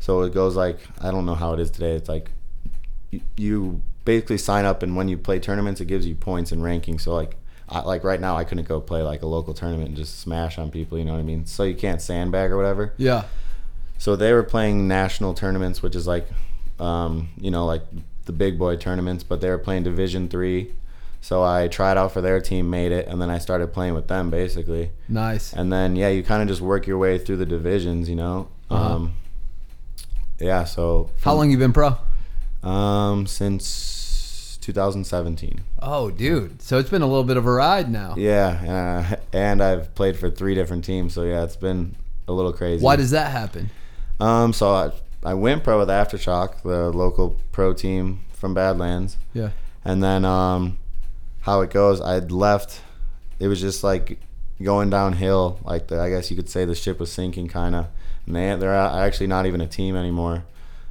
So 0.00 0.22
it 0.22 0.34
goes 0.34 0.56
like 0.56 0.78
i 1.00 1.10
don't 1.10 1.26
know 1.26 1.34
how 1.34 1.52
it 1.54 1.60
is 1.60 1.70
today. 1.70 1.94
It's 1.94 2.08
like 2.08 2.30
you, 3.10 3.20
you 3.36 3.82
basically 4.04 4.38
sign 4.38 4.64
up 4.64 4.82
and 4.82 4.96
when 4.96 5.08
you 5.08 5.16
play 5.16 5.38
tournaments 5.38 5.80
it 5.80 5.86
gives 5.86 6.06
you 6.06 6.14
points 6.14 6.52
and 6.52 6.62
ranking 6.62 6.98
so 6.98 7.14
like 7.14 7.36
I, 7.68 7.80
like 7.80 8.04
right 8.04 8.20
now 8.20 8.36
i 8.36 8.44
couldn't 8.44 8.68
go 8.68 8.80
play 8.80 9.02
like 9.02 9.22
a 9.22 9.26
local 9.26 9.54
tournament 9.54 9.88
and 9.88 9.96
just 9.96 10.18
smash 10.20 10.58
on 10.58 10.70
people 10.70 10.98
you 10.98 11.04
know 11.04 11.12
what 11.12 11.18
i 11.20 11.22
mean 11.22 11.46
so 11.46 11.62
you 11.64 11.74
can't 11.74 12.00
sandbag 12.02 12.50
or 12.50 12.56
whatever 12.56 12.92
Yeah. 12.98 13.24
so 13.98 14.16
they 14.16 14.32
were 14.32 14.42
playing 14.42 14.86
national 14.88 15.32
tournaments, 15.34 15.82
which 15.82 15.96
is 15.96 16.06
like, 16.06 16.26
um, 16.78 17.28
you 17.40 17.50
know, 17.50 17.64
like 17.64 17.82
the 18.26 18.32
big 18.32 18.58
boy 18.58 18.76
tournaments, 18.76 19.22
but 19.24 19.40
they 19.40 19.48
were 19.48 19.58
playing 19.58 19.82
Division 19.84 20.28
three. 20.28 20.72
So 21.20 21.42
I 21.42 21.68
tried 21.68 21.96
out 21.96 22.12
for 22.12 22.20
their 22.20 22.38
team, 22.40 22.68
made 22.68 22.92
it, 22.92 23.06
and 23.08 23.20
then 23.22 23.30
I 23.30 23.38
started 23.38 23.72
playing 23.72 23.94
with 23.94 24.08
them 24.08 24.28
basically. 24.30 24.90
Nice. 25.08 25.52
And 25.54 25.72
then 25.72 25.96
yeah, 25.96 26.08
you 26.08 26.22
kind 26.22 26.42
of 26.42 26.48
just 26.48 26.60
work 26.60 26.86
your 26.86 26.98
way 26.98 27.16
through 27.18 27.36
the 27.38 27.46
divisions, 27.46 28.08
you 28.10 28.16
know. 28.16 28.48
Uh-huh. 28.70 28.94
Um, 28.96 29.14
yeah. 30.38 30.64
So 30.64 31.08
How 31.22 31.32
long 31.34 31.50
you 31.50 31.56
been 31.56 31.72
pro? 31.72 31.96
Um, 32.62 33.26
since 33.26 34.58
2017. 34.60 35.60
Oh, 35.86 36.10
dude. 36.10 36.62
So 36.62 36.78
it's 36.78 36.88
been 36.90 37.02
a 37.02 37.06
little 37.06 37.24
bit 37.24 37.36
of 37.36 37.46
a 37.46 37.52
ride 37.52 37.90
now. 37.90 38.14
Yeah, 38.16 39.06
uh, 39.12 39.16
and 39.32 39.62
I've 39.62 39.94
played 39.94 40.16
for 40.18 40.30
three 40.30 40.54
different 40.54 40.84
teams, 40.84 41.12
so 41.14 41.22
yeah, 41.24 41.44
it's 41.44 41.56
been 41.56 41.94
a 42.26 42.32
little 42.32 42.52
crazy. 42.52 42.82
Why 42.82 42.96
does 42.96 43.10
that 43.10 43.30
happen? 43.30 43.70
Um, 44.18 44.52
so 44.52 44.72
I, 44.72 44.92
I 45.22 45.34
went 45.34 45.62
pro 45.64 45.78
with 45.78 45.88
Aftershock, 45.88 46.62
the 46.62 46.90
local 46.90 47.36
pro 47.52 47.74
team 47.74 48.20
from 48.32 48.54
Badlands, 48.54 49.16
Yeah. 49.34 49.50
and 49.84 50.02
then 50.02 50.24
um, 50.24 50.78
how 51.42 51.60
it 51.60 51.70
goes, 51.70 52.00
I'd 52.00 52.32
left. 52.32 52.80
It 53.38 53.48
was 53.48 53.60
just 53.60 53.84
like 53.84 54.18
going 54.62 54.88
downhill. 54.90 55.58
Like 55.64 55.88
the, 55.88 56.00
I 56.00 56.08
guess 56.08 56.30
you 56.30 56.36
could 56.36 56.48
say 56.48 56.64
the 56.64 56.74
ship 56.74 56.98
was 57.00 57.12
sinking, 57.12 57.48
kind 57.48 57.74
of. 57.74 57.88
And 58.26 58.36
they 58.36 58.54
they're 58.56 58.74
actually 58.74 59.26
not 59.26 59.44
even 59.44 59.60
a 59.60 59.66
team 59.66 59.96
anymore. 59.96 60.44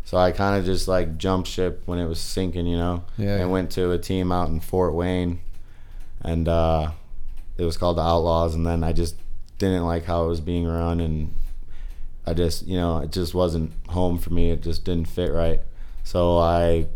So 0.05 0.17
I 0.17 0.31
kind 0.31 0.59
of 0.59 0.65
just 0.65 0.87
like 0.87 1.17
jumped 1.17 1.47
ship 1.47 1.83
when 1.85 1.99
it 1.99 2.07
was 2.07 2.19
sinking, 2.19 2.67
you 2.67 2.77
know. 2.77 3.03
Yeah. 3.17 3.37
And 3.37 3.51
went 3.51 3.71
to 3.71 3.91
a 3.91 3.97
team 3.97 4.31
out 4.31 4.49
in 4.49 4.59
Fort 4.59 4.93
Wayne, 4.93 5.39
and 6.21 6.47
uh, 6.47 6.91
it 7.57 7.63
was 7.63 7.77
called 7.77 7.97
the 7.97 8.01
Outlaws. 8.01 8.53
And 8.53 8.65
then 8.65 8.83
I 8.83 8.93
just 8.93 9.15
didn't 9.57 9.85
like 9.85 10.05
how 10.05 10.25
it 10.25 10.27
was 10.27 10.41
being 10.41 10.67
run, 10.67 10.99
and 10.99 11.33
I 12.25 12.33
just 12.33 12.67
you 12.67 12.77
know 12.77 12.99
it 12.99 13.11
just 13.11 13.33
wasn't 13.33 13.71
home 13.89 14.17
for 14.17 14.33
me. 14.33 14.51
It 14.51 14.61
just 14.61 14.83
didn't 14.83 15.07
fit 15.07 15.31
right. 15.31 15.61
So 16.03 16.37
I 16.37 16.87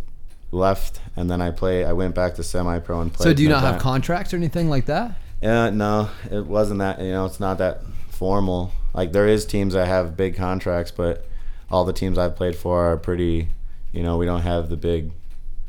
left, 0.51 0.99
and 1.15 1.29
then 1.29 1.41
I 1.41 1.51
play. 1.51 1.85
I 1.85 1.93
went 1.93 2.13
back 2.13 2.35
to 2.35 2.43
semi 2.43 2.79
pro 2.79 3.01
and 3.01 3.13
played. 3.13 3.23
So 3.23 3.33
do 3.33 3.43
you 3.43 3.49
not 3.49 3.63
have 3.63 3.81
contracts 3.81 4.33
or 4.33 4.37
anything 4.37 4.69
like 4.69 4.85
that? 4.85 5.17
Yeah, 5.41 5.69
no, 5.69 6.09
it 6.31 6.45
wasn't 6.45 6.79
that. 6.79 6.99
You 6.99 7.11
know, 7.11 7.25
it's 7.25 7.39
not 7.39 7.57
that 7.59 7.81
formal. 8.09 8.73
Like 8.93 9.11
there 9.11 9.27
is 9.27 9.45
teams 9.45 9.73
that 9.73 9.87
have 9.87 10.17
big 10.17 10.35
contracts, 10.35 10.91
but 10.91 11.26
all 11.69 11.85
the 11.85 11.93
teams 11.93 12.17
I've 12.17 12.35
played 12.35 12.55
for 12.55 12.91
are 12.91 12.97
pretty. 12.97 13.49
You 13.91 14.03
know, 14.03 14.17
we 14.17 14.25
don't 14.25 14.41
have 14.41 14.69
the 14.69 14.77
big 14.77 15.11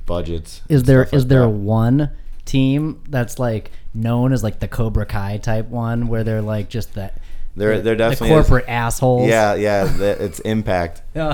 budgets. 0.07 0.63
Is 0.69 0.81
and 0.81 0.87
there 0.89 1.05
stuff 1.07 1.15
is 1.17 1.23
like 1.25 1.29
there 1.29 1.41
that. 1.43 1.49
one 1.49 2.11
team 2.45 3.03
that's 3.09 3.39
like 3.39 3.71
known 3.95 4.33
as 4.33 4.43
like 4.43 4.59
the 4.61 4.69
Cobra 4.69 5.07
Kai 5.07 5.39
type 5.39 5.69
one 5.69 6.09
where 6.09 6.25
they're 6.25 6.43
like 6.43 6.69
just 6.69 6.95
that 6.95 7.21
There, 7.57 7.81
there 7.81 7.95
the 7.95 7.97
definitely 7.99 8.29
is. 8.31 8.33
corporate 8.47 8.69
assholes? 8.69 9.29
Yeah, 9.29 9.55
yeah, 9.55 9.85
the- 9.85 10.23
it's 10.25 10.41
Impact. 10.41 11.03
Oh. 11.17 11.29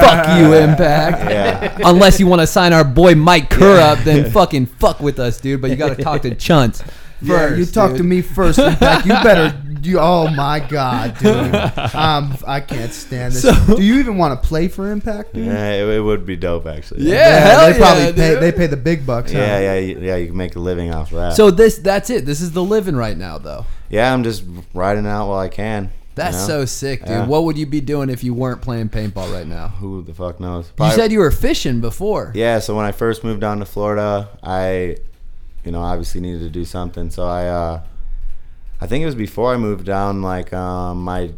fuck 0.00 0.38
you, 0.40 0.54
Impact. 0.54 1.30
Yeah. 1.30 1.78
Unless 1.88 2.18
you 2.20 2.26
want 2.26 2.40
to 2.40 2.46
sign 2.46 2.72
our 2.72 2.84
boy 2.84 3.14
Mike 3.14 3.50
Kerr 3.50 3.80
up, 3.80 3.98
then 4.00 4.30
fucking 4.32 4.66
fuck 4.66 5.00
with 5.00 5.18
us, 5.18 5.40
dude. 5.40 5.60
But 5.60 5.70
you 5.70 5.76
got 5.76 5.96
to 5.96 6.02
talk 6.02 6.22
to 6.22 6.34
Chunts 6.34 6.82
first. 6.82 6.92
Yeah, 7.22 7.54
you 7.54 7.66
talk 7.66 7.96
to 7.96 8.02
me 8.02 8.22
first. 8.22 8.58
Impact. 8.58 9.06
You 9.06 9.12
better. 9.12 9.56
You, 9.82 9.98
oh 10.00 10.28
my 10.30 10.60
god, 10.60 11.16
dude. 11.18 11.54
Um, 11.94 12.36
I 12.46 12.60
can't 12.60 12.92
stand 12.92 13.32
this. 13.32 13.42
So- 13.42 13.76
Do 13.76 13.82
you 13.82 13.98
even 13.98 14.16
want 14.16 14.40
to 14.40 14.48
play 14.48 14.68
for 14.68 14.90
Impact, 14.90 15.34
dude? 15.34 15.46
Yeah, 15.46 15.72
it, 15.72 15.88
it 15.96 16.00
would 16.00 16.24
be 16.26 16.36
dope 16.36 16.66
actually. 16.66 17.04
Yeah, 17.04 17.38
hell 17.40 17.72
they 17.72 17.78
probably 17.78 18.04
yeah, 18.04 18.12
pay. 18.12 18.30
dude. 18.34 18.42
They 18.42 18.52
pay 18.52 18.66
the 18.66 18.76
big 18.76 19.06
bucks. 19.06 19.32
huh? 19.32 19.38
yeah, 19.38 19.58
yeah, 19.60 19.74
you- 19.78 19.98
yeah. 20.00 20.16
You 20.16 20.26
can 20.28 20.36
make 20.36 20.56
a 20.56 20.60
living 20.60 20.92
off 20.94 21.10
of 21.12 21.18
that. 21.18 21.32
So 21.34 21.50
this, 21.50 21.78
that's 21.78 22.10
it. 22.10 22.26
This 22.26 22.40
is 22.40 22.52
the 22.52 22.62
living 22.62 22.96
right 22.96 23.16
now, 23.16 23.38
though. 23.38 23.64
yeah, 23.88 24.12
I'm 24.12 24.22
just 24.24 24.44
riding 24.74 25.06
out 25.06 25.28
while 25.28 25.38
I 25.40 25.48
can. 25.48 25.84
you 25.84 25.90
That's 26.14 26.36
know? 26.48 26.60
so 26.60 26.64
sick, 26.66 27.00
dude. 27.00 27.08
Yeah. 27.10 27.26
What 27.26 27.44
would 27.44 27.56
you 27.58 27.66
be 27.66 27.80
doing 27.80 28.10
if 28.10 28.22
you 28.24 28.34
weren't 28.34 28.60
playing 28.62 28.88
paintball 28.90 29.32
right 29.32 29.46
now? 29.46 29.68
Who 29.68 30.02
the 30.02 30.14
fuck 30.14 30.38
knows? 30.40 30.70
You 30.78 30.90
said 30.92 31.12
you 31.12 31.18
were 31.20 31.30
fishing 31.30 31.80
before. 31.80 32.32
Yeah, 32.34 32.58
so 32.58 32.76
when 32.76 32.84
I 32.86 32.92
first 32.92 33.24
moved 33.24 33.40
down 33.40 33.58
to 33.60 33.64
Florida, 33.64 34.28
I, 34.42 34.96
you 35.64 35.72
know, 35.72 35.80
obviously 35.80 36.20
needed 36.20 36.40
to 36.40 36.50
do 36.50 36.64
something. 36.64 37.10
So 37.10 37.24
I, 37.26 37.46
uh, 37.46 37.82
I 38.80 38.86
think 38.86 39.02
it 39.02 39.06
was 39.06 39.14
before 39.14 39.52
I 39.52 39.56
moved 39.56 39.84
down. 39.86 40.22
Like, 40.22 40.52
um, 40.52 41.02
my 41.02 41.32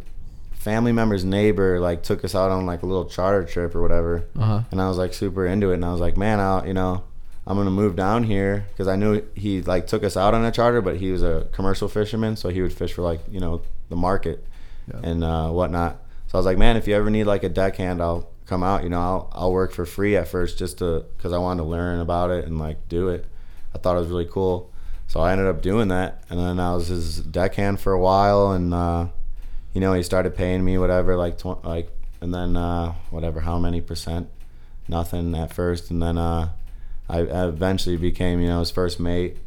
family 0.53 0.91
member's 0.93 1.25
neighbor 1.25 1.79
like 1.79 2.03
took 2.03 2.23
us 2.23 2.35
out 2.35 2.49
on 2.51 2.65
like 2.65 2.83
a 2.83 2.85
little 2.85 3.05
charter 3.05 3.43
trip 3.45 3.75
or 3.75 3.81
whatever, 3.81 4.23
Uh-huh. 4.37 4.61
and 4.71 4.81
I 4.81 4.87
was 4.87 4.97
like 4.97 5.13
super 5.13 5.45
into 5.45 5.71
it. 5.71 5.75
And 5.75 5.85
I 5.85 5.91
was 5.91 5.99
like, 5.99 6.15
man, 6.17 6.39
I, 6.39 6.65
you 6.65 6.73
know, 6.73 7.03
I'm 7.45 7.57
gonna 7.57 7.69
move 7.71 7.97
down 7.97 8.23
here 8.23 8.65
because 8.69 8.87
I 8.87 8.95
knew 8.95 9.21
he 9.35 9.61
like 9.61 9.87
took 9.87 10.03
us 10.05 10.15
out 10.15 10.33
on 10.33 10.45
a 10.45 10.51
charter, 10.51 10.81
but 10.81 10.95
he 10.97 11.11
was 11.11 11.21
a 11.21 11.47
commercial 11.51 11.89
fisherman, 11.89 12.37
so 12.37 12.47
he 12.49 12.61
would 12.61 12.71
fish 12.71 12.93
for 12.93 13.01
like 13.01 13.19
you 13.29 13.41
know 13.41 13.61
the 13.89 13.97
market 13.97 14.45
Yeah. 14.87 15.01
and 15.03 15.23
uh, 15.23 15.49
whatnot. 15.49 15.97
So 16.27 16.37
I 16.37 16.39
was 16.39 16.45
like, 16.45 16.57
man, 16.57 16.77
if 16.77 16.87
you 16.87 16.95
ever 16.95 17.09
need 17.09 17.25
like 17.25 17.43
a 17.43 17.49
deckhand, 17.49 18.01
I'll 18.01 18.29
come 18.45 18.63
out. 18.63 18.83
You 18.83 18.89
know, 18.89 19.01
I'll 19.01 19.29
I'll 19.33 19.51
work 19.51 19.73
for 19.73 19.85
free 19.85 20.15
at 20.15 20.29
first 20.29 20.57
just 20.57 20.77
to 20.77 21.03
because 21.17 21.33
I 21.33 21.37
wanted 21.39 21.63
to 21.63 21.67
learn 21.67 21.99
about 21.99 22.31
it 22.31 22.45
and 22.45 22.57
like 22.57 22.87
do 22.87 23.09
it. 23.09 23.25
I 23.75 23.79
thought 23.79 23.97
it 23.97 23.99
was 23.99 24.07
really 24.07 24.29
cool. 24.31 24.71
So 25.13 25.19
I 25.19 25.31
ended 25.31 25.45
up 25.45 25.61
doing 25.61 25.89
that, 25.89 26.23
and 26.31 26.39
then 26.39 26.59
I 26.59 26.73
was 26.73 26.87
his 26.87 27.19
deckhand 27.19 27.79
for 27.79 27.93
a 27.93 27.99
while, 27.99 28.49
and 28.51 28.73
uh, 28.73 29.09
you 29.71 29.79
know 29.79 29.93
he 29.93 30.01
started 30.01 30.35
paying 30.35 30.65
me 30.65 30.79
whatever, 30.79 31.15
like 31.15 31.37
tw- 31.37 31.63
like, 31.63 31.91
and 32.19 32.33
then 32.33 32.57
uh, 32.57 32.93
whatever, 33.11 33.41
how 33.41 33.59
many 33.59 33.79
percent? 33.79 34.27
Nothing 34.87 35.35
at 35.35 35.53
first, 35.53 35.91
and 35.91 36.01
then 36.01 36.17
uh, 36.17 36.49
I, 37.07 37.19
I 37.19 37.47
eventually 37.47 37.95
became 37.95 38.41
you 38.41 38.47
know 38.47 38.57
his 38.61 38.71
first 38.71 38.99
mate, 38.99 39.37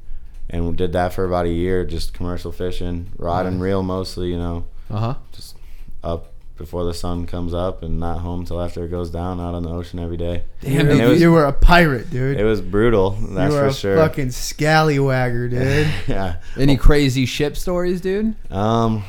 and 0.49 0.77
did 0.77 0.93
that 0.93 1.13
for 1.13 1.25
about 1.25 1.47
a 1.47 1.51
year, 1.53 1.85
just 1.85 2.15
commercial 2.15 2.53
fishing, 2.53 3.11
rod 3.19 3.45
and 3.47 3.61
reel 3.61 3.83
mostly, 3.83 4.29
you 4.29 4.39
know 4.39 4.67
Uh 4.89 4.99
huh. 5.01 5.15
just 5.33 5.57
up 6.05 6.33
before 6.57 6.85
the 6.85 6.95
sun 6.95 7.27
comes 7.27 7.53
up 7.53 7.83
and 7.83 8.01
not 8.01 8.19
home 8.21 8.45
till 8.45 8.61
after 8.61 8.85
it 8.85 8.89
goes 8.89 9.11
down 9.11 9.41
out 9.41 9.55
on 9.55 9.63
the 9.63 9.69
ocean 9.71 9.99
every 9.99 10.17
day. 10.17 10.43
Damn, 10.63 10.91
you, 10.99 11.09
was, 11.09 11.21
you 11.21 11.31
were 11.33 11.45
a 11.45 11.53
pirate, 11.53 12.09
dude. 12.11 12.39
it 12.41 12.45
was 12.45 12.61
brutal, 12.61 13.11
that's 13.11 13.53
you 13.53 13.59
were 13.61 13.65
for 13.65 13.69
a 13.69 13.73
sure. 13.75 13.97
fucking 13.97 14.29
scallywagger, 14.29 15.51
dude. 15.51 15.89
yeah. 16.09 16.37
Any 16.57 16.77
crazy 16.77 17.27
ship 17.27 17.57
stories, 17.57 18.01
dude? 18.01 18.35
Um, 18.51 19.05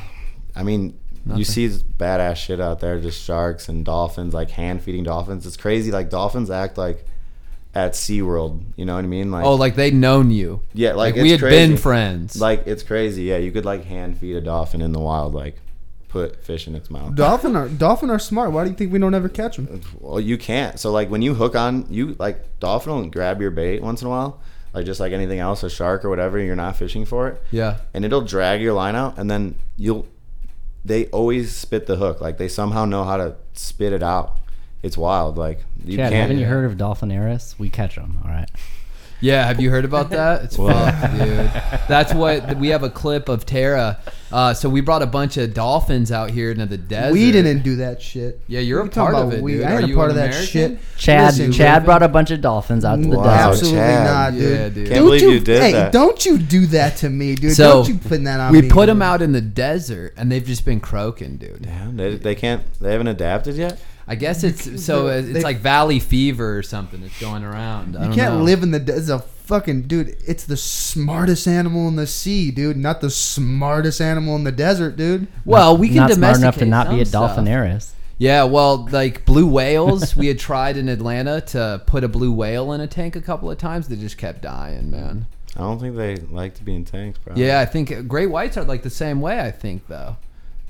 I 0.54 0.62
mean, 0.62 0.98
Nothing. 1.24 1.38
you 1.38 1.44
see 1.44 1.66
this 1.66 1.82
badass 1.82 2.36
shit 2.36 2.60
out 2.60 2.80
there, 2.80 3.00
just 3.00 3.22
sharks 3.24 3.68
and 3.68 3.84
dolphins, 3.84 4.34
like 4.34 4.50
hand 4.50 4.82
feeding 4.82 5.04
dolphins. 5.04 5.46
It's 5.46 5.56
crazy. 5.56 5.90
Like 5.90 6.10
dolphins 6.10 6.50
act 6.50 6.76
like 6.78 7.04
at 7.74 7.92
SeaWorld. 7.92 8.62
You 8.76 8.84
know 8.86 8.94
what 8.94 9.04
I 9.04 9.08
mean? 9.08 9.30
Like 9.30 9.44
Oh, 9.44 9.54
like 9.54 9.74
they'd 9.74 9.94
known 9.94 10.30
you. 10.30 10.60
yeah, 10.74 10.94
like, 10.94 11.14
Like, 11.14 11.22
we 11.22 11.30
had 11.30 11.40
crazy. 11.40 11.68
been 11.68 11.76
friends. 11.76 12.40
Like 12.40 12.66
it's 12.66 12.82
crazy. 12.82 13.24
Yeah, 13.24 13.36
you 13.38 13.52
could 13.52 13.64
like 13.64 13.84
hand 13.84 14.18
feed 14.18 14.36
a 14.36 14.40
dolphin 14.40 14.80
in 14.80 14.92
the 14.92 15.00
wild, 15.00 15.34
like 15.34 15.56
put 16.08 16.42
fish 16.42 16.66
in 16.66 16.74
its 16.74 16.90
mouth. 16.90 17.14
Dolphin 17.14 17.54
are 17.54 17.68
dolphin 17.68 18.10
are 18.10 18.18
smart. 18.18 18.52
Why 18.52 18.64
do 18.64 18.70
you 18.70 18.76
think 18.76 18.92
we 18.92 18.98
don't 18.98 19.14
ever 19.14 19.28
catch 19.28 19.56
them? 19.56 19.80
Well, 20.00 20.18
you 20.20 20.38
can't. 20.38 20.80
So 20.80 20.90
like 20.90 21.10
when 21.10 21.22
you 21.22 21.34
hook 21.34 21.54
on, 21.54 21.86
you 21.90 22.16
like 22.18 22.58
dolphin 22.60 22.92
will 22.94 23.06
grab 23.08 23.40
your 23.40 23.50
bait 23.50 23.82
once 23.82 24.00
in 24.00 24.06
a 24.06 24.10
while, 24.10 24.40
like 24.72 24.86
just 24.86 25.00
like 25.00 25.12
anything 25.12 25.38
else, 25.38 25.62
a 25.62 25.70
shark 25.70 26.04
or 26.04 26.08
whatever. 26.10 26.38
You're 26.38 26.56
not 26.56 26.76
fishing 26.76 27.04
for 27.04 27.28
it, 27.28 27.42
Yeah. 27.50 27.78
and 27.94 28.04
it'll 28.04 28.22
drag 28.22 28.60
your 28.62 28.72
line 28.72 28.96
out, 28.96 29.18
and 29.18 29.30
then 29.30 29.54
you'll. 29.76 30.06
They 30.84 31.06
always 31.06 31.54
spit 31.54 31.86
the 31.86 31.96
hook. 31.96 32.20
Like 32.20 32.38
they 32.38 32.48
somehow 32.48 32.84
know 32.86 33.04
how 33.04 33.16
to 33.18 33.36
spit 33.52 33.92
it 33.92 34.02
out. 34.02 34.38
It's 34.82 34.96
wild. 34.96 35.36
Like 35.36 35.64
you 35.84 35.96
Chad, 35.96 36.12
can't. 36.12 36.22
haven't 36.22 36.38
you 36.38 36.46
heard 36.46 36.64
of 36.70 36.78
Dolphinaris? 36.78 37.58
We 37.58 37.68
catch 37.68 37.96
them. 37.96 38.18
All 38.24 38.30
right. 38.30 38.48
Yeah, 39.20 39.46
have 39.46 39.60
you 39.60 39.70
heard 39.70 39.84
about 39.84 40.10
that? 40.10 40.44
It's 40.44 40.56
Well- 40.58 40.72
fucked, 40.92 41.18
dude. 41.18 41.50
That's 41.88 42.14
what 42.14 42.56
we 42.56 42.68
have 42.68 42.82
a 42.82 42.90
clip 42.90 43.28
of 43.28 43.44
Tara. 43.46 43.98
Uh, 44.30 44.52
so 44.52 44.68
we 44.68 44.82
brought 44.82 45.00
a 45.02 45.06
bunch 45.06 45.38
of 45.38 45.54
dolphins 45.54 46.12
out 46.12 46.30
here 46.30 46.50
into 46.50 46.66
the 46.66 46.76
desert. 46.76 47.14
We 47.14 47.32
didn't 47.32 47.62
do 47.62 47.76
that 47.76 48.02
shit. 48.02 48.38
Yeah, 48.46 48.60
you're 48.60 48.80
What 48.80 48.82
a 48.82 48.86
you 48.88 48.90
talking 48.90 49.12
part 49.14 49.22
of 49.22 49.28
about 49.28 49.38
it, 49.38 49.42
we? 49.42 49.52
dude. 49.54 49.62
I 49.64 49.70
Are 49.72 49.74
ain't 49.76 49.84
a 49.84 49.88
you 49.88 49.94
part 49.96 50.10
an 50.10 50.10
of 50.10 50.16
that 50.16 50.26
American? 50.34 50.46
shit. 50.76 50.78
Chad, 50.98 51.24
Listen, 51.32 51.52
Chad 51.52 51.72
Raven. 51.72 51.84
brought 51.86 52.02
a 52.02 52.08
bunch 52.08 52.30
of 52.30 52.40
dolphins 52.42 52.84
out 52.84 52.96
to 52.96 53.08
the 53.08 53.16
Wow, 53.16 53.24
desert. 53.24 53.48
Absolutely 53.48 53.78
Chad. 53.80 54.04
not, 54.04 54.32
dude. 54.34 54.42
Yeah, 54.42 54.68
dude. 54.68 54.74
Can't 54.74 54.88
Don't 54.96 55.04
believe 55.06 55.22
you, 55.22 55.30
you 55.30 55.40
did 55.40 55.62
hey, 55.62 55.72
that. 55.72 55.92
don't 55.92 56.26
you 56.26 56.36
do 56.38 56.66
that 56.66 56.96
to 56.98 57.08
me, 57.08 57.36
dude. 57.36 57.52
So, 57.56 57.72
don't 57.84 57.88
you 57.88 57.94
put 57.98 58.22
that 58.24 58.38
on 58.40 58.52
we 58.52 58.60
me. 58.62 58.68
put 58.68 58.86
them 58.86 59.00
out 59.00 59.22
in 59.22 59.32
the 59.32 59.40
desert, 59.40 60.12
and 60.18 60.30
they've 60.30 60.44
just 60.44 60.66
been 60.66 60.80
croaking, 60.80 61.38
dude. 61.38 61.62
Damn, 61.62 61.96
they, 61.96 62.16
they 62.16 62.34
can't. 62.34 62.62
They 62.80 62.92
haven't 62.92 63.08
adapted 63.08 63.56
yet. 63.56 63.80
I 64.08 64.14
guess 64.14 64.42
it's 64.42 64.82
so 64.84 65.08
uh, 65.08 65.10
it's 65.12 65.32
They- 65.34 65.42
like 65.42 65.58
valley 65.58 66.00
fever 66.00 66.56
or 66.56 66.62
something. 66.62 67.00
that's 67.02 67.20
going 67.20 67.44
around. 67.44 67.96
I 67.96 68.00
You 68.00 68.06
don't 68.06 68.14
can't 68.16 68.34
know. 68.36 68.42
live 68.42 68.62
in 68.62 68.70
the 68.70 68.78
desert. 68.80 69.00
It's 69.00 69.10
a 69.10 69.18
fucking 69.18 69.82
dude. 69.82 70.16
It's 70.26 70.44
the 70.44 70.56
smartest 70.56 71.46
animal 71.46 71.88
in 71.88 71.96
the 71.96 72.06
sea, 72.06 72.50
dude. 72.50 72.76
Not 72.76 73.00
the 73.00 73.10
smartest 73.10 74.00
animal 74.00 74.34
in 74.36 74.44
the 74.44 74.52
desert, 74.52 74.96
dude. 74.96 75.26
Well, 75.44 75.76
we 75.76 75.88
can 75.88 75.96
not 75.98 76.12
smart 76.12 76.36
enough 76.38 76.56
to 76.58 76.66
not 76.66 76.90
be 76.90 77.00
a 77.00 77.06
some. 77.06 77.28
Dolphinaris. 77.44 77.90
Yeah, 78.20 78.44
well, 78.44 78.88
like 78.90 79.24
blue 79.24 79.46
whales, 79.46 80.16
we 80.16 80.26
had 80.26 80.38
tried 80.40 80.76
in 80.76 80.88
Atlanta 80.88 81.40
to 81.42 81.82
put 81.86 82.02
a 82.02 82.08
blue 82.08 82.32
whale 82.32 82.72
in 82.72 82.80
a 82.80 82.86
tank 82.88 83.14
a 83.14 83.20
couple 83.20 83.48
of 83.50 83.58
times. 83.58 83.86
They 83.88 83.94
just 83.96 84.18
kept 84.18 84.42
dying, 84.42 84.90
man. 84.90 85.26
I 85.56 85.60
don't 85.60 85.78
think 85.78 85.94
they 85.96 86.16
like 86.16 86.54
to 86.54 86.64
be 86.64 86.74
in 86.74 86.84
tanks, 86.84 87.18
bro. 87.20 87.34
Yeah, 87.36 87.60
I 87.60 87.64
think 87.66 87.92
uh, 87.92 88.02
great 88.02 88.30
whites 88.30 88.56
are 88.56 88.64
like 88.64 88.82
the 88.82 88.90
same 88.90 89.20
way. 89.20 89.38
I 89.40 89.50
think 89.52 89.86
though, 89.86 90.16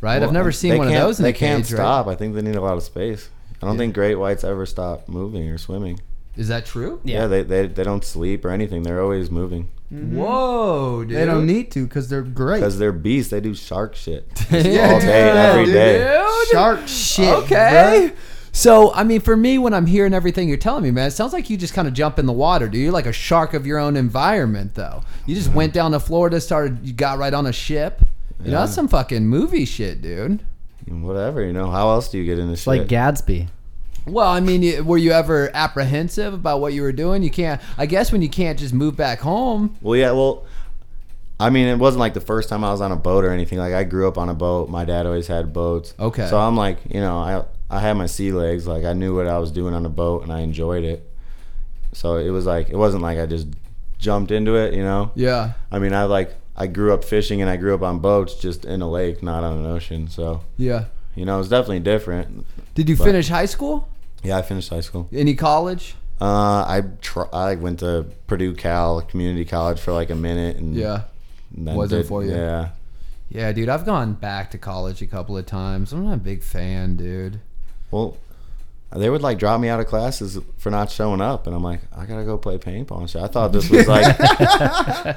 right? 0.00 0.22
I've 0.22 0.32
never 0.32 0.52
seen 0.52 0.78
one 0.78 0.88
of 0.88 0.94
those 0.94 1.18
in 1.18 1.24
They 1.24 1.30
a 1.30 1.32
can't 1.32 1.64
cage. 1.64 1.74
stop. 1.74 2.06
Right? 2.06 2.12
I 2.12 2.16
think 2.16 2.34
they 2.34 2.42
need 2.42 2.56
a 2.56 2.60
lot 2.60 2.76
of 2.76 2.82
space. 2.82 3.30
I 3.62 3.66
don't 3.66 3.76
think 3.76 3.94
great 3.94 4.14
whites 4.14 4.44
ever 4.44 4.66
stop 4.66 5.08
moving 5.08 5.48
or 5.48 5.58
swimming. 5.58 6.00
Is 6.36 6.48
that 6.48 6.64
true? 6.64 7.00
Yeah, 7.02 7.22
yeah 7.22 7.26
they, 7.26 7.42
they 7.42 7.66
they 7.66 7.82
don't 7.82 8.04
sleep 8.04 8.44
or 8.44 8.50
anything. 8.50 8.84
They're 8.84 9.02
always 9.02 9.28
moving 9.28 9.70
mm-hmm. 9.92 10.16
Whoa, 10.16 11.04
dude! 11.04 11.16
They 11.16 11.24
don't 11.24 11.46
need 11.46 11.72
to 11.72 11.84
because 11.84 12.08
they're 12.08 12.22
great. 12.22 12.60
because 12.60 12.78
they're 12.78 12.92
beasts. 12.92 13.32
They 13.32 13.40
do 13.40 13.54
shark 13.54 13.96
shit 13.96 14.24
Yeah, 14.50 14.92
all 14.92 15.00
day, 15.00 15.30
every 15.30 15.64
dude. 15.64 15.74
day. 15.74 16.24
Shark 16.52 16.86
shit. 16.86 17.28
Okay. 17.28 18.12
So, 18.52 18.92
I 18.92 19.04
mean, 19.04 19.20
for 19.20 19.36
me, 19.36 19.58
when 19.58 19.72
I'm 19.72 19.86
hearing 19.86 20.12
everything 20.12 20.48
you're 20.48 20.56
telling 20.56 20.82
me, 20.82 20.90
man, 20.90 21.06
it 21.06 21.10
sounds 21.12 21.32
like 21.32 21.48
you 21.48 21.56
just 21.56 21.74
kind 21.74 21.86
of 21.86 21.94
jump 21.94 22.18
in 22.18 22.26
the 22.26 22.32
water, 22.32 22.66
dude. 22.68 22.82
You're 22.82 22.92
like 22.92 23.06
a 23.06 23.12
shark 23.12 23.54
of 23.54 23.66
your 23.66 23.78
own 23.78 23.96
environment, 23.96 24.74
though. 24.74 25.04
You 25.26 25.36
just 25.36 25.48
mm-hmm. 25.48 25.56
went 25.58 25.74
down 25.74 25.92
to 25.92 26.00
Florida, 26.00 26.40
started, 26.40 26.80
you 26.82 26.92
got 26.92 27.18
right 27.18 27.32
on 27.32 27.46
a 27.46 27.52
ship. 27.52 28.02
You 28.44 28.52
know, 28.52 28.60
that's 28.60 28.74
some 28.74 28.88
fucking 28.88 29.26
movie 29.26 29.64
shit, 29.64 30.00
dude. 30.00 30.42
Whatever, 30.88 31.44
you 31.44 31.52
know. 31.52 31.70
How 31.70 31.90
else 31.90 32.08
do 32.08 32.18
you 32.18 32.24
get 32.24 32.38
into 32.38 32.52
It's 32.52 32.62
shit? 32.62 32.68
like 32.68 32.88
Gadsby. 32.88 33.48
Well, 34.06 34.28
I 34.28 34.40
mean, 34.40 34.62
you- 34.62 34.82
were 34.84 34.96
you 34.96 35.12
ever 35.12 35.50
apprehensive 35.52 36.32
about 36.32 36.60
what 36.60 36.72
you 36.72 36.82
were 36.82 36.92
doing? 36.92 37.22
You 37.22 37.30
can't, 37.30 37.60
I 37.76 37.84
guess, 37.86 38.10
when 38.10 38.22
you 38.22 38.28
can't 38.30 38.58
just 38.58 38.72
move 38.72 38.96
back 38.96 39.20
home. 39.20 39.76
Well, 39.82 39.96
yeah, 39.96 40.12
well, 40.12 40.46
I 41.40 41.50
mean, 41.50 41.66
it 41.66 41.78
wasn't 41.78 42.00
like 42.00 42.14
the 42.14 42.20
first 42.22 42.48
time 42.48 42.64
I 42.64 42.70
was 42.70 42.80
on 42.80 42.90
a 42.90 42.96
boat 42.96 43.24
or 43.24 43.30
anything. 43.30 43.58
Like 43.58 43.74
I 43.74 43.84
grew 43.84 44.08
up 44.08 44.16
on 44.18 44.28
a 44.28 44.34
boat. 44.34 44.70
My 44.70 44.84
dad 44.84 45.04
always 45.04 45.26
had 45.26 45.52
boats. 45.52 45.94
Okay. 45.98 46.26
So 46.28 46.38
I'm 46.38 46.56
like, 46.56 46.78
you 46.88 47.00
know, 47.00 47.18
I 47.18 47.44
I 47.70 47.80
had 47.80 47.94
my 47.98 48.06
sea 48.06 48.32
legs. 48.32 48.66
Like 48.66 48.84
I 48.84 48.92
knew 48.92 49.14
what 49.14 49.26
I 49.26 49.38
was 49.38 49.50
doing 49.52 49.74
on 49.74 49.84
a 49.84 49.90
boat, 49.90 50.22
and 50.22 50.32
I 50.32 50.40
enjoyed 50.40 50.84
it. 50.84 51.08
So 51.92 52.16
it 52.16 52.30
was 52.30 52.46
like 52.46 52.70
it 52.70 52.76
wasn't 52.76 53.02
like 53.02 53.18
I 53.18 53.26
just 53.26 53.46
jumped 53.98 54.30
into 54.32 54.56
it. 54.56 54.74
You 54.74 54.82
know. 54.82 55.12
Yeah. 55.14 55.52
I 55.70 55.78
mean, 55.78 55.92
I 55.92 56.04
like 56.04 56.34
I 56.60 56.66
grew 56.66 56.92
up 56.92 57.04
fishing 57.04 57.40
and 57.40 57.48
I 57.48 57.56
grew 57.56 57.72
up 57.74 57.82
on 57.82 58.00
boats, 58.00 58.34
just 58.34 58.64
in 58.64 58.82
a 58.82 58.90
lake, 58.90 59.22
not 59.22 59.44
on 59.44 59.58
an 59.58 59.66
ocean. 59.66 60.08
So 60.08 60.42
Yeah. 60.58 60.84
you 61.14 61.24
know, 61.24 61.38
it's 61.40 61.48
definitely 61.48 61.80
different. 61.80 62.44
Did 62.74 62.88
you 62.88 62.96
But- 62.96 63.04
finish 63.04 63.28
high 63.28 63.46
school? 63.46 63.88
Yeah, 64.24 64.36
I 64.38 64.42
finished 64.42 64.68
high 64.70 64.80
school. 64.80 65.08
Any 65.12 65.34
college? 65.34 65.94
Uh, 66.20 66.64
I 66.66 66.82
tr- 67.00 67.32
I 67.32 67.54
went 67.54 67.78
to 67.78 68.06
Purdue 68.26 68.54
Cal 68.54 69.00
Community 69.02 69.44
College 69.44 69.78
for 69.78 69.92
like 69.92 70.10
a 70.10 70.16
minute, 70.16 70.56
and 70.56 70.74
Yeah. 70.74 71.02
Wasn't 71.56 72.02
did- 72.02 72.08
for 72.08 72.24
you. 72.24 72.32
Yeah. 72.32 72.68
Yeah, 73.30 73.52
dude, 73.52 73.68
I've 73.68 73.84
gone 73.86 74.14
back 74.14 74.50
to 74.52 74.58
college 74.58 75.00
a 75.02 75.06
couple 75.06 75.36
of 75.36 75.46
times. 75.46 75.92
I'm 75.92 76.04
not 76.06 76.14
a 76.14 76.16
big 76.16 76.42
fan, 76.42 76.96
dude. 76.96 77.38
Well, 77.92 78.16
they 78.90 79.10
would 79.10 79.20
like 79.20 79.38
drop 79.38 79.60
me 79.60 79.68
out 79.68 79.80
of 79.80 79.86
classes 79.86 80.38
for 80.56 80.70
not 80.70 80.90
showing 80.90 81.20
up, 81.20 81.46
and 81.46 81.54
I'm 81.54 81.62
like, 81.62 81.80
I 81.94 82.06
gotta 82.06 82.24
go 82.24 82.38
play 82.38 82.56
paintball 82.56 83.00
and 83.00 83.10
shit. 83.10 83.20
I 83.20 83.26
thought 83.26 83.52
this 83.52 83.68
was 83.68 83.86
like, 83.86 84.06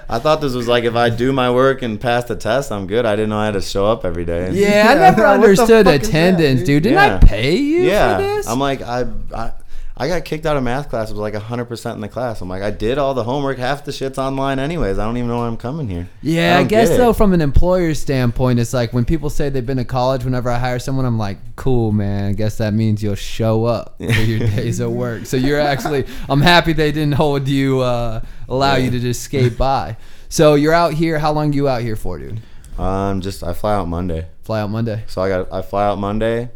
I 0.09 0.19
thought 0.19 0.41
this 0.41 0.53
was 0.53 0.67
like 0.67 0.83
if 0.83 0.95
I 0.95 1.09
do 1.09 1.31
my 1.31 1.49
work 1.49 1.81
and 1.81 1.99
pass 1.99 2.25
the 2.25 2.35
test, 2.35 2.71
I'm 2.71 2.85
good. 2.85 3.05
I 3.05 3.15
didn't 3.15 3.29
know 3.29 3.37
I 3.37 3.45
had 3.45 3.53
to 3.53 3.61
show 3.61 3.85
up 3.85 4.03
every 4.03 4.25
day. 4.25 4.51
Yeah, 4.51 4.87
I 4.89 4.95
never 4.95 5.25
understood 5.25 5.85
fuck 5.85 5.95
is 5.95 6.01
that, 6.01 6.07
attendance, 6.09 6.59
dude? 6.59 6.83
dude. 6.83 6.83
Didn't 6.83 6.97
Yeah. 6.97 7.19
I 7.21 7.25
pay 7.25 7.55
you 7.55 7.81
yeah. 7.83 8.17
for 8.17 8.23
this? 8.23 8.47
I'm 8.47 8.59
like, 8.59 8.81
I, 8.81 9.05
I, 9.33 9.53
I 9.95 10.07
got 10.07 10.25
kicked 10.25 10.45
out 10.45 10.57
of 10.57 10.63
math 10.63 10.89
class. 10.89 11.09
It 11.09 11.13
was 11.13 11.19
like 11.19 11.33
100 11.33 11.65
percent 11.65 11.95
in 11.95 12.01
the 12.01 12.07
class. 12.07 12.41
I'm 12.41 12.49
like, 12.49 12.63
I 12.63 12.71
did 12.71 12.97
all 12.97 13.13
the 13.13 13.23
homework. 13.23 13.57
Half 13.57 13.85
the 13.85 13.91
shit's 13.91 14.17
online 14.17 14.59
anyways. 14.59 14.97
I 14.97 15.05
don't 15.05 15.17
even 15.17 15.29
know 15.29 15.37
why 15.37 15.47
I'm 15.47 15.57
coming 15.57 15.89
here. 15.89 16.09
yeah, 16.21 16.55
I, 16.55 16.59
don't 16.59 16.67
guess 16.67 16.89
though, 16.89 17.13
from 17.13 17.33
an 17.33 17.41
employer's 17.41 17.99
standpoint, 17.99 18.59
it's 18.59 18.73
like 18.73 18.93
when 18.93 19.05
people 19.05 19.29
say 19.29 19.49
they've 19.49 19.65
been 19.65 19.77
to 19.77 19.85
college. 19.85 20.23
Whenever 20.23 20.49
I 20.49 20.57
hire 20.57 20.79
someone, 20.79 21.05
I'm 21.05 21.17
like, 21.17 21.37
cool, 21.55 21.91
man. 21.91 22.29
I 22.29 22.33
guess 22.33 22.57
that 22.57 22.73
means 22.73 23.03
you'll 23.03 23.15
show 23.15 23.65
up 23.65 23.97
for 23.97 24.03
your 24.21 24.39
days 24.39 24.79
of 24.79 24.91
work. 24.91 25.25
So 25.25 25.37
you're 25.37 25.59
actually, 25.59 26.05
I'm 26.29 26.41
happy 26.41 26.73
they 26.73 26.91
didn't 26.91 27.15
hold 27.15 27.47
you, 27.47 27.81
uh, 27.81 28.21
allow 28.47 28.75
you 28.75 28.91
to 28.91 28.99
just 28.99 29.21
skate 29.23 29.57
by. 29.57 29.97
So 30.29 30.55
you're 30.55 30.73
out 30.73 30.93
here. 30.93 31.19
How 31.19 31.33
long 31.33 31.51
you 31.51 31.67
out 31.67 31.81
here 31.81 31.97
for, 31.97 32.17
dude? 32.17 32.41
Um, 32.79 33.21
just 33.21 33.43
I 33.43 33.53
fly 33.53 33.75
out 33.75 33.87
Monday. 33.87 34.27
Fly 34.43 34.61
out 34.61 34.69
Monday. 34.69 35.03
So 35.07 35.21
I 35.21 35.29
got 35.29 35.51
I 35.51 35.61
fly 35.61 35.85
out 35.85 35.99
Monday, 35.99 36.49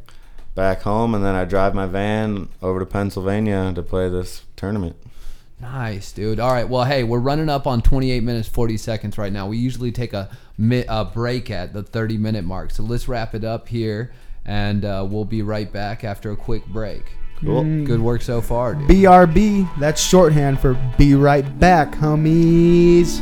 back 0.56 0.82
home, 0.82 1.14
and 1.14 1.24
then 1.24 1.36
I 1.36 1.46
drive 1.46 1.76
my 1.76 1.86
van 1.86 2.50
over 2.62 2.80
to 2.80 2.86
Pennsylvania 2.86 3.72
to 3.76 3.84
play 3.84 4.10
this 4.10 4.44
tournament. 4.56 4.96
Nice, 5.60 6.12
dude. 6.12 6.40
All 6.40 6.52
right. 6.52 6.68
Well, 6.68 6.84
hey, 6.84 7.04
we're 7.04 7.20
running 7.20 7.50
up 7.50 7.66
on 7.68 7.82
28 7.82 8.24
minutes 8.24 8.48
40 8.48 8.78
seconds 8.78 9.18
right 9.18 9.32
now. 9.32 9.48
We 9.48 9.58
usually 9.58 9.92
take 9.92 10.14
a, 10.14 10.30
a 10.90 11.06
break 11.06 11.50
at 11.50 11.74
the 11.74 11.84
30 11.84 12.18
minute 12.18 12.44
mark. 12.44 12.72
So 12.72 12.84
let's 12.84 13.08
wrap 13.08 13.36
it 13.36 13.44
up 13.44 13.68
here, 13.68 14.12
and 14.46 14.84
uh, 14.84 15.06
we'll 15.10 15.26
be 15.26 15.42
right 15.42 15.72
back 15.72 16.04
after 16.04 16.32
a 16.32 16.36
quick 16.36 16.66
break. 16.66 17.04
Cool. 17.42 17.86
Good 17.86 18.02
work 18.02 18.22
so 18.22 18.42
far, 18.42 18.76
dude. 18.76 18.90
BRB. 18.90 19.70
That's 19.80 20.02
shorthand 20.02 20.60
for 20.60 20.80
be 20.98 21.16
right 21.16 21.60
back, 21.60 21.92
homies. 21.94 23.20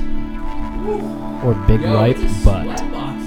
Or 1.44 1.54
Big 1.68 1.82
Ripe 1.82 2.18
Butt. 2.44 3.23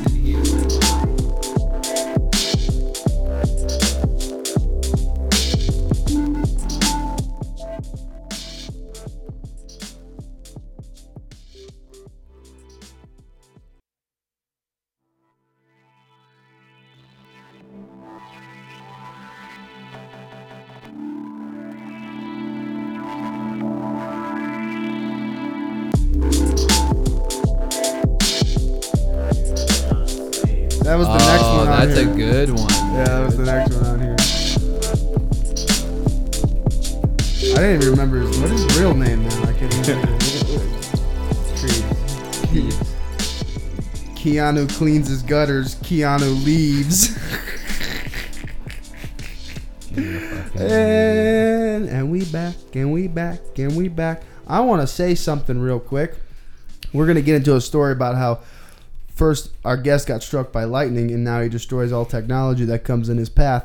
That 30.87 30.99
was 30.99 31.09
the 31.09 31.19
next 31.19 31.43
oh, 31.43 31.57
one. 31.57 31.67
on 31.67 31.89
that's 31.89 31.99
here. 32.01 32.13
a 32.13 32.15
good 32.15 32.51
one. 32.51 32.69
Yeah, 32.71 33.05
that 33.07 33.27
was 33.27 33.37
the 33.37 33.45
next 33.45 33.75
one 33.75 33.87
on 33.87 34.01
here. 34.01 34.17
I 37.57 37.61
didn't 37.61 37.83
even 37.83 37.91
remember 37.91 38.21
his, 38.21 38.39
what 38.39 38.53
is 38.53 38.63
his 38.63 38.79
real 38.79 38.95
name 38.95 39.25
now. 39.25 39.43
I 39.43 39.53
can't 39.55 39.89
remember. 39.89 40.17
Ke- 42.47 42.71
Keanu 44.15 44.73
cleans 44.77 45.09
his 45.09 45.25
gutters. 45.25 45.75
Keanu 45.75 46.45
leaves. 46.45 47.19
and 50.55 51.89
and 51.89 52.13
we 52.13 52.25
back 52.27 52.55
and 52.75 52.93
we 52.93 53.09
back 53.09 53.41
and 53.59 53.77
we 53.77 53.89
back. 53.89 54.23
I 54.47 54.61
want 54.61 54.83
to 54.83 54.87
say 54.87 55.17
something 55.17 55.59
real 55.59 55.81
quick. 55.81 56.15
We're 56.93 57.09
gonna 57.09 57.23
get 57.23 57.35
into 57.35 57.57
a 57.57 57.61
story 57.61 57.91
about 57.91 58.15
how 58.15 58.39
first 59.17 59.51
our 59.65 59.77
guest 59.77 60.07
got 60.07 60.23
struck 60.23 60.53
by 60.53 60.63
lightning 60.63 61.11
and 61.11 61.25
now 61.25 61.41
he 61.41 61.49
destroys 61.49 61.91
all 61.91 62.05
technology 62.05 62.65
that 62.65 62.85
comes 62.85 63.09
in 63.09 63.17
his 63.17 63.29
path 63.29 63.65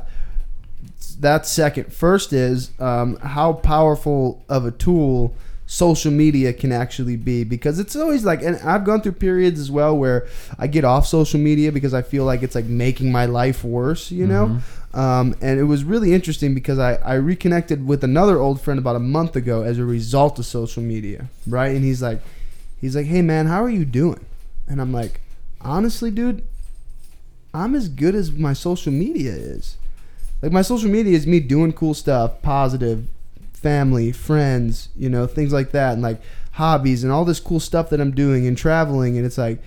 that's 1.19 1.49
second 1.49 1.93
first 1.93 2.33
is 2.33 2.71
um, 2.79 3.17
how 3.17 3.53
powerful 3.53 4.43
of 4.49 4.65
a 4.65 4.71
tool 4.71 5.35
social 5.67 6.11
media 6.11 6.51
can 6.51 6.71
actually 6.73 7.15
be 7.15 7.45
because 7.45 7.79
it's 7.79 7.95
always 7.95 8.25
like 8.25 8.41
and 8.41 8.57
I've 8.57 8.83
gone 8.83 9.01
through 9.01 9.13
periods 9.13 9.57
as 9.57 9.71
well 9.71 9.95
where 9.97 10.27
I 10.59 10.67
get 10.67 10.83
off 10.83 11.07
social 11.07 11.39
media 11.39 11.71
because 11.71 11.93
I 11.93 12.01
feel 12.01 12.25
like 12.25 12.43
it's 12.43 12.55
like 12.55 12.65
making 12.65 13.09
my 13.09 13.25
life 13.25 13.63
worse, 13.63 14.11
you 14.11 14.27
know? 14.27 14.59
Um, 14.93 15.33
and 15.41 15.57
it 15.57 15.63
was 15.63 15.85
really 15.85 16.13
interesting 16.13 16.53
because 16.53 16.77
I, 16.77 16.95
I 16.95 17.13
reconnected 17.13 17.87
with 17.87 18.03
another 18.03 18.37
old 18.37 18.59
friend 18.59 18.77
about 18.77 18.97
a 18.97 18.99
month 18.99 19.37
ago 19.37 19.63
as 19.63 19.77
a 19.77 19.85
result 19.85 20.37
of 20.39 20.45
social 20.45 20.83
media, 20.83 21.27
right? 21.47 21.73
And 21.73 21.85
he's 21.85 22.01
like, 22.01 22.19
he's 22.81 22.93
like, 22.93 23.05
hey 23.05 23.21
man, 23.21 23.45
how 23.45 23.63
are 23.63 23.69
you 23.69 23.85
doing? 23.85 24.25
And 24.67 24.81
I'm 24.81 24.91
like, 24.91 25.21
honestly, 25.63 26.12
dude, 26.12 26.43
I'm 27.54 27.76
as 27.76 27.89
good 27.89 28.15
as 28.15 28.32
my 28.32 28.54
social 28.54 28.91
media 28.91 29.32
is. 29.32 29.78
Like 30.41 30.52
my 30.52 30.62
social 30.62 30.89
media 30.89 31.15
is 31.15 31.28
me 31.28 31.39
doing 31.39 31.74
cool 31.74 31.93
stuff, 31.93 32.41
positive, 32.41 33.06
family, 33.54 34.12
friends, 34.12 34.89
you 34.95 35.10
know, 35.10 35.28
things 35.28 35.54
like 35.54 35.71
that, 35.71 35.93
and 35.93 36.02
like 36.02 36.21
hobbies 36.54 37.04
and 37.04 37.12
all 37.12 37.26
this 37.26 37.39
cool 37.39 37.60
stuff 37.60 37.89
that 37.89 38.02
I'm 38.02 38.12
doing 38.12 38.47
and 38.47 38.58
traveling. 38.58 39.17
And 39.17 39.26
it's 39.26 39.38
like 39.38 39.62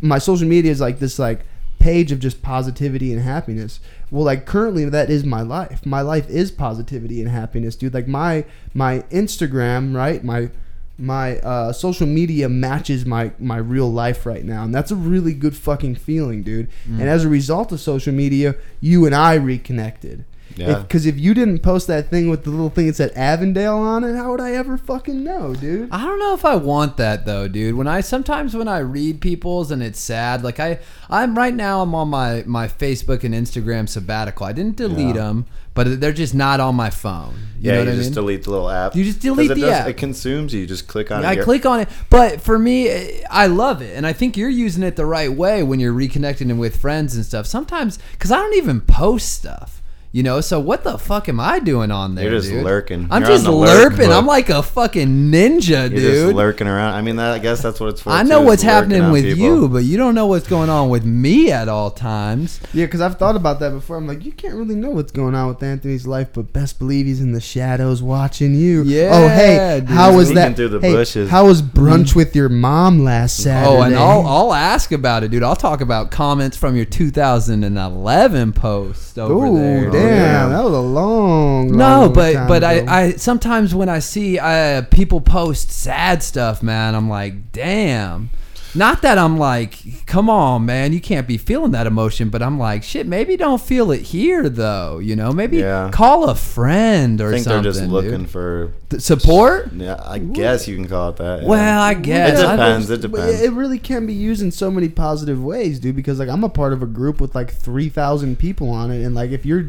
my 0.00 0.18
social 0.18 0.48
media 0.48 0.70
is 0.70 0.80
like 0.80 0.98
this 0.98 1.18
like 1.18 1.40
page 1.78 2.10
of 2.10 2.18
just 2.18 2.42
positivity 2.42 3.12
and 3.12 3.22
happiness. 3.22 3.80
Well, 4.10 4.24
like 4.24 4.46
currently 4.46 4.84
that 4.86 5.10
is 5.10 5.24
my 5.24 5.42
life. 5.42 5.86
My 5.86 6.00
life 6.00 6.28
is 6.28 6.50
positivity 6.50 7.20
and 7.20 7.30
happiness, 7.30 7.76
dude. 7.76 7.94
Like 7.94 8.08
my 8.08 8.44
my 8.74 9.00
Instagram, 9.10 9.94
right? 9.94 10.24
My 10.24 10.50
my 10.98 11.38
uh, 11.40 11.72
social 11.72 12.06
media 12.06 12.48
matches 12.48 13.04
my 13.04 13.32
my 13.38 13.58
real 13.58 13.92
life 13.92 14.24
right 14.24 14.44
now, 14.44 14.64
and 14.64 14.74
that's 14.74 14.90
a 14.90 14.96
really 14.96 15.34
good 15.34 15.54
fucking 15.56 15.96
feeling, 15.96 16.42
dude. 16.42 16.68
And 17.00 17.08
as 17.08 17.24
a 17.24 17.28
result 17.28 17.70
of 17.72 17.80
social 17.80 18.14
media, 18.14 18.54
you 18.80 19.04
and 19.06 19.14
I 19.14 19.34
reconnected. 19.34 20.24
Yeah. 20.54 20.80
Because 20.80 21.04
if, 21.04 21.18
you 21.18 21.34
didn't 21.34 21.58
post 21.58 21.86
that 21.88 22.08
thing 22.08 22.30
with 22.30 22.44
the 22.44 22.50
little 22.50 22.70
thing 22.70 22.86
that 22.86 22.96
said 22.96 23.12
Avondale 23.14 23.76
on 23.76 24.04
it, 24.04 24.14
how 24.16 24.30
would 24.30 24.40
I 24.40 24.52
ever 24.52 24.78
fucking 24.78 25.22
know, 25.22 25.54
dude? 25.54 25.90
I 25.90 26.02
don't 26.04 26.18
know 26.18 26.32
if 26.34 26.44
I 26.46 26.54
want 26.54 26.96
that 26.96 27.26
though, 27.26 27.46
dude. 27.48 27.74
When 27.74 27.86
I 27.86 28.00
sometimes 28.00 28.54
when 28.56 28.68
I 28.68 28.78
read 28.78 29.20
people's 29.20 29.70
and 29.70 29.82
it's 29.82 30.00
sad, 30.00 30.42
like 30.42 30.58
I 30.58 30.78
I'm 31.10 31.36
right 31.36 31.54
now 31.54 31.82
I'm 31.82 31.94
on 31.94 32.08
my 32.08 32.42
my 32.46 32.68
Facebook 32.68 33.22
and 33.24 33.34
Instagram 33.34 33.88
sabbatical. 33.88 34.46
I 34.46 34.52
didn't 34.52 34.76
delete 34.76 35.08
Yeah. 35.08 35.12
them, 35.24 35.46
but 35.74 36.00
they're 36.00 36.12
just 36.12 36.34
not 36.34 36.58
on 36.60 36.74
my 36.74 36.88
phone. 36.88 37.34
You 37.60 37.70
yeah, 37.70 37.72
know 37.72 37.80
you 37.80 37.86
what 37.86 37.92
I 37.92 37.96
just 37.96 38.06
mean? 38.10 38.14
delete 38.14 38.42
the 38.44 38.50
little 38.50 38.70
app. 38.70 38.94
You 38.96 39.04
just 39.04 39.20
delete 39.20 39.48
the 39.48 39.56
does- 39.56 39.70
app. 39.70 39.88
It 39.88 39.96
consumes 39.98 40.54
you. 40.54 40.60
You 40.60 40.66
just 40.66 40.88
click 40.88 41.10
on 41.10 41.22
it. 41.22 41.26
I 41.26 41.36
click 41.36 41.66
on 41.66 41.80
it, 41.80 41.88
but 42.08 42.40
for 42.40 42.58
me, 42.58 43.22
I 43.30 43.46
love 43.46 43.82
it, 43.82 43.94
and 43.96 44.06
I 44.06 44.12
think 44.14 44.36
you're 44.38 44.48
using 44.48 44.82
it 44.84 44.96
the 44.96 45.06
right 45.06 45.32
way 45.32 45.62
when 45.62 45.80
you're 45.80 45.92
reconnecting 45.94 46.56
with 46.58 46.76
friends 46.76 47.14
and 47.14 47.24
stuff. 47.26 47.46
Sometimes, 47.46 47.98
because 48.12 48.30
I 48.32 48.36
don't 48.36 48.54
even 48.54 48.80
post 48.80 49.30
stuff, 49.34 49.82
you 50.16 50.22
know. 50.22 50.40
So 50.40 50.58
what 50.58 50.82
the 50.82 50.96
fuck 50.96 51.28
am 51.28 51.38
I 51.38 51.58
doing 51.58 51.90
on 51.90 52.14
there? 52.14 52.24
You're 52.30 52.40
just 52.40 52.48
dude? 52.48 52.64
lurking. 52.64 53.06
I'm 53.10 53.20
You're 53.20 53.32
just 53.32 53.44
the 53.44 53.52
lurk 53.52 53.92
lurking. 53.92 54.10
I'm 54.10 54.24
like 54.24 54.48
a 54.48 54.62
fucking 54.62 55.30
ninja, 55.30 55.90
dude. 55.90 56.00
You're 56.00 56.12
dude. 56.12 56.24
just 56.28 56.34
lurking 56.34 56.66
around. 56.66 56.94
I 56.94 57.02
mean, 57.02 57.16
that, 57.16 57.32
I 57.32 57.38
guess 57.38 57.60
that's 57.60 57.78
what 57.78 57.90
it's 57.90 58.00
for. 58.00 58.08
I 58.08 58.22
know 58.22 58.40
is 58.40 58.46
what's 58.46 58.62
happening 58.62 59.10
with 59.10 59.24
people. 59.24 59.38
you, 59.44 59.68
but 59.68 59.84
you 59.84 59.98
don't 59.98 60.14
know 60.14 60.26
what's 60.26 60.48
going 60.48 60.70
on 60.70 60.88
with 60.88 61.04
me 61.04 61.52
at 61.52 61.68
all 61.68 61.90
times. 61.90 62.60
Yeah, 62.72 62.86
because 62.86 63.02
I've 63.02 63.18
thought 63.18 63.36
about 63.36 63.60
that 63.60 63.72
before. 63.72 63.98
I'm 63.98 64.06
like, 64.06 64.24
you 64.24 64.32
can't 64.32 64.54
really 64.54 64.74
know 64.74 64.88
what's 64.88 65.12
going 65.12 65.34
on 65.34 65.48
with 65.48 65.62
Anthony's 65.62 66.06
life, 66.06 66.28
but 66.32 66.50
best 66.50 66.78
believe 66.78 67.04
he's 67.04 67.20
in 67.20 67.32
the 67.32 67.40
shadows 67.42 68.02
watching 68.02 68.54
you. 68.54 68.80
Oh, 68.80 68.84
yeah, 68.84 69.10
Oh, 69.12 69.28
hey, 69.28 69.80
dude. 69.80 69.90
how 69.90 70.16
was 70.16 70.32
that? 70.32 70.56
through 70.56 70.68
the 70.70 70.80
hey, 70.80 70.92
bushes. 70.94 71.28
How 71.28 71.44
was 71.46 71.60
brunch 71.60 72.16
with 72.16 72.34
your 72.34 72.48
mom 72.48 73.04
last 73.04 73.36
Saturday? 73.36 73.76
Oh, 73.76 73.82
and 73.82 73.94
I'll 73.94 74.26
I'll 74.26 74.54
ask 74.54 74.92
about 74.92 75.24
it, 75.24 75.30
dude. 75.30 75.42
I'll 75.42 75.54
talk 75.56 75.82
about 75.82 76.10
comments 76.10 76.56
from 76.56 76.74
your 76.74 76.86
2011 76.86 78.54
post 78.54 79.18
over 79.18 79.46
Ooh, 79.46 79.58
there. 79.58 79.90
damn, 79.90 79.92
dude. 79.92 80.05
Yeah. 80.08 80.48
that 80.48 80.64
was 80.64 80.72
a 80.72 80.80
long. 80.80 81.72
No, 81.72 82.00
long 82.02 82.12
but 82.12 82.48
but 82.48 82.58
ago. 82.58 82.84
I, 82.88 83.00
I 83.02 83.10
sometimes 83.12 83.74
when 83.74 83.88
I 83.88 83.98
see 83.98 84.38
uh, 84.38 84.82
people 84.82 85.20
post 85.20 85.70
sad 85.70 86.22
stuff, 86.22 86.62
man, 86.62 86.94
I'm 86.94 87.08
like, 87.08 87.52
damn. 87.52 88.30
Not 88.76 89.02
that 89.02 89.18
I'm 89.18 89.38
like, 89.38 90.06
come 90.06 90.28
on, 90.30 90.66
man, 90.66 90.92
you 90.92 91.00
can't 91.00 91.26
be 91.26 91.38
feeling 91.38 91.70
that 91.72 91.86
emotion, 91.86 92.28
but 92.28 92.42
I'm 92.42 92.58
like, 92.58 92.82
shit, 92.82 93.06
maybe 93.06 93.36
don't 93.36 93.60
feel 93.60 93.90
it 93.90 94.02
here 94.02 94.48
though. 94.48 94.98
You 94.98 95.16
know, 95.16 95.32
maybe 95.32 95.58
Yeah. 95.58 95.90
call 95.92 96.28
a 96.28 96.34
friend 96.34 97.20
or 97.20 97.28
I 97.28 97.32
think 97.32 97.44
something. 97.44 97.62
they're 97.62 97.72
just 97.72 97.84
looking 97.86 98.22
dude. 98.22 98.30
for. 98.30 98.72
Th- 98.90 99.02
support. 99.02 99.72
Yeah, 99.72 100.00
I 100.04 100.18
guess 100.18 100.68
you 100.68 100.76
can 100.76 100.86
call 100.86 101.10
it 101.10 101.16
that. 101.16 101.42
yeah. 101.42 101.48
Well, 101.48 101.82
I 101.82 101.94
guess 101.94 102.38
it 102.38 102.42
depends. 102.42 102.90
It 102.90 103.00
depends. 103.00 103.40
it 103.40 103.52
really 103.52 103.78
can 103.78 104.06
be 104.06 104.12
used 104.14 104.42
in 104.42 104.52
so 104.52 104.70
many 104.70 104.88
positive 104.88 105.42
ways, 105.42 105.80
dude. 105.80 105.96
Because 105.96 106.18
like 106.18 106.28
I'm 106.28 106.44
a 106.44 106.48
part 106.48 106.72
of 106.72 106.82
a 106.82 106.86
group 106.86 107.20
with 107.20 107.34
like 107.34 107.50
three 107.52 107.88
thousand 107.88 108.38
people 108.38 108.70
on 108.70 108.90
it, 108.92 109.04
and 109.04 109.14
like 109.14 109.30
if 109.32 109.44
you're 109.44 109.60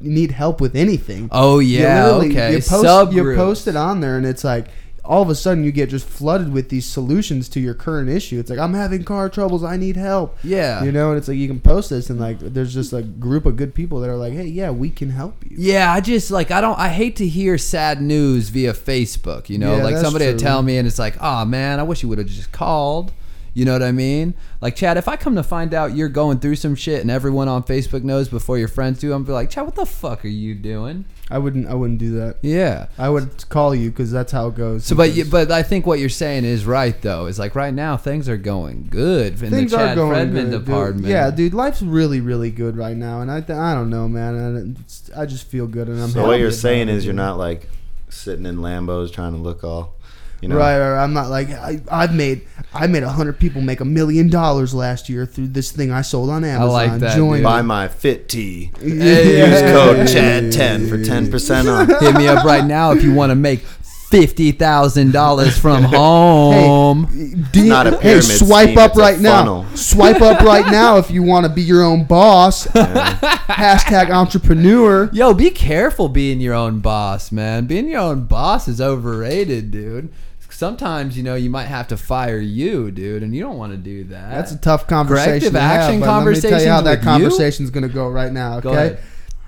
you 0.00 0.10
need 0.10 0.30
help 0.32 0.60
with 0.60 0.74
anything, 0.74 1.28
Oh 1.30 1.58
you 1.60 1.78
yeah, 1.80 2.04
literally- 2.06 2.30
okay. 2.30 2.52
You 2.56 2.62
post, 2.62 3.12
you 3.12 3.34
post 3.36 3.68
it 3.68 3.76
on 3.76 4.00
there, 4.00 4.16
and 4.16 4.26
it's 4.26 4.42
like 4.44 4.66
all 5.06 5.22
of 5.22 5.30
a 5.30 5.34
sudden 5.34 5.64
you 5.64 5.72
get 5.72 5.88
just 5.88 6.06
flooded 6.06 6.52
with 6.52 6.68
these 6.68 6.86
solutions 6.86 7.48
to 7.50 7.60
your 7.60 7.74
current 7.74 8.08
issue. 8.08 8.38
It's 8.38 8.50
like 8.50 8.58
I'm 8.58 8.74
having 8.74 9.04
car 9.04 9.28
troubles, 9.28 9.64
I 9.64 9.76
need 9.76 9.96
help. 9.96 10.36
Yeah. 10.42 10.84
You 10.84 10.92
know, 10.92 11.10
and 11.10 11.18
it's 11.18 11.28
like 11.28 11.36
you 11.36 11.48
can 11.48 11.60
post 11.60 11.90
this, 11.90 12.10
and 12.10 12.20
like 12.20 12.38
there's 12.38 12.74
just 12.74 12.92
a 12.92 13.02
group 13.02 13.46
of 13.46 13.56
good 13.56 13.74
people 13.74 14.00
that 14.00 14.10
are 14.10 14.16
like, 14.16 14.32
hey, 14.32 14.46
yeah, 14.46 14.70
we 14.70 14.90
can 14.90 15.10
help 15.10 15.34
you. 15.48 15.56
Yeah, 15.58 15.92
I 15.92 16.00
just 16.00 16.30
like 16.30 16.50
I 16.50 16.60
don't 16.60 16.78
I 16.78 16.88
hate 16.88 17.16
to 17.16 17.28
hear 17.28 17.58
sad 17.58 18.00
news 18.00 18.48
via 18.48 18.72
Facebook, 18.72 19.48
you 19.48 19.58
know? 19.58 19.76
Yeah, 19.76 19.84
like 19.84 19.96
somebody 19.96 20.26
would 20.26 20.38
tell 20.38 20.62
me 20.62 20.78
and 20.78 20.86
it's 20.86 20.98
like, 20.98 21.16
"Oh 21.20 21.44
man, 21.44 21.80
I 21.80 21.82
wish 21.82 22.02
you 22.02 22.08
would 22.08 22.18
have 22.18 22.26
just 22.26 22.52
called." 22.52 23.12
You 23.56 23.64
know 23.64 23.72
what 23.72 23.82
I 23.82 23.90
mean? 23.90 24.34
Like 24.60 24.76
Chad, 24.76 24.98
if 24.98 25.08
I 25.08 25.16
come 25.16 25.34
to 25.36 25.42
find 25.42 25.72
out 25.72 25.96
you're 25.96 26.10
going 26.10 26.40
through 26.40 26.56
some 26.56 26.74
shit 26.74 27.00
and 27.00 27.10
everyone 27.10 27.48
on 27.48 27.62
Facebook 27.62 28.02
knows 28.02 28.28
before 28.28 28.58
your 28.58 28.68
friends 28.68 29.00
do, 29.00 29.14
I'm 29.14 29.24
be 29.24 29.32
like, 29.32 29.48
"Chad, 29.48 29.64
what 29.64 29.76
the 29.76 29.86
fuck 29.86 30.26
are 30.26 30.28
you 30.28 30.54
doing?" 30.54 31.06
I 31.30 31.38
wouldn't, 31.38 31.66
I 31.66 31.72
wouldn't 31.72 31.98
do 31.98 32.16
that. 32.16 32.36
Yeah. 32.42 32.88
I 32.98 33.08
would 33.08 33.48
call 33.48 33.74
you 33.74 33.90
because 33.90 34.12
that's 34.12 34.30
how 34.30 34.48
it 34.48 34.56
goes. 34.56 34.84
So, 34.84 34.94
but 34.94 35.14
you, 35.14 35.24
but 35.24 35.50
I 35.50 35.62
think 35.62 35.86
what 35.86 35.98
you're 35.98 36.10
saying 36.10 36.44
is 36.44 36.66
right 36.66 37.00
though. 37.00 37.24
Is 37.24 37.38
like 37.38 37.54
right 37.54 37.72
now 37.72 37.96
things 37.96 38.28
are 38.28 38.36
going 38.36 38.88
good 38.90 39.42
in 39.42 39.50
things 39.50 39.70
the 39.70 39.78
Chad 39.78 39.92
are 39.92 39.94
going 39.94 40.28
Fredman 40.28 40.50
good, 40.50 40.96
dude. 40.96 41.06
Yeah, 41.06 41.30
dude, 41.30 41.54
life's 41.54 41.80
really, 41.80 42.20
really 42.20 42.50
good 42.50 42.76
right 42.76 42.96
now, 42.96 43.22
and 43.22 43.30
I, 43.30 43.40
th- 43.40 43.58
I 43.58 43.72
don't 43.72 43.88
know, 43.88 44.06
man. 44.06 44.34
And 44.34 44.78
it's, 44.80 45.10
I 45.16 45.24
just 45.24 45.46
feel 45.46 45.66
good, 45.66 45.88
and 45.88 45.98
I'm. 45.98 46.10
so 46.10 46.26
what 46.26 46.38
you're 46.38 46.50
saying 46.50 46.90
is 46.90 47.06
you're 47.06 47.14
not 47.14 47.38
like 47.38 47.70
sitting 48.10 48.44
in 48.44 48.58
Lambos 48.58 49.10
trying 49.10 49.32
to 49.32 49.38
look 49.38 49.64
all, 49.64 49.95
you 50.40 50.48
know. 50.48 50.56
Right, 50.56 50.78
right. 50.78 51.02
I'm 51.02 51.12
not 51.12 51.28
like 51.28 51.50
I, 51.50 51.80
I've 51.90 52.14
made. 52.14 52.46
I 52.74 52.86
made 52.86 53.02
a 53.02 53.08
hundred 53.08 53.38
people 53.38 53.62
make 53.62 53.80
a 53.80 53.86
million 53.86 54.28
dollars 54.28 54.74
last 54.74 55.08
year 55.08 55.24
through 55.24 55.48
this 55.48 55.72
thing 55.72 55.90
I 55.90 56.02
sold 56.02 56.28
on 56.28 56.44
Amazon. 56.44 56.68
I 56.68 56.72
like 56.72 57.00
that, 57.00 57.16
Join 57.16 57.38
dude. 57.38 57.44
Buy 57.44 57.62
my 57.62 57.88
Fit 57.88 58.28
Tee. 58.28 58.70
Hey. 58.78 59.38
Use 59.38 59.60
code 59.72 60.06
Chad10 60.06 60.88
for 60.88 60.98
10% 60.98 61.90
off. 61.94 62.00
Hit 62.00 62.14
me 62.16 62.28
up 62.28 62.44
right 62.44 62.64
now 62.64 62.92
if 62.92 63.02
you 63.02 63.14
want 63.14 63.30
to 63.30 63.34
make 63.34 63.60
fifty 64.08 64.52
thousand 64.52 65.12
dollars 65.12 65.58
from 65.58 65.82
home. 65.82 67.06
D- 67.52 67.68
not 67.68 67.86
a 67.86 67.92
hey, 67.92 68.00
pyramid 68.00 68.24
swipe 68.24 68.68
scheme, 68.68 68.78
up 68.78 68.90
it's 68.90 68.98
a 68.98 69.02
right 69.02 69.20
now. 69.20 69.66
Swipe 69.74 70.20
up 70.20 70.40
right 70.42 70.66
now 70.70 70.96
if 70.98 71.10
you 71.10 71.22
want 71.22 71.44
to 71.44 71.52
be 71.52 71.62
your 71.62 71.82
own 71.82 72.04
boss. 72.04 72.66
Hashtag 72.68 74.10
entrepreneur. 74.10 75.10
Yo, 75.12 75.34
be 75.34 75.50
careful 75.50 76.08
being 76.08 76.40
your 76.40 76.54
own 76.54 76.80
boss, 76.80 77.32
man. 77.32 77.66
Being 77.66 77.88
your 77.88 78.00
own 78.00 78.24
boss 78.24 78.68
is 78.68 78.80
overrated, 78.80 79.70
dude. 79.70 80.12
Sometimes, 80.56 81.18
you 81.18 81.22
know, 81.22 81.34
you 81.34 81.50
might 81.50 81.66
have 81.66 81.88
to 81.88 81.98
fire 81.98 82.38
you, 82.38 82.90
dude, 82.90 83.22
and 83.22 83.34
you 83.34 83.42
don't 83.42 83.58
want 83.58 83.72
to 83.72 83.76
do 83.76 84.04
that. 84.04 84.30
That's 84.30 84.52
a 84.52 84.56
tough 84.58 84.86
conversation. 84.86 85.30
Corrective 85.32 85.52
to 85.52 85.60
have, 85.60 85.80
action 85.82 86.00
but 86.00 86.24
Let 86.24 86.34
me 86.34 86.40
tell 86.40 86.62
you 86.62 86.68
how 86.68 86.80
that 86.80 86.90
with 86.92 86.98
you? 87.00 87.04
conversation's 87.04 87.68
going 87.70 87.82
to 87.86 87.92
go 87.92 88.08
right 88.08 88.32
now. 88.32 88.60
Go 88.60 88.70
Okay, 88.70 88.78
ahead. 88.86 89.00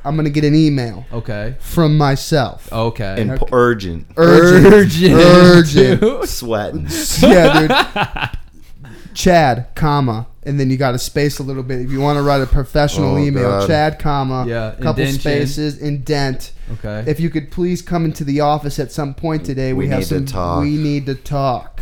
I'm 0.05 0.17
going 0.17 0.27
to 0.27 0.31
get 0.31 0.45
an 0.45 0.55
email 0.55 1.07
okay. 1.11 1.57
from 1.61 1.97
myself. 1.97 2.71
Okay. 2.71 3.23
And 3.23 3.43
urgent. 3.53 4.07
Urgent. 4.19 5.15
Urgent. 5.15 6.03
Urgent. 6.03 6.29
Sweating. 6.29 6.87
yeah, 7.23 8.31
dude. 8.31 8.91
Chad, 9.15 9.69
comma, 9.75 10.27
and 10.43 10.61
then 10.61 10.69
you 10.69 10.77
got 10.77 10.93
to 10.93 10.99
space 10.99 11.39
a 11.39 11.43
little 11.43 11.63
bit 11.63 11.81
if 11.81 11.91
you 11.91 12.01
want 12.01 12.19
to 12.19 12.23
write 12.23 12.43
a 12.43 12.47
professional 12.47 13.15
Oh, 13.15 13.19
email. 13.19 13.49
God. 13.61 13.67
Chad, 13.67 13.99
comma, 13.99 14.45
Yeah, 14.47 14.73
couple 14.73 15.03
indention. 15.05 15.21
spaces, 15.21 15.79
indent. 15.79 16.53
Okay. 16.75 17.11
If 17.11 17.19
you 17.21 17.31
could 17.31 17.51
please 17.51 17.81
come 17.83 18.05
into 18.05 18.25
the 18.25 18.41
office 18.41 18.79
at 18.79 18.93
some 18.93 19.15
point 19.15 19.45
today, 19.45 19.73
we, 19.73 19.85
We 19.85 19.89
have 19.89 19.99
need 20.01 20.09
to 20.09 20.17
some. 20.17 20.27
talk. 20.27 20.63
We 20.63 20.77
need 20.77 21.07
to 21.07 21.15
talk. 21.15 21.81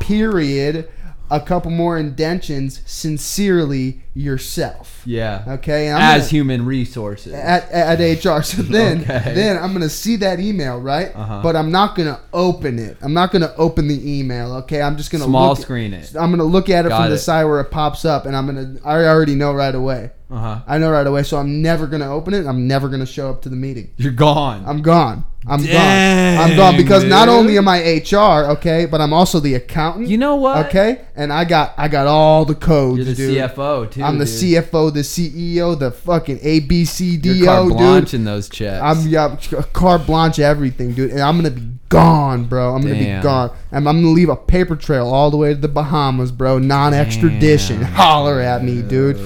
Period. 0.00 0.88
A 1.30 1.40
couple 1.40 1.70
more 1.70 1.96
indentions. 1.98 2.80
Sincerely, 2.86 4.02
yourself. 4.14 5.02
yeah. 5.06 5.44
Okay. 5.46 5.88
As 5.88 5.98
gonna- 6.22 6.28
human 6.30 6.64
resources. 6.66 7.32
at, 7.32 7.70
at 7.70 7.98
HR. 8.00 8.42
So 8.42 8.62
then, 8.62 9.02
Okay. 9.02 9.32
then 9.34 9.56
I'm 9.56 9.72
gonna 9.72 9.88
see 9.88 10.16
that 10.16 10.40
email, 10.40 10.80
right? 10.80 11.14
Uh-huh. 11.14 11.40
But 11.42 11.54
I'm 11.56 11.70
not 11.70 11.94
gonna 11.94 12.18
open 12.32 12.78
it. 12.78 12.96
I'm 13.02 13.14
not 13.14 13.30
gonna 13.32 13.52
open 13.56 13.86
the 13.88 14.18
email. 14.18 14.54
Okay, 14.56 14.82
I'm 14.82 14.96
just 14.96 15.10
gonna 15.12 15.24
Small 15.24 15.50
look, 15.50 15.58
screen 15.58 15.94
it. 15.94 16.14
I'm 16.18 16.30
gonna 16.30 16.42
look 16.44 16.68
at 16.68 16.86
it 16.86 16.88
Got 16.88 17.02
from 17.02 17.10
the 17.10 17.18
side 17.18 17.44
where 17.44 17.60
it 17.60 17.70
pops 17.70 18.04
up, 18.04 18.26
and 18.26 18.34
I'm 18.34 18.46
gonna. 18.46 18.76
I 18.84 19.04
already 19.04 19.34
know 19.36 19.52
right 19.52 19.74
away. 19.74 20.10
Uh 20.30 20.38
huh. 20.38 20.60
I 20.66 20.78
know 20.78 20.90
right 20.90 21.06
away, 21.06 21.22
so 21.22 21.36
I'm 21.36 21.62
never 21.62 21.86
gonna 21.86 22.12
open 22.12 22.34
it. 22.34 22.46
I'm 22.46 22.66
never 22.66 22.88
gonna 22.88 23.06
show 23.06 23.30
up 23.30 23.42
to 23.42 23.48
the 23.48 23.56
meeting. 23.56 23.92
You're 23.96 24.12
gone. 24.12 24.64
I'm 24.66 24.82
gone. 24.82 25.24
I'm 25.46 25.62
Dang, 25.62 26.36
gone. 26.36 26.50
I'm 26.50 26.56
gone 26.56 26.76
because 26.76 27.02
not 27.04 27.30
only 27.30 27.56
am 27.56 27.66
I 27.66 27.78
HR, 28.04 28.50
okay, 28.52 28.84
but 28.84 29.00
I'm 29.00 29.14
also 29.14 29.40
the 29.40 29.54
accountant. 29.54 30.08
You 30.08 30.18
know 30.18 30.36
what? 30.36 30.66
Okay, 30.66 31.00
and 31.16 31.32
I 31.32 31.44
got 31.46 31.72
I 31.78 31.88
got 31.88 32.06
all 32.06 32.44
the 32.44 32.54
codes, 32.54 32.98
You're 32.98 33.06
the 33.06 33.14
dude. 33.14 33.36
CFO 33.38 33.90
too. 33.90 34.02
I'm 34.02 34.18
the 34.18 34.26
dude. 34.26 34.34
CFO, 34.34 34.92
the 34.92 35.00
CEO, 35.00 35.78
the 35.78 35.92
fucking 35.92 36.40
ABCDO, 36.40 37.24
You're 37.36 37.46
carte 37.46 37.68
blanche 37.70 38.10
dude. 38.10 38.20
in 38.20 38.24
those 38.24 38.50
checks. 38.50 38.82
I'm 38.82 39.08
yeah, 39.08 39.36
carte 39.72 40.06
blanche 40.06 40.38
everything, 40.38 40.92
dude, 40.92 41.10
and 41.10 41.20
I'm 41.20 41.36
gonna 41.36 41.50
be 41.50 41.66
gone, 41.88 42.44
bro. 42.44 42.74
I'm 42.74 42.82
gonna 42.82 42.94
Damn. 42.94 43.20
be 43.20 43.24
gone, 43.24 43.50
and 43.72 43.88
I'm 43.88 44.02
gonna 44.02 44.08
leave 44.12 44.28
a 44.28 44.36
paper 44.36 44.76
trail 44.76 45.08
all 45.08 45.30
the 45.30 45.38
way 45.38 45.54
to 45.54 45.60
the 45.60 45.68
Bahamas, 45.68 46.32
bro. 46.32 46.58
Non-extradition. 46.58 47.80
Holler 47.82 48.40
at 48.40 48.62
me, 48.62 48.82
dude. 48.82 49.16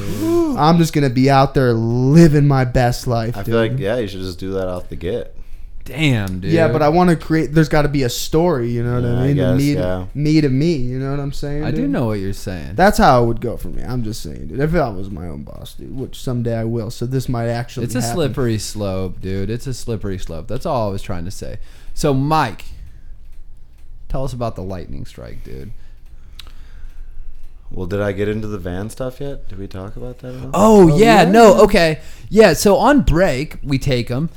I'm 0.56 0.78
just 0.78 0.92
gonna 0.92 1.10
be 1.10 1.28
out 1.28 1.54
there 1.54 1.72
living 1.72 2.46
my 2.46 2.64
best 2.64 3.08
life. 3.08 3.36
I 3.36 3.40
dude. 3.42 3.46
feel 3.46 3.56
like 3.56 3.78
yeah, 3.80 3.96
you 3.96 4.06
should 4.06 4.20
just 4.20 4.38
do 4.38 4.52
that 4.52 4.68
off 4.68 4.88
the 4.88 4.94
get. 4.96 5.33
Damn, 5.84 6.40
dude. 6.40 6.50
Yeah, 6.50 6.68
but 6.68 6.80
I 6.80 6.88
want 6.88 7.10
to 7.10 7.16
create. 7.16 7.52
There's 7.52 7.68
got 7.68 7.82
to 7.82 7.88
be 7.88 8.04
a 8.04 8.08
story, 8.08 8.70
you 8.70 8.82
know 8.82 8.94
what 8.94 9.02
Yeah, 9.06 9.18
I 9.18 9.22
I 9.22 9.26
mean? 9.26 9.36
guess, 9.36 9.58
me, 9.58 9.74
yeah. 9.74 10.06
me 10.14 10.40
to 10.40 10.48
me, 10.48 10.72
you 10.76 10.98
know 10.98 11.10
what 11.10 11.20
I'm 11.20 11.32
saying? 11.32 11.62
I 11.62 11.70
do 11.72 11.82
dude? 11.82 11.90
know 11.90 12.06
what 12.06 12.20
you're 12.20 12.32
saying. 12.32 12.74
That's 12.74 12.96
how 12.96 13.22
it 13.22 13.26
would 13.26 13.42
go 13.42 13.58
for 13.58 13.68
me. 13.68 13.82
I'm 13.82 14.02
just 14.02 14.22
saying, 14.22 14.46
dude. 14.48 14.60
If 14.60 14.74
I 14.74 14.88
was 14.88 15.10
my 15.10 15.26
own 15.28 15.42
boss, 15.42 15.74
dude, 15.74 15.94
which 15.94 16.18
someday 16.18 16.56
I 16.56 16.64
will. 16.64 16.90
So 16.90 17.04
this 17.04 17.28
might 17.28 17.48
actually. 17.48 17.84
It's 17.84 17.94
a 17.94 18.00
happen. 18.00 18.14
slippery 18.16 18.56
slope, 18.58 19.20
dude. 19.20 19.50
It's 19.50 19.66
a 19.66 19.74
slippery 19.74 20.16
slope. 20.16 20.48
That's 20.48 20.64
all 20.64 20.88
I 20.88 20.90
was 20.92 21.02
trying 21.02 21.26
to 21.26 21.30
say. 21.30 21.58
So, 21.92 22.14
Mike, 22.14 22.64
tell 24.08 24.24
us 24.24 24.32
about 24.32 24.56
the 24.56 24.62
lightning 24.62 25.04
strike, 25.04 25.44
dude. 25.44 25.72
Well, 27.70 27.86
did 27.86 28.00
I 28.00 28.12
get 28.12 28.28
into 28.28 28.46
the 28.46 28.58
van 28.58 28.88
stuff 28.88 29.20
yet? 29.20 29.48
Did 29.48 29.58
we 29.58 29.66
talk 29.66 29.96
about 29.96 30.18
that? 30.20 30.34
at 30.34 30.42
all? 30.44 30.50
Oh, 30.54 30.92
Oh, 30.92 30.96
yeah, 30.96 31.24
yeah. 31.24 31.30
no, 31.30 31.60
okay. 31.64 32.00
Yeah, 32.30 32.52
so 32.52 32.76
on 32.76 33.02
break, 33.02 33.58
we 33.62 33.78
take 33.78 34.08
them. 34.08 34.30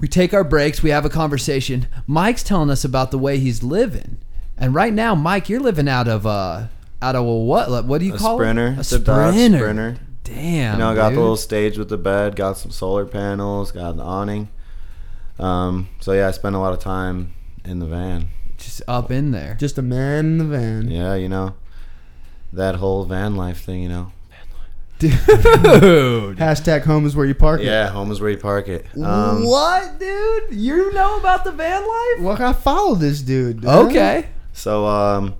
We 0.00 0.08
take 0.08 0.32
our 0.32 0.44
breaks, 0.44 0.82
we 0.82 0.90
have 0.90 1.04
a 1.04 1.08
conversation. 1.10 1.86
Mike's 2.06 2.42
telling 2.42 2.70
us 2.70 2.84
about 2.84 3.10
the 3.10 3.18
way 3.18 3.38
he's 3.38 3.62
living. 3.62 4.18
And 4.56 4.74
right 4.74 4.92
now, 4.92 5.14
Mike, 5.14 5.48
you're 5.48 5.60
living 5.60 5.88
out 5.88 6.08
of 6.08 6.26
uh 6.26 6.66
out 7.00 7.14
of 7.16 7.24
a 7.26 7.34
what? 7.34 7.84
What 7.84 7.98
do 7.98 8.06
you 8.06 8.14
A 8.14 8.18
call 8.18 8.36
sprinter. 8.38 8.68
it? 8.68 8.76
A 8.76 8.80
It's 8.80 8.92
a 8.92 8.98
Dodge 8.98 9.34
sprinter. 9.34 9.58
Sprinter. 9.58 9.98
Damn. 10.24 10.74
You 10.74 10.78
know, 10.80 10.90
I 10.90 10.94
got 10.94 11.08
dude. 11.10 11.18
the 11.18 11.20
little 11.22 11.36
stage 11.36 11.78
with 11.78 11.88
the 11.88 11.96
bed, 11.96 12.36
got 12.36 12.58
some 12.58 12.70
solar 12.70 13.06
panels, 13.06 13.72
got 13.72 13.96
the 13.96 14.02
awning. 14.02 14.48
Um, 15.38 15.88
so 16.00 16.12
yeah, 16.12 16.28
I 16.28 16.32
spent 16.32 16.54
a 16.56 16.58
lot 16.58 16.72
of 16.72 16.80
time 16.80 17.32
in 17.64 17.78
the 17.78 17.86
van. 17.86 18.28
just 18.58 18.82
up 18.88 19.10
in 19.10 19.30
there. 19.30 19.54
Just 19.58 19.78
a 19.78 19.82
man 19.82 20.24
in 20.26 20.38
the 20.38 20.44
van. 20.44 20.90
Yeah, 20.90 21.14
you 21.14 21.28
know, 21.28 21.54
that 22.52 22.76
whole 22.76 23.04
van 23.04 23.36
life 23.36 23.62
thing. 23.62 23.82
You 23.82 23.88
know. 23.88 24.12
Dude. 24.98 25.12
Hashtag 26.38 26.82
home 26.84 27.06
is 27.06 27.14
where 27.14 27.26
you 27.26 27.34
park 27.34 27.60
it. 27.60 27.66
Yeah, 27.66 27.88
home 27.88 28.10
is 28.10 28.20
where 28.20 28.30
you 28.30 28.36
park 28.38 28.68
it. 28.68 28.84
Um, 28.96 29.44
what, 29.44 29.98
dude? 29.98 30.52
You 30.52 30.92
know 30.92 31.18
about 31.18 31.44
the 31.44 31.52
van 31.52 31.82
life? 31.82 32.20
Well, 32.20 32.42
I 32.42 32.52
follow 32.52 32.94
this 32.94 33.20
dude. 33.22 33.60
dude. 33.60 33.70
Okay. 33.70 34.28
So, 34.52 34.86
um, 34.86 35.34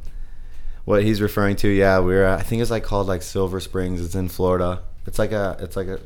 what 0.85 1.03
he's 1.03 1.21
referring 1.21 1.57
to, 1.57 1.69
yeah, 1.69 1.99
we're 1.99 2.25
uh, 2.27 2.37
I 2.39 2.43
think 2.43 2.63
it's 2.63 2.71
like 2.71 2.85
called 2.85 3.09
like 3.09 3.23
Silver 3.23 3.59
Springs. 3.61 4.01
It's 4.01 4.15
in 4.15 4.29
Florida. 4.29 4.83
It's 5.07 5.19
like 5.19 5.33
a 5.33 5.57
it's 5.61 5.77
like 5.77 5.89
a 5.89 5.99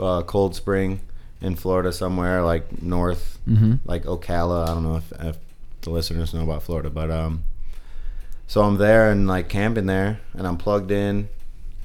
uh, 0.00 0.22
cold 0.22 0.54
spring 0.56 1.00
in 1.40 1.54
Florida 1.56 1.92
somewhere, 1.92 2.42
like 2.42 2.82
north, 2.82 3.38
Mhm. 3.48 3.80
like 3.84 4.04
Ocala. 4.04 4.64
I 4.68 4.74
don't 4.74 4.84
know 4.84 4.96
if, 4.96 5.12
if 5.20 5.36
the 5.82 5.90
listeners 5.90 6.32
know 6.32 6.42
about 6.44 6.62
Florida, 6.62 6.88
but 6.88 7.10
um, 7.10 7.42
so 8.46 8.62
I'm 8.62 8.78
there 8.78 9.10
and 9.10 9.26
like 9.28 9.48
camping 9.48 9.86
there, 9.86 10.20
and 10.34 10.46
I'm 10.46 10.56
plugged 10.56 10.90
in 10.90 11.28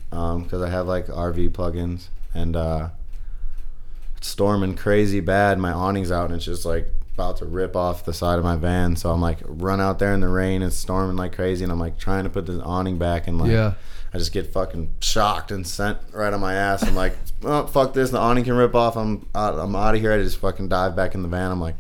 because 0.09 0.61
I 0.61 0.69
have 0.69 0.87
like 0.87 1.07
RV 1.07 1.49
plugins, 1.51 2.07
and 2.33 2.55
uh, 2.55 2.89
it's 4.17 4.27
storming 4.27 4.75
crazy 4.75 5.19
bad. 5.19 5.59
My 5.59 5.71
awning's 5.71 6.11
out, 6.11 6.25
and 6.25 6.35
it's 6.35 6.45
just 6.45 6.65
like 6.65 6.87
about 7.13 7.37
to 7.37 7.45
rip 7.45 7.75
off 7.75 8.05
the 8.05 8.13
side 8.13 8.37
of 8.37 8.43
my 8.45 8.55
van. 8.55 8.95
So 8.95 9.11
I'm 9.11 9.21
like, 9.21 9.39
run 9.43 9.81
out 9.81 9.99
there 9.99 10.13
in 10.13 10.19
the 10.19 10.27
rain. 10.27 10.61
It's 10.61 10.75
storming 10.75 11.17
like 11.17 11.35
crazy, 11.35 11.63
and 11.63 11.71
I'm 11.71 11.79
like 11.79 11.97
trying 11.97 12.23
to 12.25 12.29
put 12.29 12.45
the 12.45 12.61
awning 12.61 12.97
back, 12.97 13.27
and 13.27 13.39
like, 13.39 13.51
Yeah. 13.51 13.73
I 14.13 14.17
just 14.19 14.31
get 14.31 14.53
fucking 14.53 14.89
shocked 15.01 15.51
and 15.51 15.67
sent 15.67 15.97
right 16.13 16.33
on 16.33 16.39
my 16.39 16.53
ass. 16.53 16.81
I'm 16.81 16.95
like, 16.95 17.13
oh 17.43 17.67
fuck 17.67 17.93
this, 17.93 18.09
the 18.09 18.19
awning 18.19 18.45
can 18.45 18.53
rip 18.53 18.73
off. 18.73 18.95
I'm 18.95 19.27
out, 19.35 19.59
I'm 19.59 19.75
out 19.75 19.95
of 19.95 20.01
here. 20.01 20.13
I 20.13 20.17
just 20.17 20.37
fucking 20.37 20.69
dive 20.69 20.95
back 20.95 21.13
in 21.13 21.23
the 21.23 21.27
van. 21.27 21.51
I'm 21.51 21.59
like, 21.59 21.75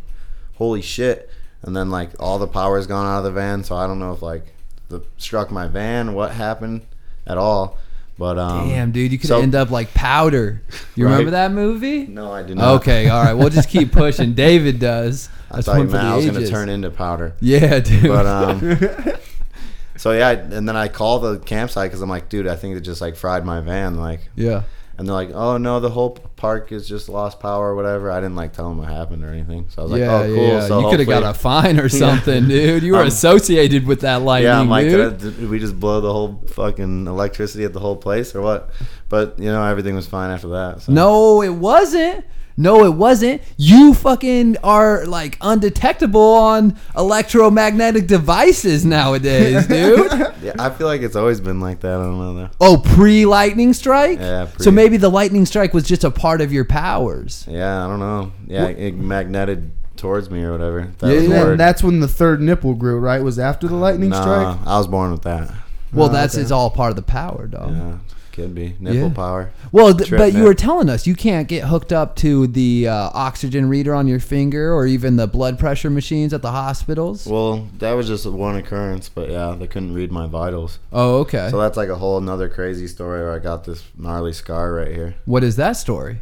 holy 0.55 0.81
shit. 0.81 1.29
And 1.61 1.75
then 1.75 1.89
like 1.89 2.09
all 2.19 2.37
the 2.37 2.47
power's 2.47 2.85
gone 2.85 3.05
out 3.05 3.19
of 3.19 3.23
the 3.23 3.31
van, 3.31 3.63
so 3.63 3.75
I 3.75 3.87
don't 3.87 3.99
know 3.99 4.11
if 4.11 4.21
like 4.21 4.53
the 4.89 5.01
struck 5.17 5.51
my 5.51 5.67
van, 5.67 6.13
what 6.13 6.31
happened 6.31 6.85
at 7.25 7.37
all. 7.37 7.77
But 8.19 8.39
um, 8.39 8.69
Damn, 8.69 8.91
dude, 8.91 9.11
you 9.11 9.19
could 9.19 9.27
so- 9.27 9.41
end 9.41 9.53
up 9.53 9.69
like 9.69 9.93
powder. 9.93 10.61
You 10.95 11.05
Right. 11.05 11.11
remember 11.11 11.31
that 11.31 11.51
movie? 11.51 12.07
No, 12.07 12.31
I 12.31 12.41
do 12.43 12.55
not. 12.55 12.75
Okay, 12.81 13.09
all 13.09 13.23
right. 13.23 13.33
We'll 13.33 13.49
just 13.49 13.69
keep 13.69 13.91
pushing. 13.91 14.33
David 14.35 14.79
does. 14.79 15.29
I 15.51 15.55
That's 15.57 15.67
thought 15.67 15.73
you 15.73 15.79
one 15.81 15.87
for 15.89 15.93
meant 15.97 16.07
the 16.07 16.13
I 16.13 16.15
was 16.15 16.25
gonna 16.25 16.47
turn 16.47 16.69
into 16.69 16.89
powder. 16.89 17.33
Yeah, 17.39 17.79
dude. 17.79 18.03
But 18.07 18.25
um, 18.25 18.77
so 19.97 20.11
yeah, 20.13 20.31
and 20.31 20.67
then 20.67 20.75
I 20.75 20.87
call 20.87 21.19
the 21.19 21.39
campsite 21.39 21.89
because 21.89 22.01
I'm 22.01 22.09
like, 22.09 22.27
dude, 22.29 22.47
I 22.47 22.55
think 22.55 22.75
they 22.75 22.81
just 22.81 23.01
like 23.01 23.15
fried 23.15 23.45
my 23.45 23.61
van, 23.61 23.97
like, 23.97 24.21
yeah. 24.35 24.63
And 24.97 25.07
they're 25.07 25.13
like, 25.13 25.31
oh 25.33 25.57
no, 25.57 25.79
the 25.79 25.89
whole 25.89 26.11
park 26.37 26.71
is 26.71 26.87
just 26.87 27.07
lost 27.09 27.39
power 27.39 27.69
or 27.69 27.75
whatever. 27.75 28.11
I 28.11 28.19
didn't 28.19 28.35
like 28.35 28.53
tell 28.53 28.67
them 28.69 28.77
what 28.79 28.87
happened 28.89 29.23
or 29.23 29.29
anything, 29.29 29.67
so 29.69 29.81
I 29.81 29.83
was 29.83 29.91
like, 29.91 30.01
oh 30.01 30.25
cool. 30.25 30.47
yeah. 30.47 30.67
So 30.67 30.79
you 30.81 30.89
could 30.89 30.99
have 30.99 31.07
got 31.09 31.23
a 31.23 31.33
fine 31.33 31.79
or 31.79 31.89
something, 32.03 32.47
dude. 32.47 32.83
You 32.83 32.93
were 32.93 33.01
Um, 33.01 33.07
associated 33.07 33.85
with 33.85 34.01
that 34.01 34.21
lightning, 34.23 34.47
Yeah, 34.51 34.59
I'm 34.59 34.69
like, 34.69 34.87
dude. 34.87 35.17
did, 35.19 35.33
I- 35.35 35.39
did 35.39 35.49
we 35.49 35.59
just 35.59 35.79
blow 35.79 36.01
the 36.01 36.11
whole 36.11 36.43
fucking 36.47 37.07
electricity 37.07 37.63
at 37.63 37.73
the 37.73 37.79
whole 37.79 37.95
place 37.97 38.33
or 38.35 38.41
what? 38.41 38.69
But 39.09 39.37
you 39.39 39.45
know, 39.51 39.63
everything 39.63 39.95
was 39.95 40.07
fine 40.07 40.31
after 40.31 40.49
that. 40.49 40.81
So. 40.81 40.91
No, 40.91 41.41
it 41.41 41.49
wasn't. 41.53 42.25
No, 42.59 42.83
it 42.85 42.93
wasn't. 42.95 43.41
You 43.57 43.93
fucking 43.93 44.57
are 44.63 45.05
like 45.05 45.37
undetectable 45.41 46.19
on 46.21 46.75
electromagnetic 46.97 48.07
devices 48.07 48.83
nowadays, 48.85 49.67
dude. 49.67 50.11
Yeah, 50.41 50.53
I 50.57 50.69
feel 50.71 50.87
like 50.87 51.01
it's 51.01 51.15
always 51.15 51.39
been 51.39 51.59
like 51.59 51.81
that. 51.81 51.99
I 51.99 52.03
don't 52.03 52.17
know 52.17 52.33
though. 52.33 52.49
oh, 52.59 52.77
pre 52.77 53.25
lightning 53.25 53.73
strike? 53.73 54.19
Yeah, 54.19 54.47
pre. 54.51 54.63
So 54.63 54.71
maybe 54.71 54.97
the 54.97 55.09
lightning 55.09 55.45
strike 55.45 55.73
was 55.73 55.83
just 55.87 56.03
a 56.03 56.11
part 56.11 56.41
of 56.41 56.51
your 56.51 56.65
powers. 56.65 57.45
Yeah, 57.47 57.85
I 57.85 57.87
don't 57.87 57.99
know. 57.99 58.31
Yeah, 58.47 58.67
it 58.67 58.95
magneted 58.95 59.71
towards 59.95 60.29
me 60.29 60.43
or 60.43 60.51
whatever. 60.51 60.91
That 60.99 61.07
Yeah, 61.09 61.19
was 61.19 61.27
yeah, 61.29 61.47
And 61.49 61.59
that's 61.59 61.83
when 61.83 61.99
the 61.99 62.07
third 62.07 62.41
nipple 62.41 62.73
grew, 62.75 62.99
right? 62.99 63.21
Was 63.21 63.39
after 63.39 63.67
the 63.67 63.75
lightning 63.75 64.09
Nah, 64.09 64.21
strike. 64.21 64.67
I 64.67 64.77
was 64.77 64.87
born 64.87 65.11
with 65.11 65.23
that. 65.23 65.51
Well, 65.93 66.09
Oh, 66.09 66.11
that's 66.11 66.35
okay. 66.35 66.41
it's 66.43 66.51
all 66.51 66.69
part 66.69 66.89
of 66.91 66.95
the 66.95 67.01
power, 67.01 67.47
dog. 67.47 67.71
Yeah, 67.75 67.97
could 68.37 68.55
be 68.55 68.75
nipple 68.79 69.09
Yeah. 69.09 69.13
power. 69.13 69.51
Well, 69.73 69.93
th- 69.93 70.07
Trip 70.09 70.19
but 70.19 70.31
you 70.31 70.39
nip. 70.39 70.47
were 70.47 70.53
telling 70.53 70.87
us 70.89 71.05
you 71.05 71.15
can't 71.15 71.47
get 71.47 71.65
hooked 71.65 71.91
up 71.91 72.15
to 72.17 72.47
the 72.47 72.87
uh, 72.87 73.09
oxygen 73.13 73.67
reader 73.67 73.93
on 73.93 74.07
your 74.07 74.19
finger 74.21 74.73
or 74.73 74.85
even 74.87 75.15
the 75.17 75.27
blood 75.27 75.57
pressure 75.59 75.89
machines 75.89 76.33
at 76.33 76.41
the 76.41 76.51
hospitals. 76.51 77.25
Well, 77.27 77.67
that 77.79 77.93
was 77.93 78.07
just 78.07 78.25
one 78.25 78.55
occurrence, 78.55 79.09
but 79.09 79.29
yeah, 79.29 79.55
they 79.59 79.67
couldn't 79.67 79.93
read 79.93 80.11
my 80.11 80.27
vitals. 80.27 80.79
oh, 80.93 81.17
okay. 81.21 81.49
So 81.51 81.59
that's 81.59 81.75
like 81.75 81.89
a 81.89 81.95
whole 81.95 82.17
another 82.17 82.47
crazy 82.47 82.87
story 82.87 83.21
where 83.21 83.33
I 83.33 83.39
got 83.39 83.65
this 83.65 83.83
gnarly 83.97 84.33
scar 84.33 84.71
right 84.71 84.91
here. 84.93 85.15
what 85.25 85.43
is 85.43 85.55
that 85.57 85.73
story? 85.73 86.19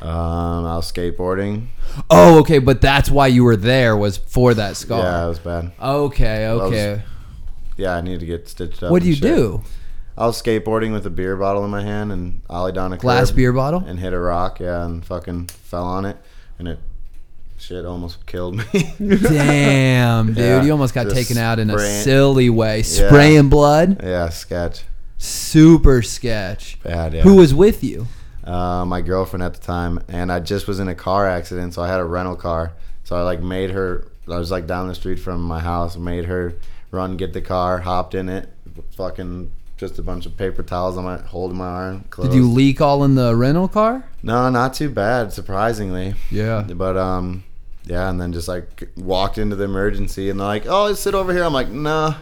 Um, 0.00 0.64
I 0.66 0.74
was 0.76 0.90
skateboarding. 0.90 1.66
Oh, 2.10 2.40
okay, 2.40 2.58
but 2.58 2.80
that's 2.80 3.08
why 3.10 3.28
you 3.28 3.44
were 3.44 3.54
there 3.56 3.96
was 3.96 4.16
for 4.16 4.52
that 4.54 4.76
scar. 4.76 4.98
Yeah, 4.98 5.24
it 5.26 5.28
was 5.28 5.38
bad. 5.38 5.72
Okay, 5.80 6.48
okay. 6.48 7.02
Yeah, 7.76 7.94
I 7.96 8.00
needed 8.00 8.20
to 8.20 8.26
get 8.26 8.48
stitched 8.48 8.82
up. 8.82 8.90
What 8.90 9.02
do 9.02 9.08
and 9.08 9.16
you 9.16 9.28
shit. 9.28 9.36
do? 9.36 9.62
I 10.16 10.26
was 10.26 10.40
skateboarding 10.42 10.92
with 10.92 11.06
a 11.06 11.10
beer 11.10 11.36
bottle 11.36 11.64
in 11.64 11.70
my 11.70 11.82
hand 11.82 12.12
and 12.12 12.42
ollie 12.50 12.72
down 12.72 12.92
a 12.92 12.96
Glass 12.98 13.30
beer 13.30 13.52
bottle? 13.52 13.82
and 13.86 13.98
hit 13.98 14.12
a 14.12 14.18
rock. 14.18 14.60
Yeah, 14.60 14.84
and 14.84 15.04
fucking 15.04 15.46
fell 15.46 15.84
on 15.84 16.04
it, 16.04 16.16
and 16.58 16.68
it 16.68 16.78
shit 17.58 17.84
almost 17.86 18.26
killed 18.26 18.56
me. 18.56 18.64
Damn, 19.46 20.28
dude, 20.28 20.36
Yeah, 20.38 20.62
you 20.62 20.72
almost 20.72 20.94
got 20.94 21.08
taken 21.10 21.38
out 21.38 21.58
in 21.58 21.70
a 21.70 21.72
spraying- 21.74 22.02
silly 22.04 22.50
way. 22.50 22.82
Spraying 22.82 23.48
blood? 23.48 24.00
yeah, 24.02 24.28
sketch. 24.28 24.82
Super 25.18 26.02
sketch. 26.02 26.78
Bad. 26.82 27.14
Yeah. 27.14 27.22
Who 27.22 27.36
was 27.36 27.54
with 27.54 27.82
you? 27.84 28.06
uh, 28.44 28.84
my 28.84 29.00
girlfriend 29.00 29.42
at 29.44 29.54
the 29.54 29.60
time, 29.60 30.00
and 30.08 30.32
I 30.32 30.40
just 30.40 30.66
was 30.66 30.80
in 30.80 30.88
a 30.88 30.94
car 30.96 31.28
accident, 31.28 31.74
so 31.74 31.82
I 31.82 31.88
had 31.88 32.00
a 32.00 32.04
rental 32.04 32.34
car. 32.36 32.72
So 33.04 33.16
I 33.16 33.22
like 33.22 33.40
made 33.40 33.70
her. 33.70 34.08
I 34.28 34.38
was 34.38 34.50
like 34.50 34.66
down 34.66 34.88
the 34.88 34.94
street 34.94 35.16
from 35.20 35.42
my 35.42 35.60
house, 35.60 35.96
made 35.96 36.24
her 36.26 36.54
run, 36.90 37.16
get 37.16 37.32
the 37.32 37.40
car, 37.40 37.78
hopped 37.78 38.14
in 38.14 38.28
it, 38.28 38.48
fucking 38.96 39.50
just 39.82 39.98
a 39.98 40.02
bunch 40.02 40.26
of 40.26 40.36
paper 40.36 40.62
towels 40.62 40.96
on 40.96 41.02
my 41.04 41.18
holding 41.18 41.58
my 41.58 41.66
arm. 41.66 42.04
Clothes. 42.10 42.28
Did 42.28 42.36
you 42.36 42.48
leak 42.48 42.80
all 42.80 43.02
in 43.02 43.16
the 43.16 43.34
rental 43.34 43.66
car? 43.66 44.04
No, 44.22 44.48
not 44.48 44.74
too 44.74 44.88
bad, 44.88 45.32
surprisingly. 45.32 46.14
Yeah. 46.30 46.62
But 46.62 46.96
um, 46.96 47.42
yeah, 47.84 48.08
and 48.08 48.20
then 48.20 48.32
just 48.32 48.46
like 48.46 48.88
walked 48.96 49.38
into 49.38 49.56
the 49.56 49.64
emergency, 49.64 50.30
and 50.30 50.38
they're 50.38 50.46
like, 50.46 50.66
"Oh, 50.68 50.92
sit 50.94 51.14
over 51.16 51.32
here." 51.32 51.42
I'm 51.44 51.52
like, 51.52 51.68
"Nah." 51.68 52.14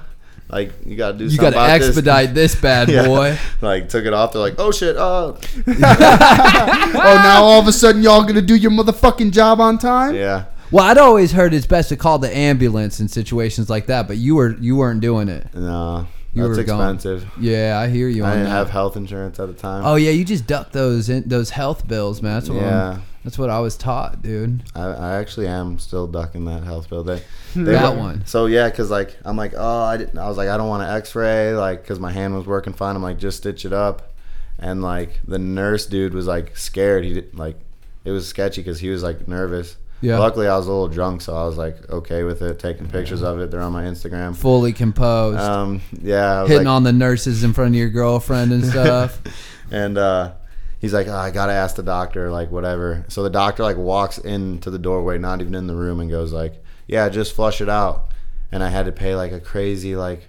Like 0.48 0.72
you 0.86 0.96
gotta 0.96 1.16
do. 1.18 1.28
Something. 1.28 1.30
You 1.30 1.36
something 1.36 1.38
got 1.38 1.50
to 1.50 1.56
about 1.56 1.78
this." 1.78 1.88
expedite 1.88 2.34
this, 2.34 2.54
bad 2.68 2.88
Yeah. 2.88 3.06
boy. 3.06 3.38
Like 3.61 3.88
took 3.90 4.04
it 4.06 4.14
off. 4.14 4.32
They're 4.32 4.40
like, 4.42 4.54
"Oh 4.58 4.72
shit!" 4.72 4.96
Oh, 4.98 5.36
oh, 5.66 7.20
now 7.22 7.42
all 7.44 7.61
of 7.61 7.68
a 7.68 7.72
sudden 7.72 8.02
y'all 8.02 8.24
gonna 8.24 8.40
do 8.42 8.56
your 8.56 8.70
motherfucking 8.70 9.32
job 9.32 9.61
on 9.61 9.78
time? 9.78 10.14
yeah. 10.14 10.46
Well, 10.72 10.84
I'd 10.84 10.98
always 10.98 11.32
heard 11.32 11.52
it's 11.52 11.66
best 11.66 11.88
to 11.88 11.96
call 11.96 12.18
the 12.20 12.34
ambulance 12.34 13.00
in 13.00 13.08
situations 13.08 13.68
like 13.68 13.86
that, 13.86 14.06
but 14.06 14.16
you 14.18 14.36
were 14.36 14.56
you 14.61 14.76
weren't 14.76 15.00
doing 15.00 15.28
it. 15.28 15.52
No, 15.54 16.06
You 16.33 16.43
That's 16.47 16.59
were 16.59 16.64
going- 16.64 16.95
expensive. 16.95 17.28
Yeah, 17.41 17.78
I 17.83 17.89
hear 17.89 18.09
you. 18.09 18.24
I 18.24 18.31
didn't 18.35 18.45
that. 18.45 18.51
have 18.51 18.70
health 18.70 18.97
insurance 18.97 19.41
at 19.41 19.47
the 19.49 19.53
time. 19.55 19.85
Oh 19.85 19.97
yeah, 19.97 20.11
you 20.12 20.24
just 20.24 20.47
duck 20.47 20.70
those 20.72 21.09
in, 21.09 21.28
those 21.28 21.51
health 21.51 21.89
bills, 21.89 22.22
man. 22.22 22.35
That's 22.35 22.49
what 22.49 22.62
yeah. 22.62 22.89
I'm- 22.91 23.03
that's 23.24 23.39
what 23.39 23.51
I 23.51 23.61
was 23.61 23.76
taught, 23.76 24.22
dude. 24.22 24.62
I, 24.74 24.81
I 24.83 25.12
actually 25.18 25.47
am 25.47 25.78
still 25.78 26.07
ducking 26.07 26.47
that 26.47 26.62
health 26.62 26.89
bill. 26.89 27.05
They, 27.05 27.22
they 27.55 27.72
That 27.72 27.95
were- 27.95 27.99
one. 28.01 28.24
So 28.26 28.47
yeah, 28.47 28.70
cause 28.70 28.91
like 28.91 29.16
I'm 29.24 29.37
like, 29.37 29.53
oh, 29.57 29.83
I 29.83 29.97
didn't. 29.99 30.16
I 30.18 30.26
was 30.28 30.37
like, 30.39 30.49
I 30.49 30.57
don't 30.57 30.68
want 30.68 30.85
an 30.85 30.97
X-ray, 30.97 31.53
like, 31.55 31.85
cause 31.87 31.99
my 31.99 32.12
hand 32.12 32.35
was 32.35 32.47
working 32.47 32.72
fine. 32.72 32.97
I'm 32.97 33.03
like, 33.03 33.18
just 33.18 33.39
stitch 33.39 33.64
it 33.66 33.72
up, 33.72 34.12
and 34.59 34.81
like 34.83 35.20
the 35.26 35.39
nurse 35.39 35.85
dude 35.87 36.14
was 36.14 36.26
like 36.26 36.57
scared. 36.57 37.05
He 37.05 37.12
did 37.14 37.37
like, 37.37 37.57
it 38.05 38.12
was 38.12 38.26
sketchy 38.26 38.62
because 38.62 38.81
he 38.81 38.89
was 38.89 39.03
like 39.03 39.26
nervous. 39.28 39.76
Yeah. 40.03 40.18
Luckily, 40.18 40.46
I 40.48 40.57
was 40.57 40.66
a 40.66 40.70
little 40.70 40.88
drunk, 40.88 41.20
so 41.20 41.36
I 41.36 41.44
was 41.44 41.57
like 41.59 41.88
okay 41.90 42.22
with 42.22 42.40
it. 42.42 42.59
Taking 42.59 42.88
pictures 42.88 43.22
of 43.22 43.38
it. 43.40 43.51
They're 43.51 43.61
on 43.61 43.72
my 43.72 43.84
Instagram. 43.84 44.34
Fully 44.34 44.72
composed, 44.72 45.38
Um, 45.40 45.82
yeah, 46.03 46.42
hitting 46.46 46.59
like- 46.59 46.66
on 46.66 46.84
the 46.84 46.92
nurses 46.92 47.44
in 47.44 47.53
front 47.53 47.70
of 47.70 47.74
your 47.76 47.90
girlfriend 47.90 48.53
and 48.53 48.64
stuff. 48.64 49.20
and 49.70 49.98
uh, 49.98 50.32
he's 50.80 50.94
like, 50.94 51.07
oh, 51.09 51.14
I 51.14 51.30
gotta 51.30 51.53
ask 51.53 51.76
the 51.76 51.82
doctor, 51.82 52.30
like 52.30 52.51
whatever. 52.51 53.05
So 53.09 53.22
the 53.22 53.30
doctor 53.30 53.62
like 53.62 53.76
walks 53.76 54.16
into 54.18 54.70
the 54.70 54.78
doorway, 54.78 55.18
not 55.18 55.40
even 55.42 55.55
in 55.55 55.66
the 55.66 55.74
room, 55.76 56.01
and 56.01 56.11
goes 56.11 56.32
like, 56.32 56.55
Yeah, 56.86 57.09
just 57.11 57.34
flush 57.34 57.61
it 57.61 57.68
out. 57.68 58.07
And 58.51 58.62
I 58.64 58.68
had 58.70 58.86
to 58.86 58.92
pay 58.92 59.14
like 59.14 59.32
a 59.32 59.40
crazy 59.40 59.96
like 59.96 60.26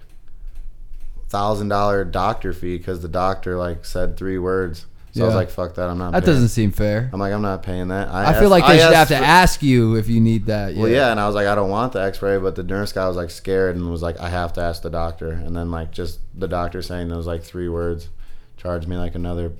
thousand 1.28 1.68
dollar 1.68 2.04
doctor 2.04 2.52
fee 2.52 2.76
because 2.76 3.00
the 3.00 3.08
doctor 3.08 3.56
like 3.56 3.84
said 3.84 4.16
three 4.16 4.38
words. 4.38 4.86
So 5.14 5.24
I 5.24 5.26
was 5.26 5.34
like, 5.34 5.50
Fuck 5.50 5.74
that, 5.74 5.88
I'm 5.90 5.98
not. 5.98 6.12
that 6.12 6.24
paying. 6.24 6.34
doesn't 6.34 6.48
seem 6.48 6.70
fair. 6.72 7.10
I'm 7.12 7.20
like, 7.20 7.32
I'm 7.34 7.42
not 7.42 7.62
paying 7.62 7.88
that. 7.88 8.08
I 8.08 8.38
feel 8.40 8.48
like 8.48 8.66
they 8.66 8.78
should 8.78 8.94
have 8.94 9.08
to 9.08 9.18
for- 9.18 9.22
ask 9.24 9.62
you 9.62 9.96
if 9.96 10.08
you 10.08 10.20
need 10.22 10.46
that. 10.46 10.74
Well, 10.74 10.88
yeah, 10.88 11.10
and 11.10 11.20
I 11.20 11.26
was 11.26 11.34
like, 11.34 11.46
I 11.46 11.54
don't 11.54 11.68
want 11.68 11.92
the 11.92 12.02
X-ray, 12.02 12.38
but 12.38 12.56
the 12.56 12.62
nurse 12.62 12.92
guy 12.94 13.06
was 13.06 13.16
like 13.16 13.28
scared 13.30 13.76
and 13.76 13.90
was 13.90 14.00
like, 14.02 14.18
I 14.20 14.30
have 14.30 14.54
to 14.54 14.62
ask 14.62 14.80
the 14.82 14.88
doctor. 14.90 15.30
And 15.30 15.54
then 15.54 15.70
like 15.70 15.90
just 15.92 16.18
the 16.34 16.48
doctor 16.48 16.80
saying 16.80 17.08
those 17.08 17.26
like 17.26 17.42
three 17.42 17.68
words, 17.68 18.08
charged 18.56 18.88
me 18.88 18.96
like 18.96 19.14
another 19.14 19.52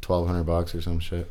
twelve 0.00 0.26
hundred 0.26 0.44
bucks 0.44 0.74
or 0.74 0.82
some 0.82 0.98
shit. 0.98 1.30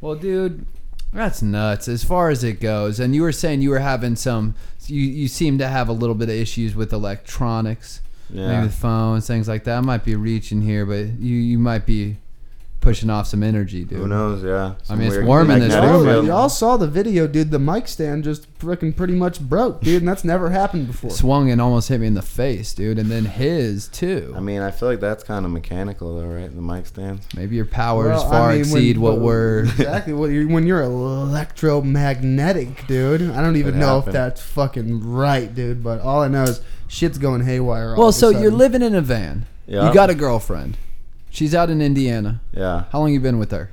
Well, 0.00 0.14
dude, 0.14 0.64
that's 1.12 1.42
nuts 1.42 1.88
as 1.88 2.04
far 2.04 2.30
as 2.30 2.42
it 2.42 2.58
goes. 2.58 2.98
And 3.00 3.14
you 3.14 3.20
were 3.20 3.32
saying 3.32 3.60
you 3.60 3.70
were 3.70 3.80
having 3.80 4.16
some. 4.16 4.54
You 4.86 5.02
you 5.02 5.28
seem 5.28 5.58
to 5.58 5.68
have 5.68 5.88
a 5.88 5.92
little 5.92 6.14
bit 6.14 6.30
of 6.30 6.34
issues 6.34 6.74
with 6.74 6.92
electronics, 6.94 8.00
maybe 8.30 8.42
Yeah, 8.48 8.68
phones, 8.68 9.26
things 9.26 9.46
like 9.46 9.64
that. 9.64 9.76
I 9.76 9.80
might 9.80 10.04
be 10.04 10.14
reaching 10.16 10.62
here, 10.62 10.86
but 10.86 11.18
you 11.20 11.36
you 11.36 11.58
might 11.58 11.84
be 11.86 12.16
pushing 12.84 13.10
off 13.10 13.26
some 13.26 13.42
energy, 13.42 13.82
dude. 13.84 13.98
who 13.98 14.06
knows? 14.06 14.44
Yeah, 14.44 14.74
I 14.88 14.94
mean, 14.94 15.08
it's 15.12 15.26
warm 15.26 15.50
in 15.50 15.58
this 15.60 15.74
room. 15.74 16.06
Y'all, 16.06 16.24
y'all 16.24 16.48
saw 16.48 16.76
the 16.76 16.86
video, 16.86 17.26
dude. 17.26 17.50
The 17.50 17.58
mic 17.58 17.88
stand 17.88 18.22
just 18.22 18.46
freaking 18.60 18.94
pretty 18.94 19.14
much 19.14 19.40
broke, 19.40 19.80
dude, 19.80 20.02
and 20.02 20.08
that's 20.08 20.22
never 20.24 20.50
happened 20.50 20.86
before. 20.86 21.10
Swung 21.10 21.50
and 21.50 21.60
almost 21.60 21.88
hit 21.88 22.00
me 22.00 22.06
in 22.06 22.14
the 22.14 22.22
face, 22.22 22.72
dude, 22.74 22.98
and 22.98 23.10
then 23.10 23.24
his 23.24 23.88
too. 23.88 24.32
I 24.36 24.40
mean, 24.40 24.60
I 24.60 24.70
feel 24.70 24.88
like 24.88 25.00
that's 25.00 25.24
kind 25.24 25.44
of 25.44 25.50
mechanical 25.50 26.16
though, 26.20 26.28
right? 26.28 26.54
The 26.54 26.62
mic 26.62 26.86
stand. 26.86 27.20
Maybe 27.34 27.56
your 27.56 27.64
powers 27.66 28.08
Well, 28.10 28.26
I 28.26 28.30
far 28.30 28.48
mean, 28.52 28.60
when- 28.60 28.68
exceed 28.78 28.98
what 28.98 29.16
but- 29.16 29.20
we're. 29.22 29.60
exactly 29.64 30.12
what 30.12 30.26
you're, 30.30 30.48
when 30.48 30.66
you're 30.66 30.82
electromagnetic, 30.82 32.86
dude. 32.86 33.22
I 33.30 33.40
don't 33.42 33.56
even 33.56 33.72
Could 33.72 33.80
know 33.80 33.98
if 33.98 34.04
that's 34.06 34.40
fucking 34.42 35.10
right, 35.12 35.52
dude. 35.54 35.82
But 35.82 36.00
all 36.00 36.22
I 36.22 36.28
know 36.28 36.44
is 36.44 36.60
shit's 36.88 37.18
going 37.18 37.44
haywire. 37.44 37.90
all 37.92 37.98
Well, 37.98 38.08
of 38.08 38.14
a 38.14 38.18
so 38.18 38.28
you're 38.30 38.50
living 38.50 38.82
in 38.82 38.94
a 38.94 39.00
van. 39.00 39.46
Yeah. 39.66 39.88
You 39.88 39.94
got 39.94 40.10
a 40.10 40.14
girlfriend. 40.14 40.76
She's 41.34 41.52
out 41.54 41.68
in 41.68 41.82
Indiana. 41.82 42.40
Yeah. 42.52 42.84
How 42.92 43.00
long 43.00 43.12
you 43.12 43.18
been 43.18 43.38
with 43.40 43.50
her? 43.50 43.68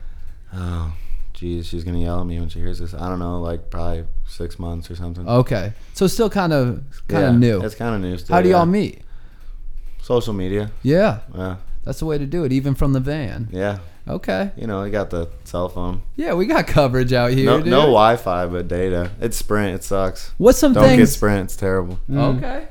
Oh, 0.51 0.93
geez, 1.33 1.67
she's 1.67 1.83
gonna 1.83 1.99
yell 1.99 2.19
at 2.19 2.25
me 2.25 2.39
when 2.39 2.49
she 2.49 2.59
hears 2.59 2.79
this. 2.79 2.93
I 2.95 3.07
don't 3.07 3.19
know, 3.19 3.39
like 3.39 3.69
probably 3.69 4.05
six 4.27 4.57
months 4.57 4.89
or 4.89 4.95
something. 4.95 5.27
Okay, 5.27 5.73
so 5.93 6.07
still 6.07 6.29
kind 6.29 6.53
of 6.53 6.83
kind 7.07 7.23
Yeah, 7.23 7.29
of 7.29 7.35
new. 7.35 7.61
It's 7.63 7.75
kind 7.75 7.93
of 7.93 8.01
new. 8.01 8.17
Still, 8.17 8.35
How 8.35 8.41
do 8.41 8.49
y'all 8.49 8.65
meet? 8.65 9.01
Social 10.01 10.33
media. 10.33 10.71
Yeah, 10.81 11.19
Yeah. 11.37 11.57
that's 11.83 11.99
the 11.99 12.05
way 12.05 12.17
to 12.17 12.25
do 12.25 12.43
it, 12.45 12.51
even 12.51 12.73
from 12.73 12.93
the 12.93 12.99
van. 12.99 13.47
Yeah. 13.51 13.77
Okay. 14.07 14.49
You 14.57 14.65
know, 14.65 14.81
we 14.81 14.89
got 14.89 15.11
the 15.11 15.29
cell 15.43 15.69
phone. 15.69 16.01
Yeah, 16.15 16.33
we 16.33 16.47
got 16.47 16.65
coverage 16.79 17.13
out 17.13 17.29
here. 17.31 17.45
No, 17.45 17.57
dude. 17.59 17.67
no 17.67 17.81
Wi-Fi, 17.81 18.47
but 18.47 18.67
data. 18.67 19.11
It's 19.21 19.37
Sprint. 19.37 19.75
It 19.75 19.83
sucks. 19.83 20.31
What's 20.39 20.57
some 20.57 20.73
Don't 20.73 20.83
get 20.89 20.95
things? 20.95 21.11
Sprint. 21.11 21.43
It's 21.45 21.55
terrible. 21.55 21.99
Mm. 22.09 22.37
Okay. 22.37 22.67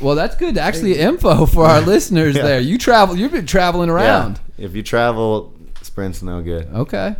Well, 0.00 0.14
that's 0.14 0.34
good. 0.36 0.58
Actually, 0.58 0.98
info 0.98 1.46
for 1.46 1.64
our 1.66 1.80
listeners 1.94 2.36
Yeah. 2.36 2.42
there. 2.42 2.60
You 2.60 2.76
travel. 2.78 3.16
You've 3.16 3.32
been 3.32 3.46
traveling 3.46 3.88
around. 3.90 4.40
Yeah. 4.56 4.66
If 4.66 4.74
you 4.74 4.82
travel, 4.82 5.54
Sprint's 5.82 6.22
no 6.22 6.42
good. 6.42 6.68
Okay. 6.74 7.16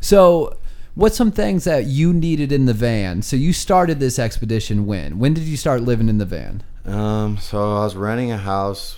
So, 0.00 0.56
what's 0.94 1.16
some 1.16 1.32
things 1.32 1.64
that 1.64 1.86
you 1.86 2.12
needed 2.12 2.52
in 2.52 2.66
the 2.66 2.74
van? 2.74 3.22
So 3.22 3.36
you 3.36 3.52
started 3.52 3.98
this 4.00 4.18
expedition 4.18 4.86
when? 4.86 5.18
When 5.18 5.34
did 5.34 5.44
you 5.44 5.56
start 5.56 5.82
living 5.82 6.08
in 6.08 6.18
the 6.18 6.24
van? 6.24 6.62
Um, 6.84 7.36
so 7.38 7.76
I 7.76 7.84
was 7.84 7.96
renting 7.96 8.30
a 8.30 8.38
house 8.38 8.96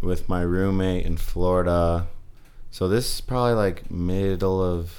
with 0.00 0.28
my 0.28 0.42
roommate 0.42 1.06
in 1.06 1.16
Florida. 1.16 2.08
So 2.70 2.88
this 2.88 3.14
is 3.14 3.20
probably 3.20 3.54
like 3.54 3.90
middle 3.90 4.62
of 4.62 4.92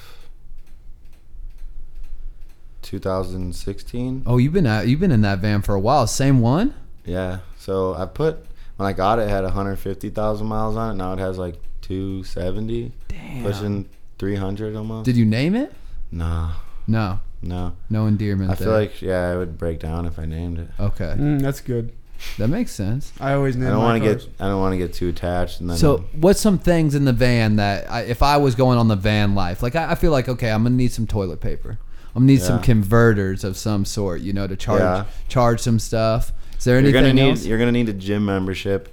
2016. 2.82 4.22
Oh, 4.26 4.38
you've 4.38 4.52
been 4.52 4.66
out, 4.66 4.88
you've 4.88 5.00
been 5.00 5.12
in 5.12 5.22
that 5.22 5.38
van 5.38 5.62
for 5.62 5.74
a 5.74 5.80
while. 5.80 6.06
Same 6.06 6.40
one? 6.40 6.74
Yeah. 7.04 7.38
So 7.58 7.94
I 7.94 8.06
put 8.06 8.44
when 8.76 8.88
I 8.88 8.92
got 8.92 9.18
it, 9.18 9.22
it 9.22 9.28
had 9.30 9.44
150,000 9.44 10.46
miles 10.46 10.76
on 10.76 10.92
it. 10.92 10.94
Now 10.94 11.12
it 11.12 11.18
has 11.18 11.38
like 11.38 11.56
270, 11.82 12.92
Damn. 13.08 13.42
pushing 13.42 13.88
300 14.18 14.76
almost. 14.76 15.04
Did 15.04 15.16
you 15.16 15.24
name 15.24 15.54
it? 15.54 15.72
nah, 16.10 16.52
No. 16.86 17.20
no. 17.42 17.72
No 17.90 18.06
endearment. 18.06 18.50
I 18.50 18.54
feel 18.54 18.70
like 18.72 19.00
yeah, 19.02 19.32
it 19.32 19.36
would 19.36 19.56
break 19.58 19.78
down 19.80 20.06
if 20.06 20.18
I 20.18 20.24
named 20.26 20.58
it. 20.58 20.68
Okay, 20.78 21.14
Mm, 21.18 21.40
that's 21.40 21.60
good. 21.60 21.92
that 22.38 22.48
makes 22.48 22.70
sense. 22.70 23.12
I 23.20 23.32
always 23.32 23.56
name 23.56 23.68
I 23.68 23.70
don't 23.70 23.82
want 23.82 24.02
to 24.02 24.08
get 24.14 24.28
I 24.38 24.46
don't 24.48 24.60
want 24.60 24.72
to 24.74 24.78
get 24.78 24.92
too 24.92 25.08
attached 25.08 25.60
and 25.60 25.70
then 25.70 25.76
So, 25.76 26.04
what's 26.14 26.40
some 26.40 26.58
things 26.58 26.94
in 26.94 27.04
the 27.04 27.12
van 27.12 27.56
that 27.56 27.90
I, 27.90 28.02
if 28.02 28.22
I 28.22 28.36
was 28.36 28.54
going 28.54 28.78
on 28.78 28.88
the 28.88 28.96
van 28.96 29.34
life, 29.34 29.62
like 29.62 29.74
I, 29.74 29.92
I 29.92 29.94
feel 29.96 30.12
like 30.12 30.28
okay, 30.28 30.50
I'm 30.50 30.62
gonna 30.62 30.74
need 30.76 30.92
some 30.92 31.06
toilet 31.06 31.40
paper. 31.40 31.78
I'm 32.14 32.22
gonna 32.22 32.26
need 32.26 32.42
some 32.42 32.60
converters 32.60 33.42
of 33.42 33.56
some 33.56 33.84
sort, 33.86 34.20
you 34.20 34.32
know, 34.34 34.46
to 34.46 34.54
charge 34.56 34.80
Yeah. 34.80 35.04
charge 35.28 35.60
some 35.60 35.78
stuff. 35.78 36.32
Is 36.62 36.66
there 36.66 36.74
you're 36.78 36.96
anything 36.96 37.16
gonna 37.16 37.34
need 37.34 37.38
you're 37.40 37.58
gonna 37.58 37.72
need 37.72 37.88
a 37.88 37.92
gym 37.92 38.24
membership. 38.24 38.88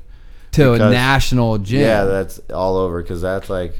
to 0.53 0.73
a 0.73 0.79
national 0.79 1.59
gym? 1.59 1.81
Yeah, 1.81 2.05
that's 2.05 2.39
all 2.51 2.77
over 2.77 2.99
because 2.99 3.21
that's 3.21 3.47
like 3.47 3.79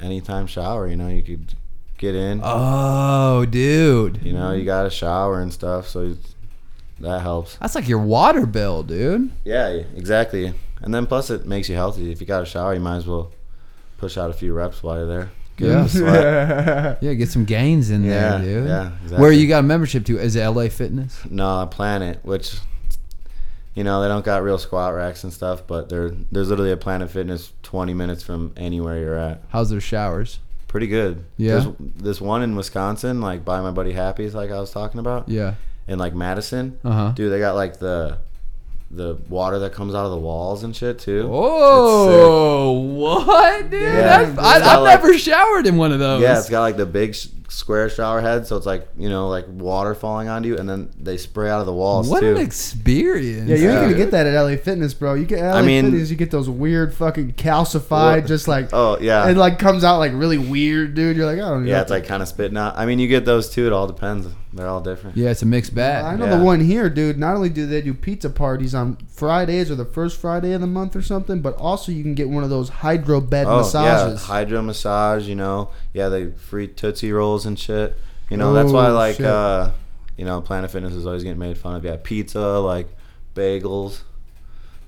anytime 0.00 0.48
shower. 0.48 0.88
You 0.88 0.96
know, 0.96 1.06
you 1.06 1.22
could 1.22 1.54
get 1.98 2.16
in. 2.16 2.40
oh, 2.42 3.44
dude, 3.46 4.20
You 4.24 4.32
know, 4.32 4.50
you 4.52 4.64
got 4.64 4.86
a 4.86 4.90
shower 4.90 5.40
and 5.40 5.52
stuff, 5.52 5.86
so 5.86 6.16
that 6.98 7.20
helps. 7.20 7.56
that's 7.58 7.76
like 7.76 7.86
your 7.88 8.00
water 8.00 8.44
bill, 8.44 8.82
dude. 8.82 9.30
Yeah, 9.44 9.68
exactly. 9.68 10.52
And 10.82 10.92
then 10.92 11.06
plus 11.06 11.30
it 11.30 11.46
makes 11.46 11.68
you 11.68 11.76
healthy. 11.76 12.10
If 12.10 12.20
you 12.20 12.26
got 12.26 12.42
a 12.42 12.46
shower, 12.46 12.74
you 12.74 12.80
might 12.80 12.96
as 12.96 13.06
well 13.06 13.30
push 13.98 14.18
out 14.18 14.30
a 14.30 14.32
few 14.32 14.52
reps 14.52 14.82
while 14.82 14.96
you're 14.96 15.06
there. 15.06 15.30
Get 15.56 15.68
Yeah. 15.68 15.76
in 15.76 15.82
the 15.84 15.88
sweat. 15.90 16.98
Yeah, 17.02 17.12
get 17.14 17.28
some 17.28 17.44
gains 17.44 17.90
in 17.90 18.02
Yeah, 18.02 18.38
there, 18.38 18.40
dude. 18.42 18.66
yeah, 18.68 18.86
exactly. 19.04 19.18
Where 19.20 19.30
you 19.30 19.46
got 19.46 19.60
a 19.60 19.62
membership 19.62 20.04
to? 20.06 20.18
Is 20.18 20.34
it 20.34 20.44
LA 20.44 20.68
Fitness? 20.70 21.20
no, 21.30 21.68
Planet, 21.70 22.18
which 22.24 22.56
you 23.74 23.84
know 23.84 24.02
they 24.02 24.08
don't 24.08 24.24
got 24.24 24.42
real 24.42 24.58
squat 24.58 24.94
racks 24.94 25.24
and 25.24 25.32
stuff, 25.32 25.66
but 25.66 25.88
there 25.88 26.10
there's 26.32 26.48
literally 26.48 26.72
a 26.72 26.76
Planet 26.76 27.10
Fitness 27.10 27.52
20 27.62 27.94
minutes 27.94 28.22
from 28.22 28.52
anywhere 28.56 28.98
you're 28.98 29.18
at. 29.18 29.42
How's 29.50 29.70
their 29.70 29.80
showers? 29.80 30.40
Pretty 30.68 30.86
good. 30.86 31.24
Yeah. 31.36 31.58
There's 31.58 31.66
this 31.96 32.20
one 32.20 32.42
in 32.42 32.54
Wisconsin, 32.56 33.20
like 33.20 33.44
by 33.44 33.60
my 33.60 33.70
buddy 33.72 33.92
Happy's, 33.92 34.34
like 34.34 34.50
I 34.50 34.58
was 34.60 34.70
talking 34.70 35.00
about, 35.00 35.28
Yeah. 35.28 35.54
in 35.88 35.98
like 35.98 36.14
Madison. 36.14 36.78
Uh 36.84 36.90
huh. 36.92 37.12
Dude, 37.14 37.32
they 37.32 37.38
got 37.40 37.54
like 37.56 37.78
the 37.78 38.18
the 38.92 39.14
water 39.28 39.60
that 39.60 39.72
comes 39.72 39.94
out 39.94 40.04
of 40.04 40.10
the 40.10 40.18
walls 40.18 40.64
and 40.64 40.74
shit 40.74 40.98
too. 40.98 41.28
Oh, 41.32 42.72
what, 42.72 43.70
dude? 43.70 43.82
Yeah, 43.82 44.34
I, 44.38 44.56
I've 44.56 44.82
like- 44.82 45.00
never 45.00 45.16
showered 45.18 45.66
in 45.66 45.76
one 45.76 45.92
of 45.92 45.98
those. 45.98 46.22
Yeah, 46.22 46.38
it's 46.38 46.48
got 46.50 46.60
like 46.62 46.76
the 46.76 46.86
big 46.86 47.14
square 47.50 47.90
shower 47.90 48.20
head, 48.20 48.46
so 48.46 48.56
it's 48.56 48.64
like 48.64 48.88
you 48.96 49.08
know 49.10 49.28
like 49.28 49.44
water 49.48 49.94
falling 49.94 50.28
onto 50.28 50.48
you, 50.48 50.56
and 50.56 50.68
then 50.68 50.90
they 50.98 51.16
spray 51.16 51.50
out 51.50 51.60
of 51.60 51.66
the 51.66 51.72
walls 51.72 52.08
what 52.08 52.20
too. 52.20 52.30
an 52.30 52.36
experience. 52.38 53.48
Yeah, 53.48 53.56
you 53.56 53.68
ain't 53.70 53.74
Yeah. 53.74 53.82
gonna 53.82 53.96
get 53.96 54.10
that 54.12 54.26
at 54.26 54.34
LA 54.34 54.56
Fitness, 54.56 54.94
bro. 54.94 55.14
You 55.14 55.26
get 55.26 55.40
LA 55.40 55.58
I 55.58 55.62
mean- 55.62 55.84
Fitness, 55.90 56.10
you 56.10 56.16
get 56.16 56.30
those 56.30 56.48
weird 56.48 56.94
fucking 56.94 57.32
calcified, 57.34 58.18
Well, 58.20 58.26
just 58.26 58.48
like 58.48 58.70
oh 58.72 58.98
yeah, 59.00 59.28
it 59.28 59.36
like 59.36 59.58
comes 59.58 59.84
out 59.84 59.98
like 59.98 60.12
really 60.14 60.38
weird, 60.38 60.94
dude. 60.94 61.16
You're 61.16 61.26
like, 61.26 61.36
I 61.38 61.48
don't 61.50 61.64
know. 61.64 61.70
yeah, 61.70 61.82
it's 61.82 61.90
like 61.90 62.06
kind 62.06 62.22
of 62.22 62.28
spitting 62.28 62.56
out. 62.56 62.74
I 62.76 62.86
mean, 62.86 62.98
you 62.98 63.08
get 63.08 63.24
those 63.24 63.50
too. 63.50 63.66
It 63.66 63.72
all 63.72 63.86
depends. 63.86 64.28
They're 64.52 64.66
all 64.66 64.80
different. 64.80 65.16
Yeah, 65.16 65.30
it's 65.30 65.42
a 65.42 65.46
mixed 65.46 65.76
bag. 65.76 66.04
I 66.04 66.16
know 66.16 66.24
Yeah. 66.24 66.38
the 66.38 66.44
one 66.44 66.58
here, 66.60 66.90
dude. 66.90 67.16
Not 67.18 67.36
only 67.36 67.50
do 67.50 67.66
they 67.66 67.80
do 67.82 67.94
pizza 67.94 68.28
parties 68.28 68.74
on 68.74 68.96
Fridays 69.08 69.70
or 69.70 69.76
the 69.76 69.84
first 69.84 70.16
Friday 70.16 70.52
of 70.54 70.60
the 70.60 70.66
month 70.66 70.96
or 70.96 71.02
something, 71.02 71.40
but 71.40 71.54
also 71.56 71.92
you 71.92 72.02
can 72.02 72.14
get 72.14 72.28
one 72.28 72.42
of 72.42 72.50
those 72.50 72.68
hydro 72.68 73.20
bed 73.20 73.46
Oh 73.48 73.58
massages. 73.58 74.20
yeah, 74.22 74.26
hydro 74.26 74.60
massage. 74.62 75.28
You 75.28 75.36
know, 75.36 75.68
yeah, 75.94 76.08
they 76.08 76.30
free 76.32 76.66
tootsie 76.66 77.12
rolls 77.12 77.39
and 77.46 77.58
shit. 77.58 77.96
You 78.30 78.36
know, 78.36 78.52
that's 78.52 78.72
why 78.72 78.88
Oh, 78.90 78.94
like 78.94 79.16
shit. 79.16 79.26
uh, 79.26 79.70
you 80.16 80.24
know, 80.24 80.40
Planet 80.40 80.70
Fitness 80.70 80.94
is 80.94 81.06
always 81.06 81.22
getting 81.24 81.38
made 81.38 81.58
fun 81.58 81.74
of. 81.76 81.84
Yeah, 81.84 81.96
pizza 82.02 82.58
like 82.60 82.88
bagels. 83.34 84.02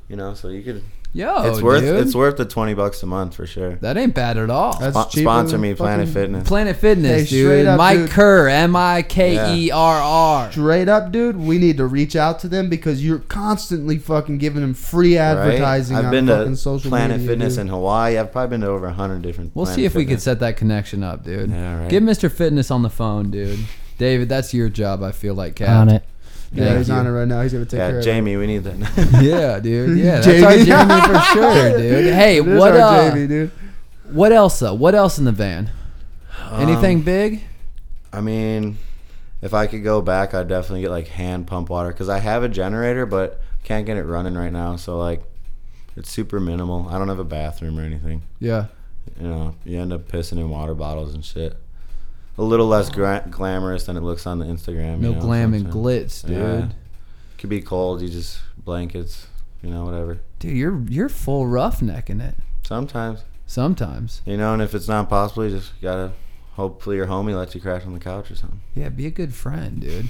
You 0.08 0.16
know, 0.16 0.34
so 0.34 0.48
you 0.48 0.62
could 0.62 0.82
Yo, 1.14 1.42
it's 1.44 1.60
worth 1.60 1.82
dude. 1.82 2.00
it's 2.06 2.14
worth 2.14 2.38
the 2.38 2.46
twenty 2.46 2.72
bucks 2.72 3.02
a 3.02 3.06
month 3.06 3.34
for 3.34 3.46
sure. 3.46 3.74
that 3.82 3.98
ain't 3.98 4.14
bad 4.14 4.38
at 4.38 4.48
all. 4.48 4.78
That's 4.78 4.96
Spo- 4.96 5.10
cheaper 5.10 5.24
sponsor 5.24 5.58
me, 5.58 5.74
Planet 5.74 6.08
Fitness. 6.08 6.48
Planet 6.48 6.74
Fitness, 6.74 7.28
Hey, 7.30 7.36
dude. 7.36 7.46
straight 7.46 7.66
up, 7.66 7.76
Mike 7.76 7.98
dude. 7.98 8.10
Kerr, 8.10 8.48
M 8.48 8.74
I 8.74 9.02
K 9.02 9.56
E 9.56 9.70
R 9.70 10.00
R. 10.02 10.50
Straight 10.52 10.88
up, 10.88 11.12
dude, 11.12 11.36
we 11.36 11.58
need 11.58 11.76
to 11.76 11.86
reach 11.86 12.16
out 12.16 12.38
to 12.40 12.48
them 12.48 12.70
because 12.70 13.04
you're 13.04 13.18
constantly 13.18 13.98
fucking 13.98 14.38
giving 14.38 14.62
them 14.62 14.72
free 14.72 15.18
advertising 15.18 15.96
I've 15.98 16.06
on 16.06 16.10
been 16.12 16.26
fucking 16.28 16.52
to 16.52 16.56
social 16.56 16.88
Planet 16.88 17.18
media. 17.18 17.28
Fitness 17.32 17.54
dude. 17.56 17.60
in 17.62 17.68
Hawaii. 17.68 18.16
I've 18.16 18.32
probably 18.32 18.48
been 18.54 18.60
to 18.62 18.68
over 18.68 18.88
hundred 18.88 19.20
different. 19.20 19.54
We'll 19.54 19.66
Planet 19.66 19.80
see 19.80 19.84
if 19.84 19.94
we 19.94 20.06
can 20.06 20.18
set 20.18 20.40
that 20.40 20.56
connection 20.56 21.02
up, 21.02 21.24
dude. 21.24 21.50
Yeah, 21.50 21.80
right. 21.82 21.90
Get 21.90 22.02
Mr. 22.02 22.32
Fitness 22.32 22.70
on 22.70 22.80
the 22.82 22.90
phone, 22.90 23.30
dude. 23.30 23.60
David, 23.98 24.30
that's 24.30 24.54
your 24.54 24.70
job. 24.70 25.02
I 25.02 25.12
feel 25.12 25.34
like, 25.34 25.56
Cap. 25.56 25.68
On 25.68 25.88
it. 25.90 26.04
Yeah, 26.52 26.78
he's 26.78 26.88
you. 26.88 26.94
on 26.94 27.06
it 27.06 27.10
right 27.10 27.26
now. 27.28 27.40
He's 27.42 27.52
gonna 27.52 27.64
take 27.64 27.78
care 27.78 27.90
Yeah, 27.92 27.98
of 27.98 28.04
Jamie, 28.04 28.36
we 28.36 28.46
need 28.46 28.64
that. 28.64 29.22
Yeah, 29.22 29.58
dude. 29.60 29.98
Yeah, 29.98 30.20
that's 30.20 30.26
our 30.42 30.52
Jamie. 30.52 30.64
Jamie 30.64 31.00
for 31.06 31.20
sure, 31.32 31.78
dude. 31.78 32.14
Hey, 32.14 32.36
it. 32.38 32.46
It 32.46 32.48
is 32.48 32.58
what 32.58 32.74
uh, 32.76 33.10
Jamie, 33.10 33.26
dude. 33.26 33.50
what 34.10 34.32
else 34.32 34.58
though? 34.60 34.74
What 34.74 34.94
else 34.94 35.18
in 35.18 35.24
the 35.24 35.32
van? 35.32 35.70
Anything 36.52 36.98
Um, 36.98 37.02
big? 37.04 37.42
I 38.12 38.20
mean, 38.20 38.76
if 39.40 39.54
I 39.54 39.66
could 39.66 39.82
go 39.82 40.02
back, 40.02 40.34
I'd 40.34 40.48
definitely 40.48 40.82
get 40.82 40.90
like 40.90 41.08
hand 41.08 41.46
pump 41.46 41.70
water 41.70 41.88
because 41.88 42.08
I 42.10 42.18
have 42.18 42.42
a 42.42 42.48
generator, 42.48 43.06
but 43.06 43.40
can't 43.64 43.86
get 43.86 43.96
it 43.96 44.04
running 44.04 44.34
right 44.34 44.52
now. 44.52 44.76
So 44.76 44.98
like, 44.98 45.22
it's 45.96 46.10
super 46.10 46.40
minimal. 46.40 46.88
I 46.90 46.98
don't 46.98 47.08
have 47.08 47.18
a 47.18 47.24
bathroom 47.24 47.78
or 47.78 47.82
anything. 47.82 48.22
Yeah. 48.38 48.66
You 49.20 49.26
know, 49.28 49.54
you 49.64 49.80
end 49.80 49.92
up 49.92 50.08
pissing 50.08 50.38
in 50.38 50.50
water 50.50 50.74
bottles 50.74 51.14
and 51.14 51.24
shit. 51.24 51.56
A 52.38 52.42
little 52.42 52.66
less 52.66 52.88
gra- 52.88 53.26
glamorous 53.30 53.84
than 53.84 53.96
it 53.96 54.02
looks 54.02 54.26
on 54.26 54.38
the 54.38 54.46
Instagram. 54.46 55.00
No 55.00 55.10
you 55.10 55.14
know, 55.16 55.20
glam 55.20 55.54
and 55.54 55.66
glitz, 55.66 56.26
dude. 56.26 56.36
Yeah. 56.36 56.68
Could 57.38 57.50
be 57.50 57.60
cold. 57.60 58.00
You 58.00 58.08
just 58.08 58.40
blankets. 58.56 59.26
You 59.62 59.70
know, 59.70 59.84
whatever. 59.84 60.18
Dude, 60.38 60.56
you're 60.56 60.82
you're 60.88 61.08
full 61.08 61.44
roughnecking 61.44 62.20
it. 62.20 62.34
Sometimes. 62.64 63.24
Sometimes. 63.46 64.22
You 64.24 64.36
know, 64.36 64.54
and 64.54 64.62
if 64.62 64.74
it's 64.74 64.88
not 64.88 65.08
possible, 65.08 65.44
you 65.44 65.56
just 65.56 65.72
gotta. 65.80 66.12
Hopefully, 66.54 66.96
your 66.96 67.06
homie 67.06 67.36
lets 67.36 67.54
you 67.54 67.60
crash 67.60 67.84
on 67.86 67.94
the 67.94 68.00
couch 68.00 68.30
or 68.30 68.34
something. 68.34 68.60
Yeah, 68.74 68.88
be 68.90 69.06
a 69.06 69.10
good 69.10 69.34
friend, 69.34 69.80
dude. 69.80 70.08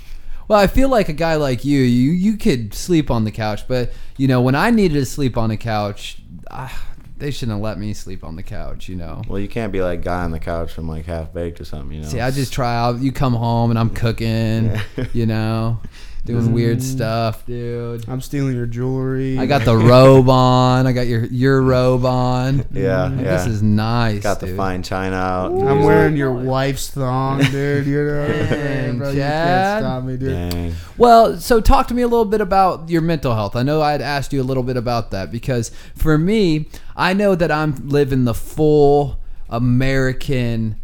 Well, 0.49 0.59
I 0.59 0.67
feel 0.67 0.89
like 0.89 1.09
a 1.09 1.13
guy 1.13 1.37
like 1.37 1.65
you, 1.65 1.81
you 1.81 2.11
you 2.13 2.37
could 2.37 2.75
sleep 2.75 3.11
on 3.11 3.25
the 3.25 3.31
couch, 3.31 3.69
but 3.69 3.93
you 4.17 4.27
know, 4.27 4.41
when 4.41 4.55
I 4.55 4.71
needed 4.71 4.95
to 4.95 5.07
sleep 5.07 5.37
on 5.37 5.51
the 5.51 5.57
couch, 5.57 6.19
ah, 6.51 6.87
they 7.23 7.31
shouldn't 7.31 7.57
have 7.57 7.63
let 7.63 7.79
me 7.79 7.95
sleep 7.95 8.25
on 8.25 8.35
the 8.37 8.43
couch. 8.43 8.89
You 8.89 8.97
know. 8.97 9.23
Well, 9.29 9.39
you 9.39 9.49
can't 9.49 9.73
be 9.73 9.81
like 9.81 10.03
guy 10.03 10.25
on 10.25 10.33
the 10.33 10.41
couch 10.41 10.73
from 10.73 10.89
like 10.89 11.07
half 11.07 11.33
baked 11.33 11.61
or 11.61 11.65
something. 11.65 11.97
You 11.97 12.03
know. 12.03 12.09
See, 12.09 12.21
I 12.21 12.31
just 12.33 12.53
try 12.53 12.75
out. 12.77 12.99
You 13.01 13.13
come 13.13 13.35
home 13.35 13.71
and 13.71 13.79
I'm 13.79 13.91
cooking, 13.91 14.27
Yeah. 14.27 14.83
you 15.13 15.27
know, 15.27 15.81
doing 16.25 16.49
Mm. 16.49 16.53
weird 16.53 16.83
stuff, 16.83 17.45
dude. 17.47 18.09
I'm 18.09 18.21
stealing 18.21 18.55
your 18.55 18.67
jewelry. 18.67 19.39
I 19.39 19.47
got 19.47 19.65
the 19.65 19.77
robe 19.77 20.29
on. 20.29 20.87
I 20.87 20.93
got 20.93 21.09
your 21.09 21.25
your 21.25 21.61
robe 21.63 22.05
on. 22.05 22.65
Yeah, 22.73 23.05
Like, 23.07 23.25
yeah. 23.25 23.37
This 23.39 23.47
is 23.47 23.63
nice. 23.63 24.23
got 24.23 24.39
the 24.39 24.55
fine 24.55 24.83
china 24.85 25.17
out. 25.17 25.53
I'm 25.53 25.83
wearing 25.83 26.17
your 26.17 26.33
wife's 26.33 26.91
thong, 26.91 27.41
dude. 27.43 27.87
You 27.87 28.05
know 28.05 28.21
what 28.21 28.31
I'm 28.31 28.49
saying, 28.49 28.87
Dang, 28.91 28.99
bro? 28.99 29.11
You 29.11 29.21
can't 29.21 29.83
stop 29.85 30.05
me, 30.05 30.17
dude. 30.17 30.51
Dang. 30.51 30.75
Well, 30.97 31.39
so 31.39 31.61
talk 31.61 31.89
to 31.89 31.95
me 31.95 32.03
a 32.03 32.09
little 32.09 32.25
bit 32.25 32.41
about 32.41 32.89
your 32.89 33.03
mental 33.03 33.35
health. 33.35 33.57
I 33.57 33.63
know 33.65 33.83
I 33.83 33.91
had 33.93 34.03
asked 34.03 34.33
you 34.33 34.41
a 34.41 34.45
little 34.45 34.63
bit 34.63 34.77
about 34.77 35.11
that 35.11 35.33
because 35.33 35.73
for 35.97 36.17
me, 36.19 36.69
I 36.97 37.15
know 37.15 37.35
that 37.35 37.51
I'm 37.51 37.89
living 37.89 38.25
the 38.27 38.35
full 38.35 39.19
American 39.51 40.77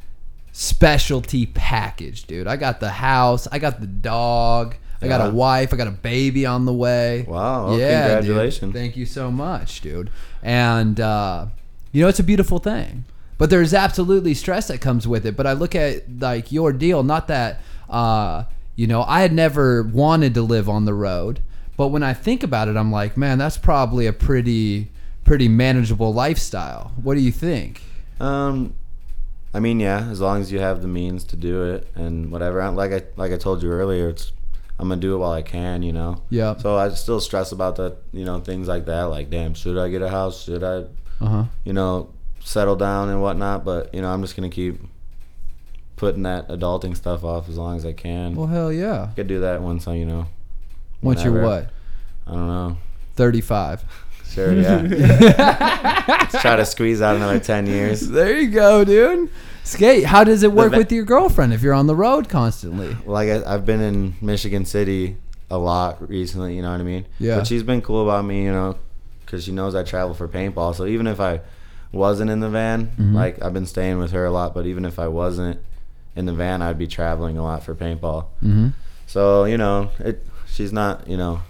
specialty 0.52 1.46
package, 1.46 2.24
dude. 2.26 2.48
I 2.48 2.56
got 2.56 2.80
the 2.80 2.88
house, 2.90 3.46
I 3.52 3.58
got 3.60 3.80
the 3.80 3.86
dog, 3.86 4.74
I 5.00 5.08
got 5.08 5.28
a 5.28 5.30
wife, 5.30 5.72
I 5.72 5.76
got 5.76 5.86
a 5.86 5.92
baby 5.92 6.44
on 6.44 6.64
the 6.64 6.72
way. 6.72 7.24
Wow, 7.28 7.68
well, 7.68 7.78
yeah, 7.78 8.08
dude. 8.08 8.16
congratulations. 8.16 8.72
Thank 8.74 8.96
you 8.96 9.06
so 9.06 9.30
much, 9.30 9.80
dude. 9.80 10.10
And 10.42 10.98
uh, 10.98 11.46
you 11.92 12.02
know, 12.02 12.08
it's 12.08 12.18
a 12.18 12.24
beautiful 12.24 12.58
thing. 12.58 13.04
But 13.36 13.50
there's 13.50 13.72
absolutely 13.72 14.34
stress 14.34 14.66
that 14.66 14.80
comes 14.80 15.06
with 15.06 15.24
it. 15.24 15.36
But 15.36 15.46
I 15.46 15.52
look 15.52 15.76
at 15.76 16.20
like 16.20 16.50
your 16.50 16.72
deal, 16.72 17.04
not 17.04 17.28
that 17.28 17.60
uh, 17.88 18.44
you 18.76 18.86
know, 18.86 19.02
I 19.02 19.22
had 19.22 19.32
never 19.32 19.82
wanted 19.82 20.34
to 20.34 20.42
live 20.42 20.68
on 20.68 20.84
the 20.84 20.94
road. 20.94 21.40
But 21.76 21.88
when 21.88 22.02
I 22.02 22.14
think 22.14 22.42
about 22.42 22.68
it, 22.68 22.76
I'm 22.76 22.90
like, 22.90 23.16
man, 23.16 23.38
that's 23.38 23.56
probably 23.56 24.06
a 24.06 24.12
pretty 24.12 24.90
pretty 25.24 25.48
manageable 25.48 26.12
lifestyle. 26.12 26.92
What 27.02 27.14
do 27.14 27.20
you 27.20 27.32
think? 27.32 27.82
Um, 28.18 28.74
I 29.52 29.60
mean, 29.60 29.78
yeah, 29.78 30.08
as 30.10 30.20
long 30.20 30.40
as 30.40 30.50
you 30.50 30.58
have 30.58 30.82
the 30.82 30.88
means 30.88 31.24
to 31.24 31.36
do 31.36 31.62
it 31.64 31.86
and 31.94 32.30
whatever. 32.30 32.68
Like 32.70 32.92
I 32.92 33.02
like 33.16 33.32
I 33.32 33.36
told 33.36 33.62
you 33.62 33.70
earlier, 33.70 34.08
it's 34.08 34.32
I'm 34.78 34.88
gonna 34.88 35.00
do 35.00 35.14
it 35.14 35.18
while 35.18 35.32
I 35.32 35.42
can, 35.42 35.82
you 35.82 35.92
know. 35.92 36.22
Yeah. 36.30 36.56
So 36.56 36.76
I 36.76 36.88
still 36.90 37.20
stress 37.20 37.50
about 37.52 37.76
the 37.76 37.96
you 38.12 38.24
know 38.24 38.40
things 38.40 38.68
like 38.68 38.86
that. 38.86 39.04
Like, 39.04 39.28
damn, 39.30 39.54
should 39.54 39.76
I 39.78 39.88
get 39.88 40.02
a 40.02 40.08
house? 40.08 40.44
Should 40.44 40.62
I, 40.62 40.84
Uh 41.20 41.26
huh. 41.28 41.44
you 41.64 41.72
know, 41.72 42.10
settle 42.40 42.76
down 42.76 43.08
and 43.08 43.20
whatnot? 43.20 43.64
But 43.64 43.92
you 43.94 44.00
know, 44.02 44.08
I'm 44.08 44.22
just 44.22 44.36
gonna 44.36 44.50
keep 44.50 44.80
putting 45.96 46.22
that 46.22 46.48
adulting 46.48 46.96
stuff 46.96 47.24
off 47.24 47.48
as 47.48 47.58
long 47.58 47.76
as 47.76 47.84
I 47.84 47.92
can. 47.92 48.36
Well, 48.36 48.46
hell 48.46 48.72
yeah. 48.72 49.08
I 49.10 49.14
could 49.14 49.26
do 49.26 49.40
that 49.40 49.60
once 49.62 49.88
I, 49.88 49.94
you 49.94 50.06
know. 50.06 50.26
Once 51.02 51.24
you're 51.24 51.42
what? 51.42 51.70
I 52.26 52.32
don't 52.32 52.46
know. 52.48 52.76
35. 53.16 53.84
Sure, 54.28 54.52
yeah. 54.52 54.82
Let's 56.06 56.42
try 56.42 56.56
to 56.56 56.66
squeeze 56.66 57.00
out 57.00 57.16
another 57.16 57.40
ten 57.40 57.66
years. 57.66 58.06
There 58.10 58.38
you 58.38 58.50
go, 58.50 58.84
dude. 58.84 59.30
Skate. 59.68 60.04
How 60.04 60.24
does 60.24 60.42
it 60.42 60.52
work 60.52 60.72
with 60.72 60.90
your 60.90 61.04
girlfriend 61.04 61.52
if 61.52 61.62
you're 61.62 61.74
on 61.74 61.86
the 61.86 61.94
road 61.94 62.28
constantly? 62.28 62.96
like 63.06 63.28
I, 63.28 63.54
I've 63.54 63.66
been 63.66 63.80
in 63.80 64.14
Michigan 64.20 64.64
City 64.64 65.16
a 65.50 65.58
lot 65.58 66.08
recently. 66.08 66.56
You 66.56 66.62
know 66.62 66.70
what 66.72 66.80
I 66.80 66.84
mean? 66.84 67.06
Yeah. 67.18 67.36
But 67.36 67.46
she's 67.46 67.62
been 67.62 67.82
cool 67.82 68.02
about 68.02 68.24
me, 68.24 68.44
you 68.44 68.52
know, 68.52 68.78
because 69.24 69.44
she 69.44 69.52
knows 69.52 69.74
I 69.74 69.82
travel 69.82 70.14
for 70.14 70.26
paintball. 70.28 70.74
So 70.74 70.86
even 70.86 71.06
if 71.06 71.20
I 71.20 71.40
wasn't 71.92 72.30
in 72.30 72.40
the 72.40 72.48
van, 72.50 72.90
Mhm. 72.98 73.14
like 73.14 73.42
I've 73.42 73.52
been 73.52 73.66
staying 73.66 73.98
with 73.98 74.10
her 74.12 74.24
a 74.24 74.30
lot. 74.30 74.54
But 74.54 74.66
even 74.66 74.84
if 74.84 74.98
I 74.98 75.08
wasn't 75.08 75.58
in 76.16 76.26
the 76.26 76.32
van, 76.32 76.62
I'd 76.62 76.78
be 76.78 76.86
traveling 76.86 77.36
a 77.38 77.42
lot 77.42 77.62
for 77.62 77.74
paintball. 77.74 78.24
Mm-hmm. 78.42 78.68
So 79.06 79.44
you 79.44 79.58
know, 79.58 79.90
it. 79.98 80.24
She's 80.50 80.72
not, 80.72 81.06
you 81.06 81.16
know, 81.18 81.42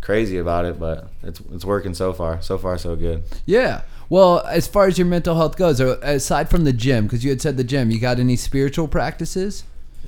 crazy 0.00 0.38
about 0.38 0.64
it, 0.64 0.80
but 0.80 1.10
it's 1.22 1.40
it's 1.52 1.64
working 1.64 1.94
so 1.94 2.12
far. 2.12 2.40
So 2.42 2.56
far, 2.58 2.78
so 2.78 2.96
good. 2.96 3.22
Yeah. 3.46 3.82
Well, 4.10 4.40
as 4.40 4.66
far 4.66 4.88
as 4.88 4.98
your 4.98 5.06
mental 5.06 5.36
health 5.36 5.56
goes, 5.56 5.80
uh, 5.80 5.98
aside 6.02 6.50
from 6.50 6.64
the 6.64 6.72
gym, 6.72 7.06
because 7.06 7.24
you 7.24 7.30
had 7.30 7.40
said 7.40 7.56
the 7.56 7.64
gym, 7.64 7.92
you 7.92 8.00
got 8.00 8.18
any 8.18 8.34
spiritual 8.34 8.88
practices? 8.88 9.62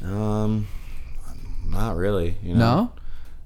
Um, 0.05 0.67
not 1.65 1.97
really. 1.97 2.37
You 2.43 2.55
know. 2.55 2.93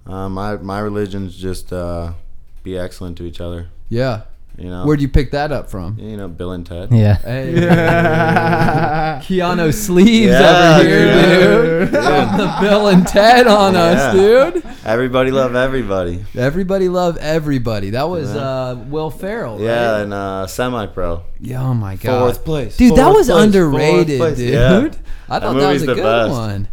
No. 0.07 0.13
Um, 0.13 0.33
my 0.33 0.57
my 0.57 0.79
religion's 0.79 1.37
just 1.37 1.73
uh, 1.73 2.15
be 2.63 2.79
excellent 2.79 3.19
to 3.19 3.25
each 3.25 3.41
other. 3.41 3.69
Yeah. 3.91 4.23
You 4.59 4.71
know. 4.71 4.85
Where'd 4.87 5.03
you 5.03 5.09
pick 5.09 5.33
that 5.33 5.53
up 5.53 5.69
from? 5.69 5.99
You 5.99 6.17
know, 6.17 6.29
Bill 6.29 6.53
and 6.53 6.65
Ted. 6.65 6.91
Yeah. 6.91 7.17
Hey. 7.19 7.53
Keanu 9.23 9.73
sleeves 9.73 10.33
Yeah, 10.33 10.77
over 10.79 10.89
here, 10.89 11.15
dude. 11.15 11.91
dude. 11.93 12.03
Putting 12.03 12.37
the 12.39 12.57
Bill 12.61 12.89
and 12.89 13.07
Ted 13.07 13.47
on 13.47 13.77
us, 13.77 14.15
Yeah. 14.15 14.51
dude. 14.51 14.65
Everybody 14.85 15.31
love 15.31 15.55
everybody. 15.55 16.25
Everybody 16.35 16.89
love 16.89 17.17
everybody. 17.19 17.91
That 17.91 18.09
was 18.09 18.35
Yeah. 18.35 18.41
uh, 18.41 18.75
Will 18.89 19.11
Ferrell, 19.11 19.57
right? 19.59 19.65
Yeah, 19.65 19.99
and 19.99 20.15
uh, 20.15 20.47
semi-pro. 20.47 21.23
Yeah, 21.41 21.63
oh 21.63 21.75
my 21.75 21.97
god. 21.97 22.21
Fourth 22.21 22.45
place. 22.45 22.77
Dude, 22.77 22.97
that 22.97 23.05
Fourth 23.05 23.17
was 23.17 23.27
place, 23.29 23.45
underrated, 23.45 24.19
fourth 24.19 24.35
place. 24.37 24.39
dude. 24.39 24.53
Yeah. 24.55 24.79
I 25.29 25.39
That 25.39 25.41
thought 25.41 25.41
that 25.41 25.55
was 25.55 25.65
movie's 25.65 25.83
a 25.83 25.87
the 25.87 25.95
good 25.97 26.03
best. 26.03 26.31
one. 26.31 26.69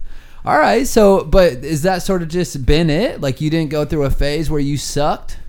All 0.45 0.59
right, 0.59 0.85
so 0.85 1.23
but 1.23 1.53
is 1.63 1.83
that 1.83 2.03
sort 2.03 2.21
of 2.21 2.27
just 2.27 2.65
been 2.65 2.89
it? 2.89 3.21
Like 3.21 3.41
you 3.41 3.49
didn't 3.49 3.71
go 3.71 3.85
through 3.85 4.03
a 4.03 4.09
phase 4.09 4.49
where 4.49 4.59
you 4.59 4.77
sucked? 4.77 5.39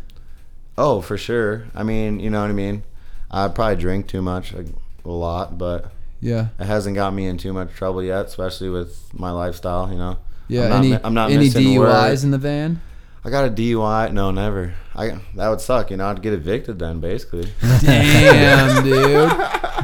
Oh, 0.76 1.00
for 1.00 1.16
sure. 1.16 1.64
I 1.74 1.82
mean, 1.82 2.20
you 2.20 2.30
know 2.30 2.40
what 2.40 2.50
I 2.50 2.54
mean. 2.54 2.82
I 3.30 3.48
probably 3.48 3.76
drink 3.76 4.06
too 4.08 4.22
much, 4.22 4.52
like, 4.52 4.66
a 5.04 5.08
lot, 5.10 5.56
but 5.58 5.90
Yeah. 6.20 6.48
it 6.58 6.64
hasn't 6.66 6.94
got 6.96 7.12
me 7.14 7.26
in 7.26 7.36
too 7.38 7.52
much 7.52 7.72
trouble 7.74 8.02
yet, 8.02 8.26
especially 8.26 8.68
with 8.70 9.08
my 9.12 9.30
lifestyle. 9.30 9.90
You 9.90 9.98
know. 9.98 10.16
Yeah. 10.48 10.64
I'm 10.64 10.70
not 10.70 10.78
any 10.84 10.98
I'm 11.04 11.14
not 11.14 11.30
any 11.30 11.48
DUIs 11.48 11.78
work. 11.78 12.24
in 12.24 12.30
the 12.30 12.38
van? 12.38 12.80
I 13.26 13.30
got 13.30 13.46
a 13.46 13.50
DUI. 13.50 14.12
No, 14.12 14.30
never. 14.30 14.74
I 14.94 15.18
that 15.34 15.48
would 15.48 15.60
suck. 15.60 15.90
You 15.90 15.96
know, 15.96 16.06
I'd 16.06 16.20
get 16.22 16.34
evicted 16.34 16.78
then, 16.78 17.00
basically. 17.00 17.50
Damn, 17.80 18.84
dude. 18.84 19.32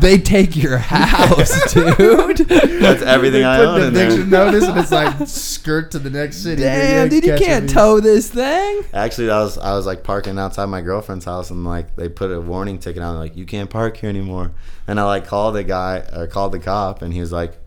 They 0.00 0.18
take 0.18 0.56
your 0.56 0.78
house, 0.78 1.72
dude. 1.74 2.36
That's 2.38 3.02
everything 3.02 3.44
I 3.44 3.56
Put 3.58 3.66
own 3.68 3.80
the 3.80 3.86
in 3.88 3.94
there. 3.94 4.06
eviction 4.08 4.30
notice 4.30 4.64
and 4.64 4.78
it's 4.78 4.92
like 4.92 5.14
skirt 5.28 5.90
to 5.92 5.98
the 5.98 6.10
next 6.10 6.38
city. 6.42 6.62
Damn, 6.62 7.08
dude, 7.08 7.24
you 7.24 7.36
can't 7.36 7.64
me. 7.66 7.72
tow 7.72 7.98
this 8.00 8.30
thing. 8.30 8.82
Actually, 8.92 9.30
I 9.30 9.40
was 9.42 9.58
I 9.58 9.74
was 9.74 9.84
like 9.86 10.04
parking 10.04 10.38
outside 10.38 10.66
my 10.66 10.80
girlfriend's 10.80 11.24
house, 11.24 11.50
and 11.50 11.64
like 11.64 11.96
they 11.96 12.08
put 12.08 12.30
a 12.30 12.40
warning 12.40 12.78
ticket 12.78 13.02
on, 13.02 13.16
like 13.16 13.36
you 13.36 13.46
can't 13.46 13.68
park 13.70 13.96
here 13.96 14.10
anymore. 14.10 14.52
And 14.86 15.00
I 15.00 15.04
like 15.04 15.26
called 15.26 15.54
the 15.54 15.64
guy 15.64 16.04
or 16.14 16.26
called 16.26 16.52
the 16.52 16.60
cop, 16.60 17.02
and 17.02 17.12
he 17.12 17.20
was 17.20 17.32
like, 17.32 17.58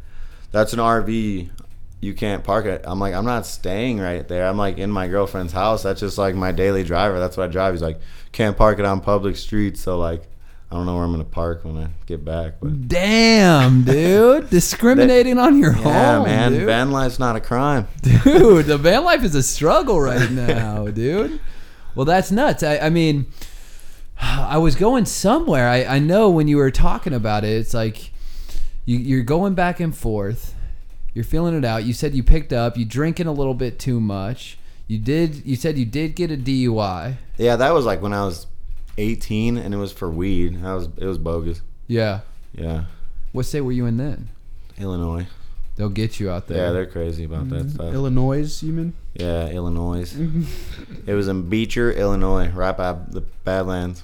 "That's 0.51 0.71
an 0.73 0.79
RV. 0.79 1.49
You 2.03 2.13
can't 2.13 2.43
park 2.43 2.65
it." 2.65 2.81
I'm 2.85 2.99
like, 2.99 3.13
"I'm 3.13 3.25
not 3.25 3.45
staying 3.45 3.99
right 3.99 4.27
there. 4.27 4.47
I'm 4.47 4.57
like 4.57 4.77
in 4.77 4.91
my 4.91 5.07
girlfriend's 5.07 5.53
house. 5.53 5.83
That's 5.83 5.99
just 6.01 6.17
like 6.17 6.35
my 6.35 6.51
daily 6.51 6.83
driver. 6.83 7.19
That's 7.19 7.37
what 7.37 7.49
I 7.49 7.51
drive." 7.51 7.73
He's 7.73 7.81
like, 7.81 7.99
"Can't 8.31 8.55
park 8.57 8.79
it 8.79 8.85
on 8.85 8.99
public 9.01 9.35
streets." 9.35 9.81
So 9.81 9.97
like, 9.97 10.23
I 10.71 10.75
don't 10.75 10.85
know 10.85 10.95
where 10.95 11.03
I'm 11.03 11.11
gonna 11.11 11.23
park 11.23 11.63
when 11.63 11.77
I 11.77 11.87
get 12.05 12.25
back, 12.25 12.55
but. 12.61 12.87
Damn, 12.87 13.83
dude. 13.85 14.49
Discriminating 14.49 15.37
on 15.39 15.57
your 15.59 15.73
Yeah, 15.75 16.17
home, 16.17 16.25
man. 16.25 16.51
dude. 16.51 16.65
Van 16.65 16.91
life's 16.91 17.19
not 17.19 17.35
a 17.35 17.39
crime. 17.41 17.87
dude 18.01 18.65
the 18.65 18.77
van 18.77 19.03
life 19.03 19.23
is 19.23 19.35
a 19.35 19.43
struggle 19.43 19.99
right 20.01 20.29
now 20.31 20.87
dude 21.01 21.39
well 21.95 22.05
that's 22.05 22.31
nuts 22.31 22.63
I, 22.63 22.77
I 22.79 22.89
mean 22.89 23.25
I 24.19 24.57
was 24.57 24.75
going 24.75 25.05
somewhere. 25.05 25.67
I, 25.67 25.83
I 25.85 25.99
know 25.99 26.29
when 26.29 26.47
you 26.47 26.57
were 26.57 26.71
talking 26.71 27.13
about 27.13 27.43
it, 27.43 27.49
it's 27.57 27.73
like 27.73 28.11
you, 28.85 28.97
you're 28.97 29.23
going 29.23 29.53
back 29.53 29.79
and 29.81 29.93
forth. 29.95 30.53
You're 31.13 31.25
feeling 31.25 31.55
it 31.55 31.65
out. 31.65 31.83
You 31.83 31.93
said 31.93 32.15
you 32.15 32.23
picked 32.23 32.53
up. 32.53 32.77
You 32.77 32.85
drinking 32.85 33.27
a 33.27 33.33
little 33.33 33.53
bit 33.53 33.79
too 33.79 33.99
much. 33.99 34.57
You 34.87 34.97
did. 34.97 35.45
You 35.45 35.55
said 35.55 35.77
you 35.77 35.85
did 35.85 36.15
get 36.15 36.31
a 36.31 36.37
DUI. 36.37 37.17
Yeah, 37.37 37.55
that 37.55 37.73
was 37.73 37.85
like 37.85 38.01
when 38.01 38.13
I 38.13 38.25
was 38.25 38.47
18, 38.97 39.57
and 39.57 39.73
it 39.73 39.77
was 39.77 39.91
for 39.91 40.09
weed. 40.09 40.61
That 40.63 40.73
was 40.73 40.89
it 40.97 41.05
was 41.05 41.17
bogus. 41.17 41.61
Yeah. 41.87 42.21
Yeah, 42.55 42.85
What 43.31 43.47
state 43.47 43.61
were 43.61 43.71
you 43.71 43.87
in 43.87 43.97
then? 43.97 44.29
Illinois. 44.77 45.25
They'll 45.75 45.89
get 45.89 46.19
you 46.19 46.29
out 46.29 46.47
there. 46.47 46.57
Yeah, 46.67 46.71
they're 46.71 46.85
crazy 46.85 47.23
about 47.23 47.49
that 47.49 47.65
mm-hmm. 47.65 47.69
stuff. 47.69 47.93
Illinois, 47.93 48.61
you 48.61 48.71
mean? 48.71 48.93
Yeah, 49.15 49.47
Illinois. 49.47 50.13
Mm-hmm. 50.13 51.09
it 51.09 51.13
was 51.15 51.27
in 51.27 51.49
Beecher, 51.49 51.91
Illinois, 51.91 52.49
right 52.49 52.77
by 52.77 52.93
the 52.93 53.21
Badlands. 53.21 54.03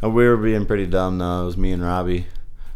And 0.00 0.14
we 0.14 0.26
were 0.26 0.38
being 0.38 0.64
pretty 0.64 0.86
dumb 0.86 1.18
though. 1.18 1.42
It 1.42 1.46
was 1.46 1.56
me 1.58 1.72
and 1.72 1.82
Robbie. 1.82 2.26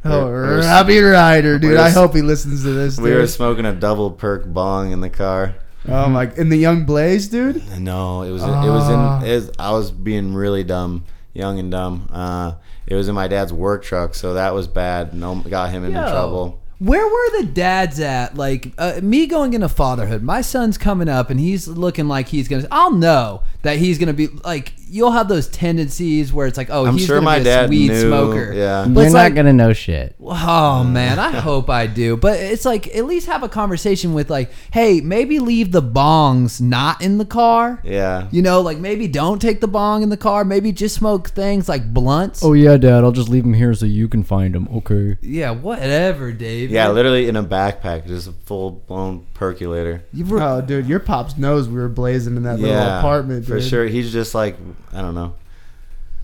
Oh, 0.05 0.27
We 0.27 0.33
were- 0.33 0.59
Robbie 0.61 0.99
Ryder, 1.01 1.59
dude. 1.59 1.71
we 1.73 1.77
were 1.77 1.91
hope 1.91 2.15
he 2.15 2.23
listens 2.23 2.63
to 2.63 2.73
this. 2.73 2.99
We 2.99 3.13
were 3.13 3.27
smoking 3.27 3.67
a 3.67 3.73
double 3.73 4.11
perk 4.11 4.47
bong 4.47 4.93
in 4.93 5.01
the 5.01 5.11
car. 5.11 5.55
Oh 5.89 6.09
my! 6.09 6.31
In 6.37 6.49
the 6.51 6.57
Young 6.59 6.85
Blaze, 6.85 7.29
dude. 7.29 7.63
No, 7.79 8.23
it 8.23 8.31
was 8.31 8.43
it 8.43 8.49
Ah. 8.51 8.67
was 8.67 8.89
in 9.25 9.29
it 9.31 9.35
was, 9.35 9.51
I 9.59 9.73
was 9.73 9.91
being 9.91 10.35
really 10.35 10.63
dumb, 10.65 11.05
young 11.33 11.59
and 11.59 11.71
dumb. 11.71 12.09
Uh, 12.13 12.53
it 12.87 12.95
was 12.95 13.09
in 13.09 13.15
my 13.15 13.29
dad's 13.29 13.53
work 13.53 13.83
truck, 13.83 14.15
so 14.15 14.35
that 14.35 14.55
was 14.55 14.67
bad. 14.69 15.15
No, 15.15 15.37
got 15.37 15.71
him 15.71 15.85
into 15.85 15.99
Yo, 15.99 16.11
trouble. 16.11 16.61
Where 16.81 17.07
were 17.07 17.41
the 17.41 17.47
dads 17.47 17.99
at? 18.01 18.37
Like 18.37 18.73
uh, 18.79 19.01
me 19.03 19.27
going 19.27 19.53
into 19.55 19.69
fatherhood, 19.71 20.23
my 20.23 20.41
son's 20.43 20.77
coming 20.79 21.09
up 21.09 21.29
and 21.31 21.39
he's 21.41 21.67
looking 21.69 22.09
like 22.09 22.29
he's 22.29 22.47
gonna. 22.49 22.67
I'll 22.71 22.93
know 22.93 23.43
that 23.63 23.77
he's 23.79 23.99
gonna 23.99 24.13
be 24.15 24.29
like. 24.45 24.73
You'll 24.91 25.13
have 25.13 25.29
those 25.29 25.47
tendencies 25.49 26.33
where 26.33 26.47
it's 26.47 26.59
like, 26.59 26.69
oh, 26.71 26.85
I'm 26.85 26.97
he's 26.97 27.07
sure 27.07 27.17
gonna 27.17 27.25
my 27.25 27.37
be 27.37 27.43
a 27.43 27.45
dad 27.45 27.71
weed 27.71 27.89
knew. 27.89 28.01
smoker. 28.09 28.53
Yeah. 28.53 28.85
But 28.89 28.93
You're 28.95 29.05
it's 29.05 29.15
not 29.15 29.21
like, 29.21 29.35
gonna 29.37 29.53
know 29.53 29.73
shit. 29.73 30.17
Oh 30.21 30.83
man, 30.85 31.19
I 31.19 31.31
hope 31.41 31.71
I 31.71 31.87
do. 31.87 32.17
But 32.17 32.41
it's 32.41 32.65
like 32.65 32.89
at 32.97 33.05
least 33.05 33.27
have 33.27 33.43
a 33.43 33.49
conversation 33.49 34.15
with 34.15 34.31
like, 34.31 34.51
hey, 34.73 35.01
maybe 35.01 35.39
leave 35.39 35.71
the 35.73 35.83
bongs 35.83 36.61
not 36.61 37.01
in 37.03 37.19
the 37.19 37.25
car. 37.25 37.81
Yeah. 37.85 38.29
You 38.33 38.43
know, 38.43 38.61
like 38.61 38.79
maybe 38.79 39.07
don't 39.07 39.41
take 39.41 39.61
the 39.61 39.69
bong 39.69 40.03
in 40.03 40.09
the 40.09 40.17
car. 40.17 40.45
Maybe 40.45 40.73
just 40.73 40.97
smoke 40.97 41.29
things 41.31 41.69
like 41.69 41.95
blunts. 41.95 42.43
Oh 42.43 42.53
yeah, 42.53 42.77
Dad. 42.77 43.05
I'll 43.05 43.13
just 43.13 43.29
leave 43.29 43.45
him 43.45 43.55
here 43.55 43.73
so 43.75 43.87
you 43.87 44.09
can 44.09 44.25
find 44.25 44.55
him. 44.57 44.69
Okay. 44.75 45.19
yeah, 45.23 45.51
whatever, 45.53 46.33
Dave. 46.33 46.71
Yeah, 46.71 46.89
literally 46.91 47.29
in 47.29 47.37
a 47.37 47.45
backpack, 47.45 48.07
just 48.07 48.27
a 48.29 48.33
full 48.33 48.71
blown 48.73 49.27
percolator. 49.41 50.05
You 50.13 50.27
were, 50.27 50.43
Oh, 50.43 50.61
dude, 50.61 50.87
your 50.87 51.01
pops 51.01 51.39
knows 51.39 51.67
we 51.67 51.77
were 51.77 51.89
blazing 51.89 52.37
in 52.37 52.43
that 52.43 52.61
little 52.61 52.77
yeah, 52.77 52.99
apartment. 52.99 53.47
for 53.47 53.59
sure. 53.59 53.87
He's 53.87 54.13
just 54.13 54.35
like 54.35 54.55
I 54.93 55.01
don't 55.01 55.15
know. 55.15 55.35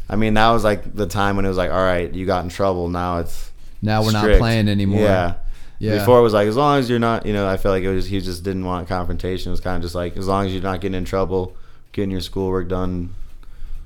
I 0.08 0.16
mean, 0.16 0.34
that 0.34 0.50
was 0.50 0.62
like 0.62 0.94
the 0.94 1.06
time 1.06 1.34
when 1.36 1.46
it 1.46 1.48
was 1.48 1.56
like, 1.56 1.70
all 1.70 1.82
right, 1.82 2.12
you 2.12 2.26
got 2.26 2.44
in 2.44 2.50
trouble. 2.50 2.88
Now 2.88 3.18
it's 3.18 3.50
now 3.80 4.04
we're 4.04 4.12
not 4.12 4.38
playing 4.38 4.68
anymore. 4.68 5.00
Yeah. 5.00 5.34
Yeah. 5.78 5.98
Before 5.98 6.18
it 6.18 6.22
was 6.22 6.34
like 6.34 6.46
as 6.46 6.56
long 6.56 6.78
as 6.78 6.90
you're 6.90 6.98
not, 6.98 7.24
you 7.24 7.32
know, 7.32 7.48
I 7.48 7.56
felt 7.56 7.72
like 7.72 7.84
it 7.84 7.92
was 7.92 8.06
he 8.06 8.20
just 8.20 8.44
didn't 8.44 8.66
want 8.66 8.86
confrontation. 8.86 9.48
It 9.50 9.54
was 9.54 9.60
kind 9.60 9.76
of 9.76 9.82
just 9.82 9.94
like 9.94 10.18
as 10.18 10.28
long 10.28 10.44
as 10.44 10.52
you're 10.52 10.62
not 10.62 10.82
getting 10.82 10.94
in 10.96 11.06
trouble, 11.06 11.56
getting 11.92 12.10
your 12.10 12.20
schoolwork 12.20 12.68
done, 12.68 13.14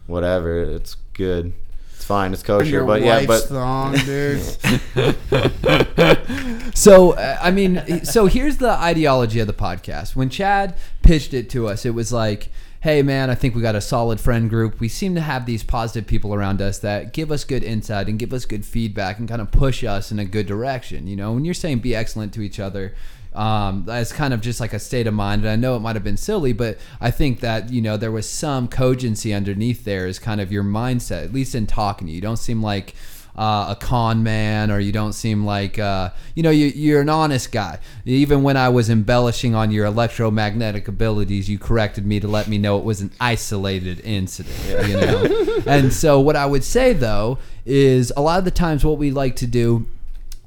whatever, 0.09 0.61
it's 0.61 0.97
good. 1.15 1.53
It's 2.01 2.07
fine. 2.07 2.33
It's 2.33 2.43
kosher. 2.43 2.65
Your 2.65 2.87
But 2.87 3.03
yeah, 3.03 3.27
but 3.27 3.43
thong, 3.43 3.93
dude. 3.93 4.41
So 6.75 7.11
uh, 7.11 7.37
I 7.43 7.51
mean, 7.51 8.07
so 8.07 8.25
here's 8.25 8.57
the 8.57 8.71
ideology 8.71 9.39
of 9.41 9.47
the 9.47 9.53
podcast. 9.53 10.17
When 10.17 10.31
Chad 10.31 10.79
pitched 11.03 11.35
it 11.35 11.51
to 11.51 11.69
us, 11.69 11.85
it 11.85 11.91
was 11.91 12.11
like, 12.11 12.49
"Hey, 12.81 13.03
man, 13.03 13.29
I 13.29 13.35
think 13.35 13.55
we 13.55 13.61
got 13.61 13.75
a 13.75 13.83
solid 13.83 14.19
friend 14.19 14.49
group. 14.49 14.81
We 14.81 14.89
seem 14.89 15.15
to 15.15 15.21
have 15.21 15.45
these 15.45 15.63
positive 15.63 16.07
people 16.07 16.33
around 16.33 16.63
us 16.63 16.79
that 16.79 17.13
give 17.13 17.31
us 17.31 17.45
good 17.45 17.63
insight 17.63 18.09
and 18.09 18.19
give 18.19 18.33
us 18.33 18.47
good 18.47 18.65
feedback 18.65 19.19
and 19.19 19.29
kind 19.29 19.43
of 19.43 19.51
push 19.51 19.85
us 19.85 20.11
in 20.11 20.19
a 20.19 20.25
good 20.25 20.47
direction." 20.47 21.07
You 21.07 21.17
know, 21.17 21.33
when 21.33 21.45
you're 21.45 21.53
saying 21.53 21.81
be 21.81 21.95
excellent 21.95 22.33
to 22.35 22.41
each 22.41 22.59
other. 22.59 22.95
Um, 23.35 23.85
that's 23.87 24.13
kind 24.13 24.35
of 24.35 24.41
just 24.41 24.61
like 24.61 24.73
a 24.73 24.79
state 24.79 25.07
of 25.07 25.15
mind, 25.15 25.43
and 25.43 25.51
I 25.51 25.57
know 25.57 25.77
it 25.77 25.81
might 25.81 25.95
have 25.95 26.03
been 26.05 26.17
silly, 26.17 26.53
but 26.53 26.79
I 27.01 27.11
think 27.11 27.41
that 27.41 27.71
you 27.71 27.81
know 27.81 27.97
there 27.97 28.11
was 28.11 28.29
some 28.29 28.67
cogency 28.67 29.33
underneath 29.33 29.85
there, 29.85 30.07
is 30.07 30.19
kind 30.19 30.41
of 30.41 30.51
your 30.51 30.65
mindset, 30.65 31.25
at 31.25 31.33
least 31.33 31.55
in 31.55 31.67
talking 31.67 32.07
to 32.07 32.11
you. 32.11 32.17
You 32.17 32.23
don't 32.23 32.37
seem 32.37 32.63
like 32.63 32.95
uh, 33.37 33.67
a 33.71 33.77
con 33.77 34.23
man 34.23 34.71
or 34.71 34.81
you 34.81 34.93
don't 34.93 35.13
seem 35.13 35.47
like 35.47 35.79
uh, 35.79 36.11
you 36.35 36.43
know 36.43 36.51
you, 36.51 36.67
you're 36.67 37.01
an 37.01 37.09
honest 37.09 37.53
guy. 37.53 37.79
Even 38.05 38.43
when 38.43 38.57
i 38.57 38.69
was 38.69 38.91
embellishing 38.91 39.55
on 39.55 39.71
your 39.71 39.87
electromagnetic 39.87 40.89
abilities 40.89 41.49
you 41.49 41.59
corrected 41.59 42.05
me 42.05 42.21
to 42.21 42.29
let 42.29 42.49
me 42.49 42.59
know 42.59 42.79
it 42.79 42.85
was 42.85 43.01
an 43.01 43.11
isolated 43.21 44.01
incident 44.01 44.89
you 44.89 44.97
know? 44.97 45.63
And 45.67 45.93
so 45.93 46.19
what 46.21 46.37
i 46.37 46.47
would 46.47 46.65
say 46.65 46.93
though 46.93 47.39
is 47.65 48.13
a 48.17 48.21
lot 48.21 48.39
of 48.39 48.45
the 48.45 48.51
times 48.51 48.85
what 48.85 48.99
we 48.99 49.11
like 49.11 49.37
to 49.37 49.47
do 49.47 49.87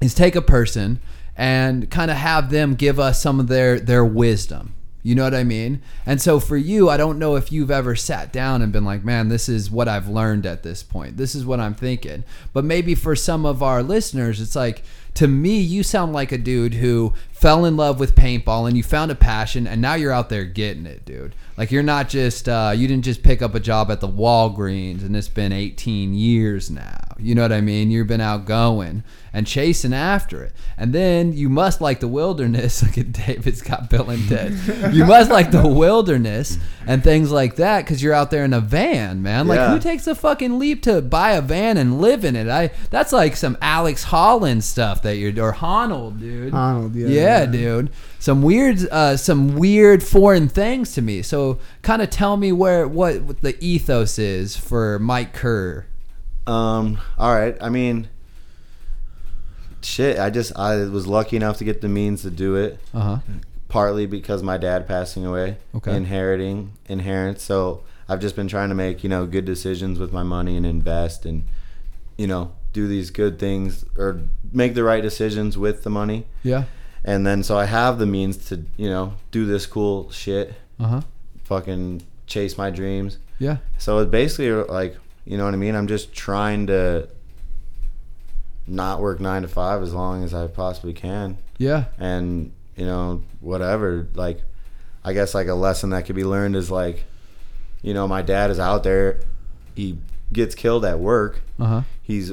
is 0.00 0.14
take 0.14 0.36
a 0.36 0.42
person 0.42 1.00
and 1.36 1.90
kind 1.90 2.10
of 2.10 2.16
have 2.16 2.50
them 2.50 2.74
give 2.74 3.00
us 3.00 3.20
some 3.22 3.40
of 3.40 3.48
their 3.48 3.80
their 3.80 4.04
wisdom 4.04 4.74
you 5.04 5.14
know 5.14 5.24
what 5.24 5.34
I 5.34 5.44
mean? 5.44 5.82
And 6.06 6.20
so 6.20 6.40
for 6.40 6.56
you, 6.56 6.88
I 6.88 6.96
don't 6.96 7.18
know 7.18 7.36
if 7.36 7.52
you've 7.52 7.70
ever 7.70 7.94
sat 7.94 8.32
down 8.32 8.62
and 8.62 8.72
been 8.72 8.86
like, 8.86 9.04
man, 9.04 9.28
this 9.28 9.50
is 9.50 9.70
what 9.70 9.86
I've 9.86 10.08
learned 10.08 10.46
at 10.46 10.62
this 10.62 10.82
point. 10.82 11.18
This 11.18 11.34
is 11.34 11.44
what 11.44 11.60
I'm 11.60 11.74
thinking. 11.74 12.24
But 12.54 12.64
maybe 12.64 12.94
for 12.94 13.14
some 13.14 13.44
of 13.44 13.62
our 13.62 13.82
listeners, 13.82 14.40
it's 14.40 14.56
like, 14.56 14.82
to 15.12 15.28
me, 15.28 15.60
you 15.60 15.82
sound 15.82 16.14
like 16.14 16.32
a 16.32 16.38
dude 16.38 16.72
who 16.72 17.12
fell 17.32 17.66
in 17.66 17.76
love 17.76 18.00
with 18.00 18.16
paintball 18.16 18.66
and 18.66 18.78
you 18.78 18.82
found 18.82 19.10
a 19.10 19.14
passion 19.14 19.66
and 19.66 19.82
now 19.82 19.92
you're 19.92 20.10
out 20.10 20.30
there 20.30 20.46
getting 20.46 20.86
it, 20.86 21.04
dude. 21.04 21.34
Like 21.56 21.70
you're 21.70 21.84
not 21.84 22.08
just, 22.08 22.48
uh, 22.48 22.72
you 22.74 22.88
didn't 22.88 23.04
just 23.04 23.22
pick 23.22 23.40
up 23.40 23.54
a 23.54 23.60
job 23.60 23.90
at 23.90 24.00
the 24.00 24.08
Walgreens 24.08 25.02
and 25.04 25.16
it's 25.16 25.28
been 25.28 25.52
18 25.52 26.12
years 26.12 26.68
now. 26.70 26.98
You 27.16 27.36
know 27.36 27.42
what 27.42 27.52
I 27.52 27.60
mean? 27.60 27.92
You've 27.92 28.08
been 28.08 28.20
out 28.20 28.44
going 28.44 29.04
and 29.32 29.46
chasing 29.46 29.92
after 29.94 30.42
it. 30.42 30.52
And 30.76 30.92
then 30.92 31.32
you 31.32 31.48
must 31.48 31.80
like 31.80 32.00
the 32.00 32.08
wilderness. 32.08 32.82
Look 32.82 32.98
at 32.98 33.12
David's 33.12 33.62
got 33.62 33.88
Bill 33.88 34.10
and 34.10 34.28
Ted. 34.28 34.92
You 34.92 35.04
must 35.04 35.30
like 35.30 35.52
the 35.52 35.66
wilderness 35.68 36.58
and 36.88 37.04
things 37.04 37.30
like 37.30 37.54
that 37.56 37.84
because 37.84 38.02
you're 38.02 38.12
out 38.14 38.32
there 38.32 38.44
in 38.44 38.52
a 38.52 38.60
van, 38.60 39.22
man. 39.22 39.46
Like 39.46 39.58
Yeah. 39.58 39.72
who 39.74 39.78
takes 39.78 40.06
the 40.06 40.16
fucking 40.16 40.58
leap 40.58 40.82
to 40.82 41.00
buy 41.02 41.32
a 41.32 41.40
van 41.40 41.76
and 41.76 42.00
live 42.00 42.24
in 42.24 42.34
it? 42.34 42.48
I 42.48 42.72
that's 42.90 43.12
like 43.12 43.36
some 43.36 43.56
Alex 43.62 44.02
Holland 44.04 44.64
stuff 44.64 45.02
that 45.02 45.16
you're 45.18 45.30
or 45.44 45.52
Honnold, 45.52 46.18
dude. 46.18 46.52
Honnold, 46.52 46.96
yeah, 46.96 47.06
Yeah, 47.06 47.40
yeah. 47.40 47.46
dude. 47.46 47.90
Some 48.24 48.40
weird, 48.40 48.88
uh, 48.90 49.18
some 49.18 49.54
weird 49.54 50.02
foreign 50.02 50.48
things 50.48 50.94
to 50.94 51.02
me. 51.02 51.20
So, 51.20 51.58
kind 51.82 52.00
of 52.00 52.08
tell 52.08 52.38
me 52.38 52.52
where 52.52 52.88
what, 52.88 53.20
what 53.20 53.42
the 53.42 53.54
ethos 53.62 54.18
is 54.18 54.56
for 54.56 54.98
Mike 54.98 55.34
Kerr. 55.34 55.84
Um. 56.46 56.96
All 57.18 57.34
right. 57.34 57.54
I 57.60 57.68
mean, 57.68 58.08
shit. 59.82 60.18
I 60.18 60.30
just 60.30 60.58
I 60.58 60.86
was 60.86 61.06
lucky 61.06 61.36
enough 61.36 61.58
to 61.58 61.64
get 61.64 61.82
the 61.82 61.88
means 61.90 62.22
to 62.22 62.30
do 62.30 62.56
it. 62.56 62.80
Uh 62.94 63.00
huh. 63.00 63.18
Partly 63.68 64.06
because 64.06 64.42
my 64.42 64.56
dad 64.56 64.88
passing 64.88 65.26
away. 65.26 65.58
Okay. 65.74 65.94
Inheriting 65.94 66.72
inheritance. 66.88 67.42
So 67.42 67.82
I've 68.08 68.20
just 68.20 68.36
been 68.36 68.48
trying 68.48 68.70
to 68.70 68.74
make 68.74 69.02
you 69.02 69.10
know 69.10 69.26
good 69.26 69.44
decisions 69.44 69.98
with 69.98 70.14
my 70.14 70.22
money 70.22 70.56
and 70.56 70.64
invest 70.64 71.26
and 71.26 71.44
you 72.16 72.26
know 72.26 72.52
do 72.72 72.88
these 72.88 73.10
good 73.10 73.38
things 73.38 73.84
or 73.98 74.22
make 74.50 74.72
the 74.72 74.82
right 74.82 75.02
decisions 75.02 75.58
with 75.58 75.82
the 75.82 75.90
money. 75.90 76.24
Yeah. 76.42 76.64
And 77.04 77.26
then 77.26 77.42
so 77.42 77.58
I 77.58 77.66
have 77.66 77.98
the 77.98 78.06
means 78.06 78.36
to 78.48 78.64
you 78.76 78.88
know 78.88 79.14
do 79.30 79.44
this 79.44 79.66
cool 79.66 80.10
shit. 80.10 80.54
Uh 80.80 80.86
huh. 80.86 81.00
Fucking 81.44 82.02
chase 82.26 82.56
my 82.56 82.70
dreams. 82.70 83.18
Yeah. 83.38 83.58
So 83.78 83.98
it's 83.98 84.10
basically 84.10 84.50
like, 84.50 84.96
you 85.24 85.36
know 85.36 85.44
what 85.44 85.54
I 85.54 85.58
mean? 85.58 85.74
I'm 85.74 85.86
just 85.86 86.12
trying 86.12 86.66
to 86.68 87.08
not 88.66 89.00
work 89.00 89.20
nine 89.20 89.42
to 89.42 89.48
five 89.48 89.82
as 89.82 89.92
long 89.92 90.24
as 90.24 90.32
I 90.32 90.46
possibly 90.46 90.92
can. 90.94 91.38
Yeah. 91.58 91.84
And, 91.98 92.52
you 92.76 92.86
know, 92.86 93.22
whatever. 93.40 94.08
Like, 94.14 94.40
I 95.04 95.12
guess 95.12 95.34
like 95.34 95.48
a 95.48 95.54
lesson 95.54 95.90
that 95.90 96.06
could 96.06 96.16
be 96.16 96.24
learned 96.24 96.56
is 96.56 96.70
like, 96.70 97.04
you 97.82 97.92
know, 97.92 98.08
my 98.08 98.22
dad 98.22 98.50
is 98.50 98.58
out 98.58 98.82
there. 98.82 99.20
He 99.74 99.98
gets 100.32 100.54
killed 100.54 100.84
at 100.84 100.98
work. 100.98 101.42
Uh 101.58 101.66
huh. 101.66 101.82
He's 102.02 102.32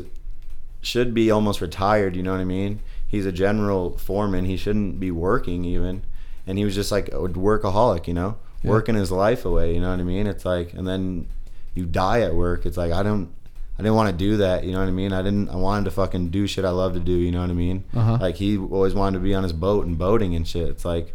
should 0.81 1.13
be 1.13 1.29
almost 1.29 1.61
retired. 1.61 2.15
You 2.15 2.23
know 2.23 2.31
what 2.31 2.39
I 2.39 2.45
mean? 2.45 2.79
He's 3.11 3.25
a 3.25 3.31
general 3.31 3.97
foreman. 3.97 4.45
He 4.45 4.55
shouldn't 4.57 4.99
be 4.99 5.11
working 5.11 5.65
even. 5.65 6.03
And 6.47 6.57
he 6.57 6.63
was 6.65 6.73
just 6.73 6.91
like 6.91 7.09
a 7.09 7.17
workaholic, 7.27 8.07
you 8.07 8.13
know, 8.13 8.37
Yeah. 8.63 8.71
working 8.71 8.95
his 8.95 9.11
life 9.11 9.43
away. 9.45 9.75
You 9.75 9.81
know 9.81 9.91
what 9.91 9.99
I 9.99 10.03
mean? 10.03 10.25
It's 10.27 10.45
like, 10.45 10.73
and 10.73 10.87
then 10.87 11.27
you 11.75 11.85
die 11.85 12.21
at 12.21 12.33
work. 12.33 12.65
It's 12.65 12.77
like 12.77 12.91
I 12.93 13.03
don't, 13.03 13.29
I 13.77 13.83
didn't 13.83 13.95
want 13.95 14.09
to 14.11 14.15
do 14.17 14.37
that. 14.37 14.63
You 14.63 14.71
know 14.71 14.79
what 14.79 14.87
I 14.87 14.91
mean? 14.91 15.11
I 15.13 15.21
didn't. 15.21 15.49
I 15.49 15.55
wanted 15.57 15.85
to 15.85 15.91
fucking 15.91 16.29
do 16.29 16.47
shit 16.47 16.63
I 16.65 16.69
love 16.69 16.93
to 16.93 16.99
do. 17.01 17.11
You 17.11 17.31
know 17.31 17.41
what 17.41 17.49
I 17.49 17.53
mean? 17.53 17.83
Uh-huh. 17.95 18.17
Like 18.21 18.35
he 18.35 18.57
always 18.57 18.93
wanted 18.93 19.17
to 19.19 19.23
be 19.23 19.33
on 19.35 19.43
his 19.43 19.53
boat 19.53 19.85
and 19.85 19.97
boating 19.97 20.33
and 20.35 20.47
shit. 20.47 20.69
It's 20.69 20.85
like, 20.85 21.13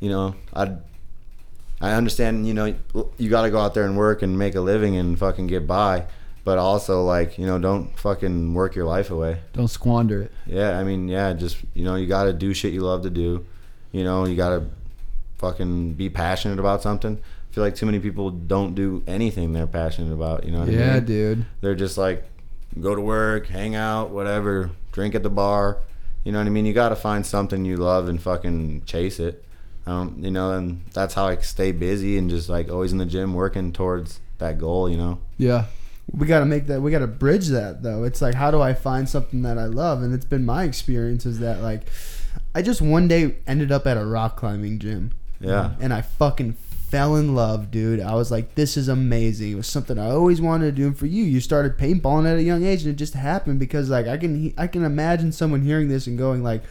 you 0.00 0.08
know, 0.08 0.34
I. 0.54 0.76
I 1.80 1.92
understand, 1.94 2.46
you 2.46 2.54
know, 2.54 2.74
you 3.18 3.28
got 3.28 3.42
to 3.42 3.50
go 3.50 3.58
out 3.58 3.74
there 3.74 3.84
and 3.84 3.96
work 3.98 4.22
and 4.22 4.38
make 4.38 4.54
a 4.54 4.60
living 4.60 4.96
and 4.96 5.18
fucking 5.18 5.48
get 5.48 5.66
by, 5.66 6.06
but 6.44 6.58
also 6.58 7.02
like, 7.02 7.38
you 7.38 7.46
know, 7.46 7.58
don't 7.58 7.98
fucking 7.98 8.54
work 8.54 8.74
your 8.74 8.84
life 8.84 9.10
away. 9.10 9.40
Don't 9.54 9.68
squander 9.68 10.22
it. 10.22 10.32
Yeah, 10.46 10.78
I 10.78 10.84
mean, 10.84 11.08
yeah, 11.08 11.32
just 11.32 11.56
you 11.74 11.84
know, 11.84 11.94
you 11.96 12.06
got 12.06 12.24
to 12.24 12.32
do 12.32 12.52
shit 12.54 12.72
you 12.72 12.82
love 12.82 13.02
to 13.02 13.10
do. 13.10 13.46
You 13.92 14.04
know, 14.04 14.26
you 14.26 14.36
got 14.36 14.50
to 14.50 14.66
fucking 15.38 15.94
be 15.94 16.08
passionate 16.10 16.58
about 16.58 16.82
something. 16.82 17.18
I 17.50 17.54
feel 17.54 17.64
like 17.64 17.74
too 17.76 17.86
many 17.86 18.00
people 18.00 18.30
don't 18.30 18.74
do 18.74 19.02
anything 19.06 19.52
they're 19.52 19.66
passionate 19.66 20.12
about. 20.12 20.44
You 20.44 20.50
know 20.52 20.60
what 20.60 20.68
I 20.68 20.72
Yeah, 20.72 20.94
mean? 20.94 21.04
dude. 21.04 21.46
They're 21.60 21.74
just 21.74 21.96
like 21.96 22.24
go 22.80 22.94
to 22.94 23.00
work, 23.00 23.46
hang 23.46 23.74
out, 23.76 24.10
whatever, 24.10 24.70
drink 24.92 25.14
at 25.14 25.22
the 25.22 25.30
bar. 25.30 25.78
You 26.24 26.32
know 26.32 26.38
what 26.38 26.46
I 26.46 26.50
mean? 26.50 26.66
You 26.66 26.72
got 26.72 26.88
to 26.88 26.96
find 26.96 27.24
something 27.24 27.64
you 27.64 27.76
love 27.76 28.08
and 28.08 28.20
fucking 28.20 28.84
chase 28.86 29.20
it. 29.20 29.44
Don't, 29.86 30.18
you 30.24 30.30
know, 30.30 30.52
and 30.52 30.82
that's 30.94 31.14
how 31.14 31.26
I 31.26 31.36
stay 31.36 31.70
busy 31.70 32.16
and 32.18 32.30
just 32.30 32.48
like 32.48 32.70
always 32.70 32.90
in 32.92 32.98
the 32.98 33.04
gym 33.06 33.34
working 33.34 33.72
towards 33.72 34.20
that 34.38 34.58
goal. 34.58 34.88
You 34.88 34.96
know? 34.96 35.18
Yeah. 35.36 35.66
We 36.12 36.26
got 36.26 36.40
to 36.40 36.46
make 36.46 36.66
that 36.66 36.80
we 36.80 36.90
got 36.90 37.00
to 37.00 37.06
bridge 37.06 37.48
that 37.48 37.82
though. 37.82 38.04
It's 38.04 38.20
like 38.20 38.34
how 38.34 38.50
do 38.50 38.60
i 38.60 38.74
find 38.74 39.08
something 39.08 39.42
that 39.42 39.58
i 39.58 39.64
love? 39.64 40.02
And 40.02 40.12
it's 40.14 40.24
been 40.24 40.44
my 40.44 40.64
experience 40.64 41.26
is 41.26 41.38
that 41.40 41.60
like 41.62 41.82
i 42.54 42.62
just 42.62 42.82
one 42.82 43.08
day 43.08 43.36
ended 43.46 43.72
up 43.72 43.86
at 43.86 43.96
a 43.96 44.04
rock 44.04 44.36
climbing 44.36 44.78
gym. 44.78 45.12
Yeah. 45.40 45.72
and 45.80 45.92
i 45.92 46.00
fucking 46.00 46.54
fell 46.54 47.16
in 47.16 47.34
love 47.34 47.70
dude. 47.70 48.00
I 48.00 48.14
was 48.14 48.30
like 48.30 48.54
this 48.54 48.76
is 48.76 48.88
amazing. 48.88 49.52
It 49.52 49.56
was 49.56 49.66
something 49.66 49.98
i 49.98 50.10
always 50.10 50.40
wanted 50.40 50.66
to 50.66 50.72
do. 50.72 50.86
And 50.86 50.98
for 50.98 51.06
you 51.06 51.24
you 51.24 51.40
started 51.40 51.76
paintballing 51.78 52.30
at 52.30 52.38
a 52.38 52.42
young 52.42 52.64
age 52.64 52.82
and 52.82 52.92
it 52.92 52.96
just 52.96 53.14
happened 53.14 53.58
because 53.58 53.88
like 53.90 54.06
i 54.06 54.16
can 54.16 54.52
i 54.58 54.66
can 54.66 54.84
imagine 54.84 55.32
someone 55.32 55.62
hearing 55.62 55.88
this 55.88 56.06
and 56.06 56.16
going 56.18 56.42
like 56.42 56.62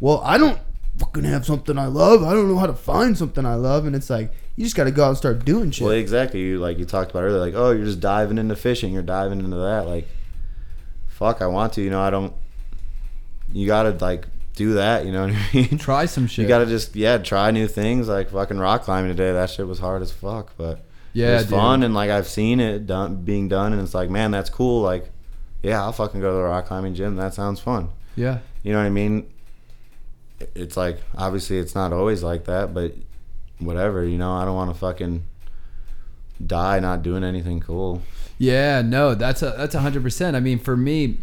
well 0.00 0.20
i 0.24 0.36
don't 0.36 0.58
fucking 0.98 1.24
have 1.24 1.46
something 1.46 1.78
i 1.78 1.86
love. 1.86 2.22
I 2.22 2.32
don't 2.32 2.48
know 2.48 2.58
how 2.58 2.66
to 2.66 2.74
find 2.74 3.16
something 3.16 3.46
i 3.46 3.54
love. 3.54 3.86
And 3.86 3.96
it's 3.96 4.10
like 4.10 4.32
you 4.60 4.66
just 4.66 4.76
got 4.76 4.84
to 4.84 4.90
go 4.90 5.04
out 5.04 5.08
and 5.08 5.16
start 5.16 5.42
doing 5.46 5.70
shit 5.70 5.86
Well, 5.86 5.94
exactly. 5.94 6.40
You 6.40 6.58
like 6.58 6.78
you 6.78 6.84
talked 6.84 7.10
about 7.12 7.22
earlier, 7.22 7.40
like 7.40 7.54
oh, 7.54 7.70
you're 7.70 7.86
just 7.86 7.98
diving 8.00 8.36
into 8.36 8.54
fishing, 8.54 8.92
you're 8.92 9.02
diving 9.02 9.38
into 9.40 9.56
that. 9.56 9.86
Like, 9.86 10.06
fuck, 11.08 11.40
I 11.40 11.46
want 11.46 11.72
to. 11.74 11.82
You 11.82 11.88
know, 11.88 12.02
I 12.02 12.10
don't. 12.10 12.34
You 13.54 13.66
gotta 13.66 13.92
like 14.04 14.26
do 14.56 14.74
that. 14.74 15.06
You 15.06 15.12
know 15.12 15.26
what 15.28 15.34
I 15.34 15.54
mean? 15.54 15.78
Try 15.78 16.04
some 16.04 16.26
shit. 16.26 16.42
You 16.42 16.48
gotta 16.48 16.66
just 16.66 16.94
yeah 16.94 17.16
try 17.16 17.50
new 17.52 17.66
things 17.66 18.06
like 18.06 18.28
fucking 18.30 18.58
rock 18.58 18.82
climbing 18.82 19.10
today. 19.16 19.32
That 19.32 19.48
shit 19.48 19.66
was 19.66 19.78
hard 19.78 20.02
as 20.02 20.12
fuck, 20.12 20.52
but 20.58 20.84
Yeah, 21.14 21.30
it 21.30 21.34
was 21.34 21.42
dude. 21.44 21.50
fun 21.52 21.82
and 21.82 21.94
like 21.94 22.10
I've 22.10 22.28
seen 22.28 22.60
it 22.60 22.86
done 22.86 23.24
being 23.24 23.48
done, 23.48 23.72
and 23.72 23.80
it's 23.80 23.94
like 23.94 24.10
man, 24.10 24.30
that's 24.30 24.50
cool. 24.50 24.82
Like, 24.82 25.10
yeah, 25.62 25.82
I'll 25.82 25.92
fucking 25.92 26.20
go 26.20 26.28
to 26.32 26.36
the 26.36 26.42
rock 26.42 26.66
climbing 26.66 26.94
gym. 26.94 27.16
That 27.16 27.32
sounds 27.32 27.60
fun. 27.60 27.88
Yeah. 28.14 28.40
You 28.62 28.72
know 28.72 28.78
what 28.80 28.84
I 28.86 28.90
mean? 28.90 29.26
It's 30.54 30.76
like 30.76 30.98
obviously 31.16 31.56
it's 31.58 31.74
not 31.74 31.94
always 31.94 32.22
like 32.22 32.44
that, 32.44 32.74
but 32.74 32.92
whatever. 33.60 34.04
You 34.04 34.18
know, 34.18 34.32
I 34.32 34.44
don't 34.44 34.54
want 34.54 34.72
to 34.72 34.78
fucking 34.78 35.22
die 36.44 36.80
not 36.80 37.02
doing 37.02 37.22
anything 37.22 37.60
cool. 37.60 38.02
Yeah, 38.38 38.82
no, 38.82 39.14
that's 39.14 39.42
a 39.42 39.54
that's 39.56 39.74
a 39.74 39.80
hundred 39.80 40.02
percent. 40.02 40.36
I 40.36 40.40
mean, 40.40 40.58
for 40.58 40.76
me, 40.76 41.18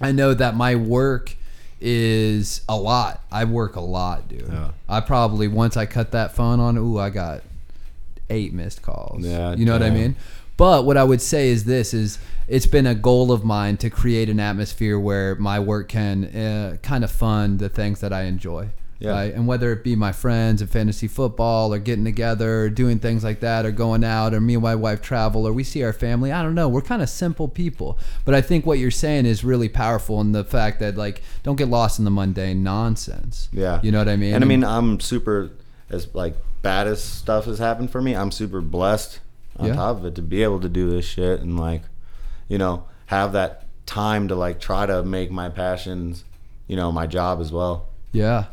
I 0.00 0.12
know 0.12 0.34
that 0.34 0.56
my 0.56 0.74
work 0.74 1.36
is 1.80 2.62
a 2.68 2.76
lot. 2.76 3.22
I 3.30 3.44
work 3.44 3.76
a 3.76 3.80
lot, 3.80 4.28
dude. 4.28 4.48
Yeah. 4.50 4.70
I 4.88 5.00
probably 5.00 5.48
once 5.48 5.76
I 5.76 5.86
cut 5.86 6.12
that 6.12 6.34
phone 6.34 6.60
on, 6.60 6.78
ooh, 6.78 6.98
I 6.98 7.10
got 7.10 7.42
eight 8.30 8.54
missed 8.54 8.82
calls. 8.82 9.24
Yeah, 9.24 9.54
you 9.54 9.66
know 9.66 9.72
what 9.72 9.82
I 9.82 9.90
mean. 9.90 10.16
But 10.56 10.86
what 10.86 10.96
I 10.96 11.04
would 11.04 11.20
say 11.20 11.48
is 11.48 11.64
this: 11.64 11.92
is 11.92 12.18
it's 12.48 12.66
been 12.66 12.86
a 12.86 12.94
goal 12.94 13.32
of 13.32 13.44
mine 13.44 13.76
to 13.78 13.90
create 13.90 14.28
an 14.28 14.40
atmosphere 14.40 14.98
where 14.98 15.34
my 15.34 15.58
work 15.58 15.88
can 15.88 16.24
uh, 16.24 16.76
kind 16.82 17.04
of 17.04 17.10
fund 17.10 17.58
the 17.58 17.68
things 17.68 18.00
that 18.00 18.12
I 18.12 18.22
enjoy. 18.22 18.70
Yeah. 19.00 19.10
Right? 19.10 19.34
And 19.34 19.46
whether 19.46 19.72
it 19.72 19.82
be 19.82 19.96
my 19.96 20.12
friends 20.12 20.62
and 20.62 20.70
fantasy 20.70 21.08
football 21.08 21.74
or 21.74 21.78
getting 21.78 22.04
together 22.04 22.62
or 22.62 22.70
doing 22.70 22.98
things 23.00 23.24
like 23.24 23.40
that 23.40 23.66
or 23.66 23.70
going 23.72 24.04
out 24.04 24.32
or 24.32 24.40
me 24.40 24.54
and 24.54 24.62
my 24.62 24.74
wife 24.76 25.02
travel 25.02 25.46
or 25.46 25.52
we 25.52 25.64
see 25.64 25.82
our 25.82 25.92
family, 25.92 26.30
I 26.32 26.42
don't 26.42 26.54
know. 26.54 26.68
We're 26.68 26.80
kind 26.80 27.02
of 27.02 27.08
simple 27.08 27.48
people. 27.48 27.98
But 28.24 28.34
I 28.34 28.40
think 28.40 28.64
what 28.64 28.78
you're 28.78 28.90
saying 28.90 29.26
is 29.26 29.42
really 29.44 29.68
powerful 29.68 30.20
in 30.20 30.32
the 30.32 30.44
fact 30.44 30.78
that, 30.80 30.96
like, 30.96 31.22
don't 31.42 31.56
get 31.56 31.68
lost 31.68 31.98
in 31.98 32.04
the 32.04 32.10
mundane 32.10 32.62
nonsense. 32.62 33.48
Yeah. 33.52 33.80
You 33.82 33.90
know 33.92 33.98
what 33.98 34.08
I 34.08 34.16
mean? 34.16 34.34
And 34.34 34.44
I 34.44 34.46
mean, 34.46 34.64
I'm 34.64 35.00
super 35.00 35.50
as 35.90 36.14
like 36.14 36.34
bad 36.62 36.86
as 36.86 37.02
stuff 37.02 37.44
has 37.46 37.58
happened 37.58 37.90
for 37.90 38.00
me. 38.00 38.14
I'm 38.16 38.30
super 38.30 38.60
blessed 38.60 39.20
on 39.56 39.66
Yeah. 39.68 39.74
top 39.74 39.98
of 39.98 40.06
it 40.06 40.14
to 40.14 40.22
be 40.22 40.42
able 40.42 40.60
to 40.60 40.68
do 40.68 40.90
this 40.90 41.04
shit 41.04 41.40
and 41.40 41.58
like, 41.58 41.82
you 42.48 42.58
know, 42.58 42.84
have 43.06 43.32
that 43.32 43.66
time 43.86 44.28
to 44.28 44.34
like 44.34 44.60
try 44.60 44.86
to 44.86 45.02
make 45.02 45.30
my 45.30 45.48
passions, 45.48 46.24
you 46.66 46.76
know, 46.76 46.90
my 46.90 47.06
job 47.06 47.40
as 47.40 47.52
well. 47.52 47.86
Yeah. 48.12 48.44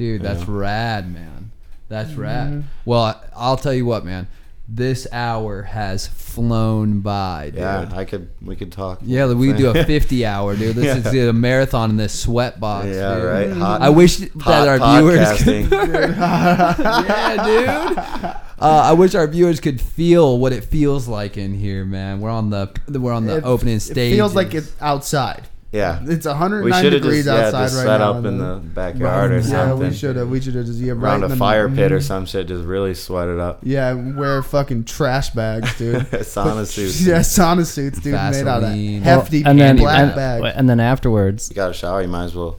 Dude, 0.00 0.22
that's 0.22 0.40
Yeah. 0.40 0.46
rad, 0.48 1.12
man. 1.12 1.50
That's 1.90 2.14
rad. 2.14 2.64
Well, 2.86 3.02
I- 3.04 3.16
I'll 3.36 3.58
tell 3.58 3.74
you 3.74 3.84
what, 3.84 4.02
man. 4.02 4.28
This 4.66 5.06
hour 5.12 5.60
has 5.62 6.06
flown 6.06 7.00
by, 7.00 7.50
dude. 7.50 7.58
Yeah, 7.60 7.90
I 7.92 8.06
could. 8.06 8.28
We 8.40 8.56
could 8.56 8.72
talk. 8.72 9.00
Yeah, 9.04 9.30
we 9.34 9.52
do 9.52 9.68
a 9.68 9.84
50 9.84 10.24
hour, 10.24 10.56
dude. 10.56 10.74
This 10.76 11.04
is 11.04 11.12
a 11.28 11.32
marathon 11.34 11.90
in 11.90 11.96
this 11.98 12.18
sweat 12.18 12.58
box. 12.60 12.86
Yeah, 12.86 13.14
dude. 13.16 13.24
right. 13.24 13.50
Hot, 13.50 13.82
I 13.82 13.90
wish 13.90 14.16
that 14.18 14.30
hot 14.40 14.68
our 14.68 14.78
viewers 15.02 15.42
could, 15.42 15.66
podcasting. 15.66 15.70
yeah, 17.08 17.44
dude. 17.44 18.36
Uh, 18.58 18.82
I 18.84 18.92
wish 18.92 19.14
our 19.14 19.26
viewers 19.26 19.60
could 19.60 19.80
feel 19.80 20.38
what 20.38 20.52
it 20.54 20.64
feels 20.64 21.08
like 21.08 21.36
in 21.36 21.52
here, 21.52 21.84
man. 21.84 22.20
We're 22.20 22.30
on 22.30 22.48
the 22.50 22.70
we're 22.88 23.12
on 23.12 23.26
the 23.26 23.38
It- 23.38 23.44
opening 23.44 23.80
stage. 23.80 24.12
It 24.14 24.16
feels 24.16 24.34
like 24.34 24.54
it's 24.54 24.72
outside. 24.80 25.42
Yeah. 25.72 26.00
It's 26.04 26.26
We 26.26 26.30
109 26.32 26.82
should 26.82 26.92
have 26.92 27.02
degrees 27.02 27.24
just, 27.24 27.36
yeah, 27.38 27.46
outside 27.46 27.62
just 27.64 27.76
right 27.76 27.82
set 27.84 27.98
now. 27.98 28.10
up 28.12 28.24
in 28.24 28.38
though. 28.38 28.54
the 28.56 28.60
backyard 28.60 29.32
or 29.32 29.42
something. 29.42 29.58
yeah, 29.82 29.88
we 29.88 29.94
should 29.94 30.16
have. 30.16 30.28
We 30.28 30.40
should 30.40 30.54
have 30.56 30.66
just 30.66 30.78
yeah, 30.80 30.92
right 30.92 31.02
Around 31.02 31.18
in 31.18 31.24
a 31.24 31.28
the- 31.28 31.36
fire 31.36 31.68
pit 31.68 31.92
or 31.92 32.00
some 32.00 32.26
shit, 32.26 32.48
just 32.48 32.64
really 32.64 32.94
sweat 32.94 33.28
it 33.28 33.38
up. 33.38 33.60
Yeah, 33.62 33.92
wear 33.94 34.42
fucking 34.42 34.84
trash 34.84 35.30
bags, 35.30 35.76
dude. 35.78 35.96
Sauna 36.10 36.66
suits. 36.66 37.00
yeah, 37.02 37.20
sauna 37.20 37.64
suits, 37.64 38.00
dude, 38.00 38.12
made 38.14 38.18
out 38.18 38.62
of 38.62 38.62
Vaseline. 38.70 39.02
hefty 39.02 39.42
and 39.44 39.60
then 39.60 39.76
black 39.76 39.98
and, 40.06 40.14
bag. 40.16 40.52
and 40.56 40.68
then 40.68 40.80
afterwards, 40.80 41.48
You 41.50 41.56
got 41.56 41.70
a 41.70 41.74
shower, 41.74 42.02
you 42.02 42.08
might 42.08 42.24
as 42.24 42.34
well 42.34 42.56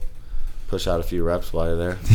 push 0.72 0.86
out 0.86 0.98
a 1.00 1.02
few 1.02 1.22
reps 1.22 1.52
while 1.52 1.66
you're 1.66 1.76
there. 1.76 1.98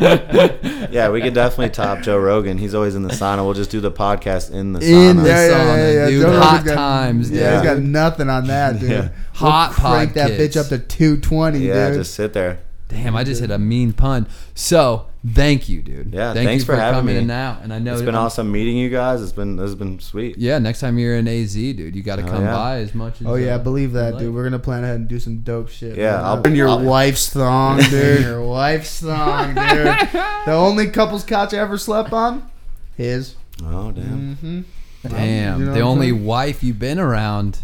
Yeah, 0.00 0.88
yeah 0.90 1.08
we 1.10 1.20
could 1.20 1.32
definitely 1.34 1.70
top 1.70 2.00
Joe 2.00 2.18
Rogan. 2.18 2.58
He's 2.58 2.74
always 2.74 2.96
in 2.96 3.02
the 3.02 3.10
sauna. 3.14 3.44
We'll 3.44 3.54
just 3.54 3.70
do 3.70 3.80
the 3.80 3.92
podcast 3.92 4.50
in 4.50 4.72
the 4.72 4.80
sauna. 4.80 5.10
in 5.10 5.16
the 5.18 5.22
there, 5.22 5.48
yeah, 5.50 5.56
sauna, 5.58 5.76
yeah, 5.76 5.92
yeah. 5.92 6.06
dude. 6.08 6.22
Joe 6.22 6.40
Hot 6.40 6.64
got- 6.64 6.74
times, 6.74 7.30
Yeah, 7.30 7.52
he's 7.52 7.60
dude. 7.62 7.70
got 7.76 7.78
nothing 7.82 8.28
on 8.30 8.46
that, 8.48 8.80
dude. 8.80 8.90
Yeah. 8.90 9.00
We'll 9.40 9.50
Hot 9.50 9.70
crank 9.72 10.14
that 10.14 10.32
bitch 10.32 10.56
up 10.56 10.66
to 10.68 10.78
220, 10.78 11.58
yeah, 11.60 11.88
dude. 11.90 11.98
just 11.98 12.14
sit 12.14 12.32
there. 12.32 12.58
Damn, 12.90 13.16
I 13.16 13.24
just 13.24 13.40
hit 13.40 13.50
a 13.50 13.58
mean 13.58 13.92
pun. 13.92 14.26
So, 14.54 15.06
thank 15.26 15.68
you, 15.68 15.80
dude. 15.80 16.12
Yeah, 16.12 16.34
thank 16.34 16.46
thanks 16.48 16.62
you 16.62 16.66
for 16.66 16.76
having 16.76 17.00
coming 17.00 17.14
me. 17.14 17.20
in 17.22 17.26
now. 17.28 17.58
And 17.62 17.72
I 17.72 17.78
know 17.78 17.92
It's 17.92 18.02
been 18.02 18.14
I'm- 18.14 18.24
awesome 18.26 18.50
meeting 18.52 18.76
you 18.76 18.90
guys. 18.90 19.22
It's 19.22 19.32
been 19.32 19.56
this 19.56 19.64
has 19.70 19.74
been 19.76 20.00
sweet. 20.00 20.36
Yeah, 20.38 20.58
next 20.58 20.80
time 20.80 20.98
you're 20.98 21.16
in 21.16 21.26
AZ, 21.28 21.54
dude, 21.54 21.94
you 21.96 22.02
got 22.02 22.16
to 22.16 22.24
Oh, 22.24 22.28
come 22.28 22.42
yeah. 22.44 22.52
by 22.52 22.76
as 22.78 22.94
much 22.94 23.20
as. 23.20 23.26
Oh 23.26 23.36
yeah, 23.36 23.54
uh, 23.54 23.58
believe 23.58 23.92
that, 23.92 24.18
dude. 24.18 24.22
like. 24.28 24.34
We're 24.34 24.44
gonna 24.44 24.58
plan 24.58 24.82
ahead 24.84 24.96
and 24.96 25.08
do 25.08 25.18
some 25.20 25.38
dope 25.38 25.68
shit. 25.68 25.96
Yeah, 25.96 26.16
man. 26.16 26.24
I'll- 26.24 26.40
Burn 26.42 26.54
your 26.56 26.68
I'll- 26.68 26.80
wife's 26.82 27.28
thong, 27.28 27.78
dude. 27.90 28.22
your 28.22 28.42
wife's 28.44 29.00
thong, 29.00 29.54
dude. 29.54 30.08
The 30.46 30.52
only 30.52 30.88
couple's 30.88 31.22
couch 31.24 31.54
I 31.54 31.58
ever 31.58 31.78
slept 31.78 32.12
on, 32.12 32.50
his. 32.96 33.34
Oh 33.62 33.92
damn. 33.92 34.36
Mm-hmm. 34.36 34.60
Damn, 35.08 35.60
You 35.60 35.66
know 35.66 35.74
the 35.74 35.80
only 35.80 36.08
saying? 36.10 36.24
wife 36.24 36.62
you've 36.64 36.78
been 36.78 36.98
around. 36.98 37.60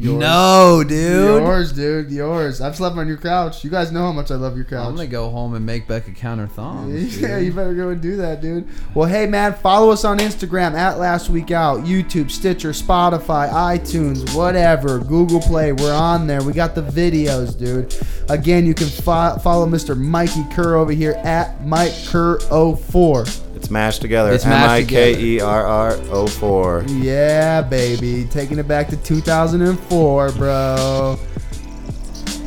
Yours. 0.00 0.18
No, 0.18 0.82
dude. 0.82 1.42
Yours, 1.42 1.72
dude. 1.72 2.10
Yours. 2.10 2.62
I've 2.62 2.74
slept 2.74 2.96
on 2.96 3.06
your 3.06 3.18
couch. 3.18 3.62
You 3.62 3.68
guys 3.70 3.92
know 3.92 4.00
how 4.00 4.12
much 4.12 4.30
I 4.30 4.36
love 4.36 4.56
your 4.56 4.64
couch. 4.64 4.86
I'm 4.88 4.94
gonna 4.96 5.06
go 5.06 5.28
home 5.28 5.52
and 5.54 5.66
make 5.66 5.86
Becca 5.86 6.12
counter 6.12 6.46
thongs. 6.46 7.20
Yeah, 7.20 7.36
you 7.38 7.52
better 7.52 7.74
go 7.74 7.90
and 7.90 8.00
do 8.00 8.16
that, 8.16 8.40
dude. 8.40 8.66
Well, 8.94 9.06
hey, 9.06 9.26
man, 9.26 9.52
follow 9.52 9.90
us 9.90 10.04
on 10.06 10.18
Instagram 10.18 10.72
at 10.72 10.98
Last 10.98 11.28
Week 11.28 11.50
Out, 11.50 11.80
YouTube, 11.80 12.30
Stitcher, 12.30 12.70
Spotify, 12.70 13.50
iTunes, 13.52 14.34
whatever, 14.34 15.00
Google 15.00 15.40
Play. 15.40 15.72
We're 15.72 15.92
on 15.94 16.26
there. 16.26 16.42
We 16.42 16.54
got 16.54 16.74
the 16.74 16.82
videos, 16.82 17.58
dude. 17.58 17.94
Again, 18.30 18.64
you 18.64 18.72
can 18.72 18.88
fo- 18.88 19.36
follow 19.38 19.66
Mr. 19.66 19.94
Mikey 19.98 20.44
Kerr 20.50 20.76
over 20.76 20.92
here 20.92 21.12
at 21.24 21.66
Mike 21.66 21.92
Kerr 22.06 22.38
04. 22.40 23.24
It's 23.60 23.70
mashed 23.70 24.00
together. 24.00 24.32
It's 24.32 24.46
M-I-K-E-R-R-O 24.46 26.26
4. 26.26 26.84
Yeah, 26.88 27.60
baby. 27.60 28.24
Taking 28.24 28.58
it 28.58 28.66
back 28.66 28.88
to 28.88 28.96
2004, 28.96 30.32
bro. 30.32 31.18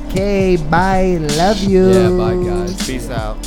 Okay, 0.07 0.55
bye. 0.71 1.17
Love 1.37 1.59
you. 1.59 1.87
Yeah, 1.87 2.09
bye, 2.17 2.35
guys. 2.43 2.87
Peace 2.87 3.11
out. 3.11 3.37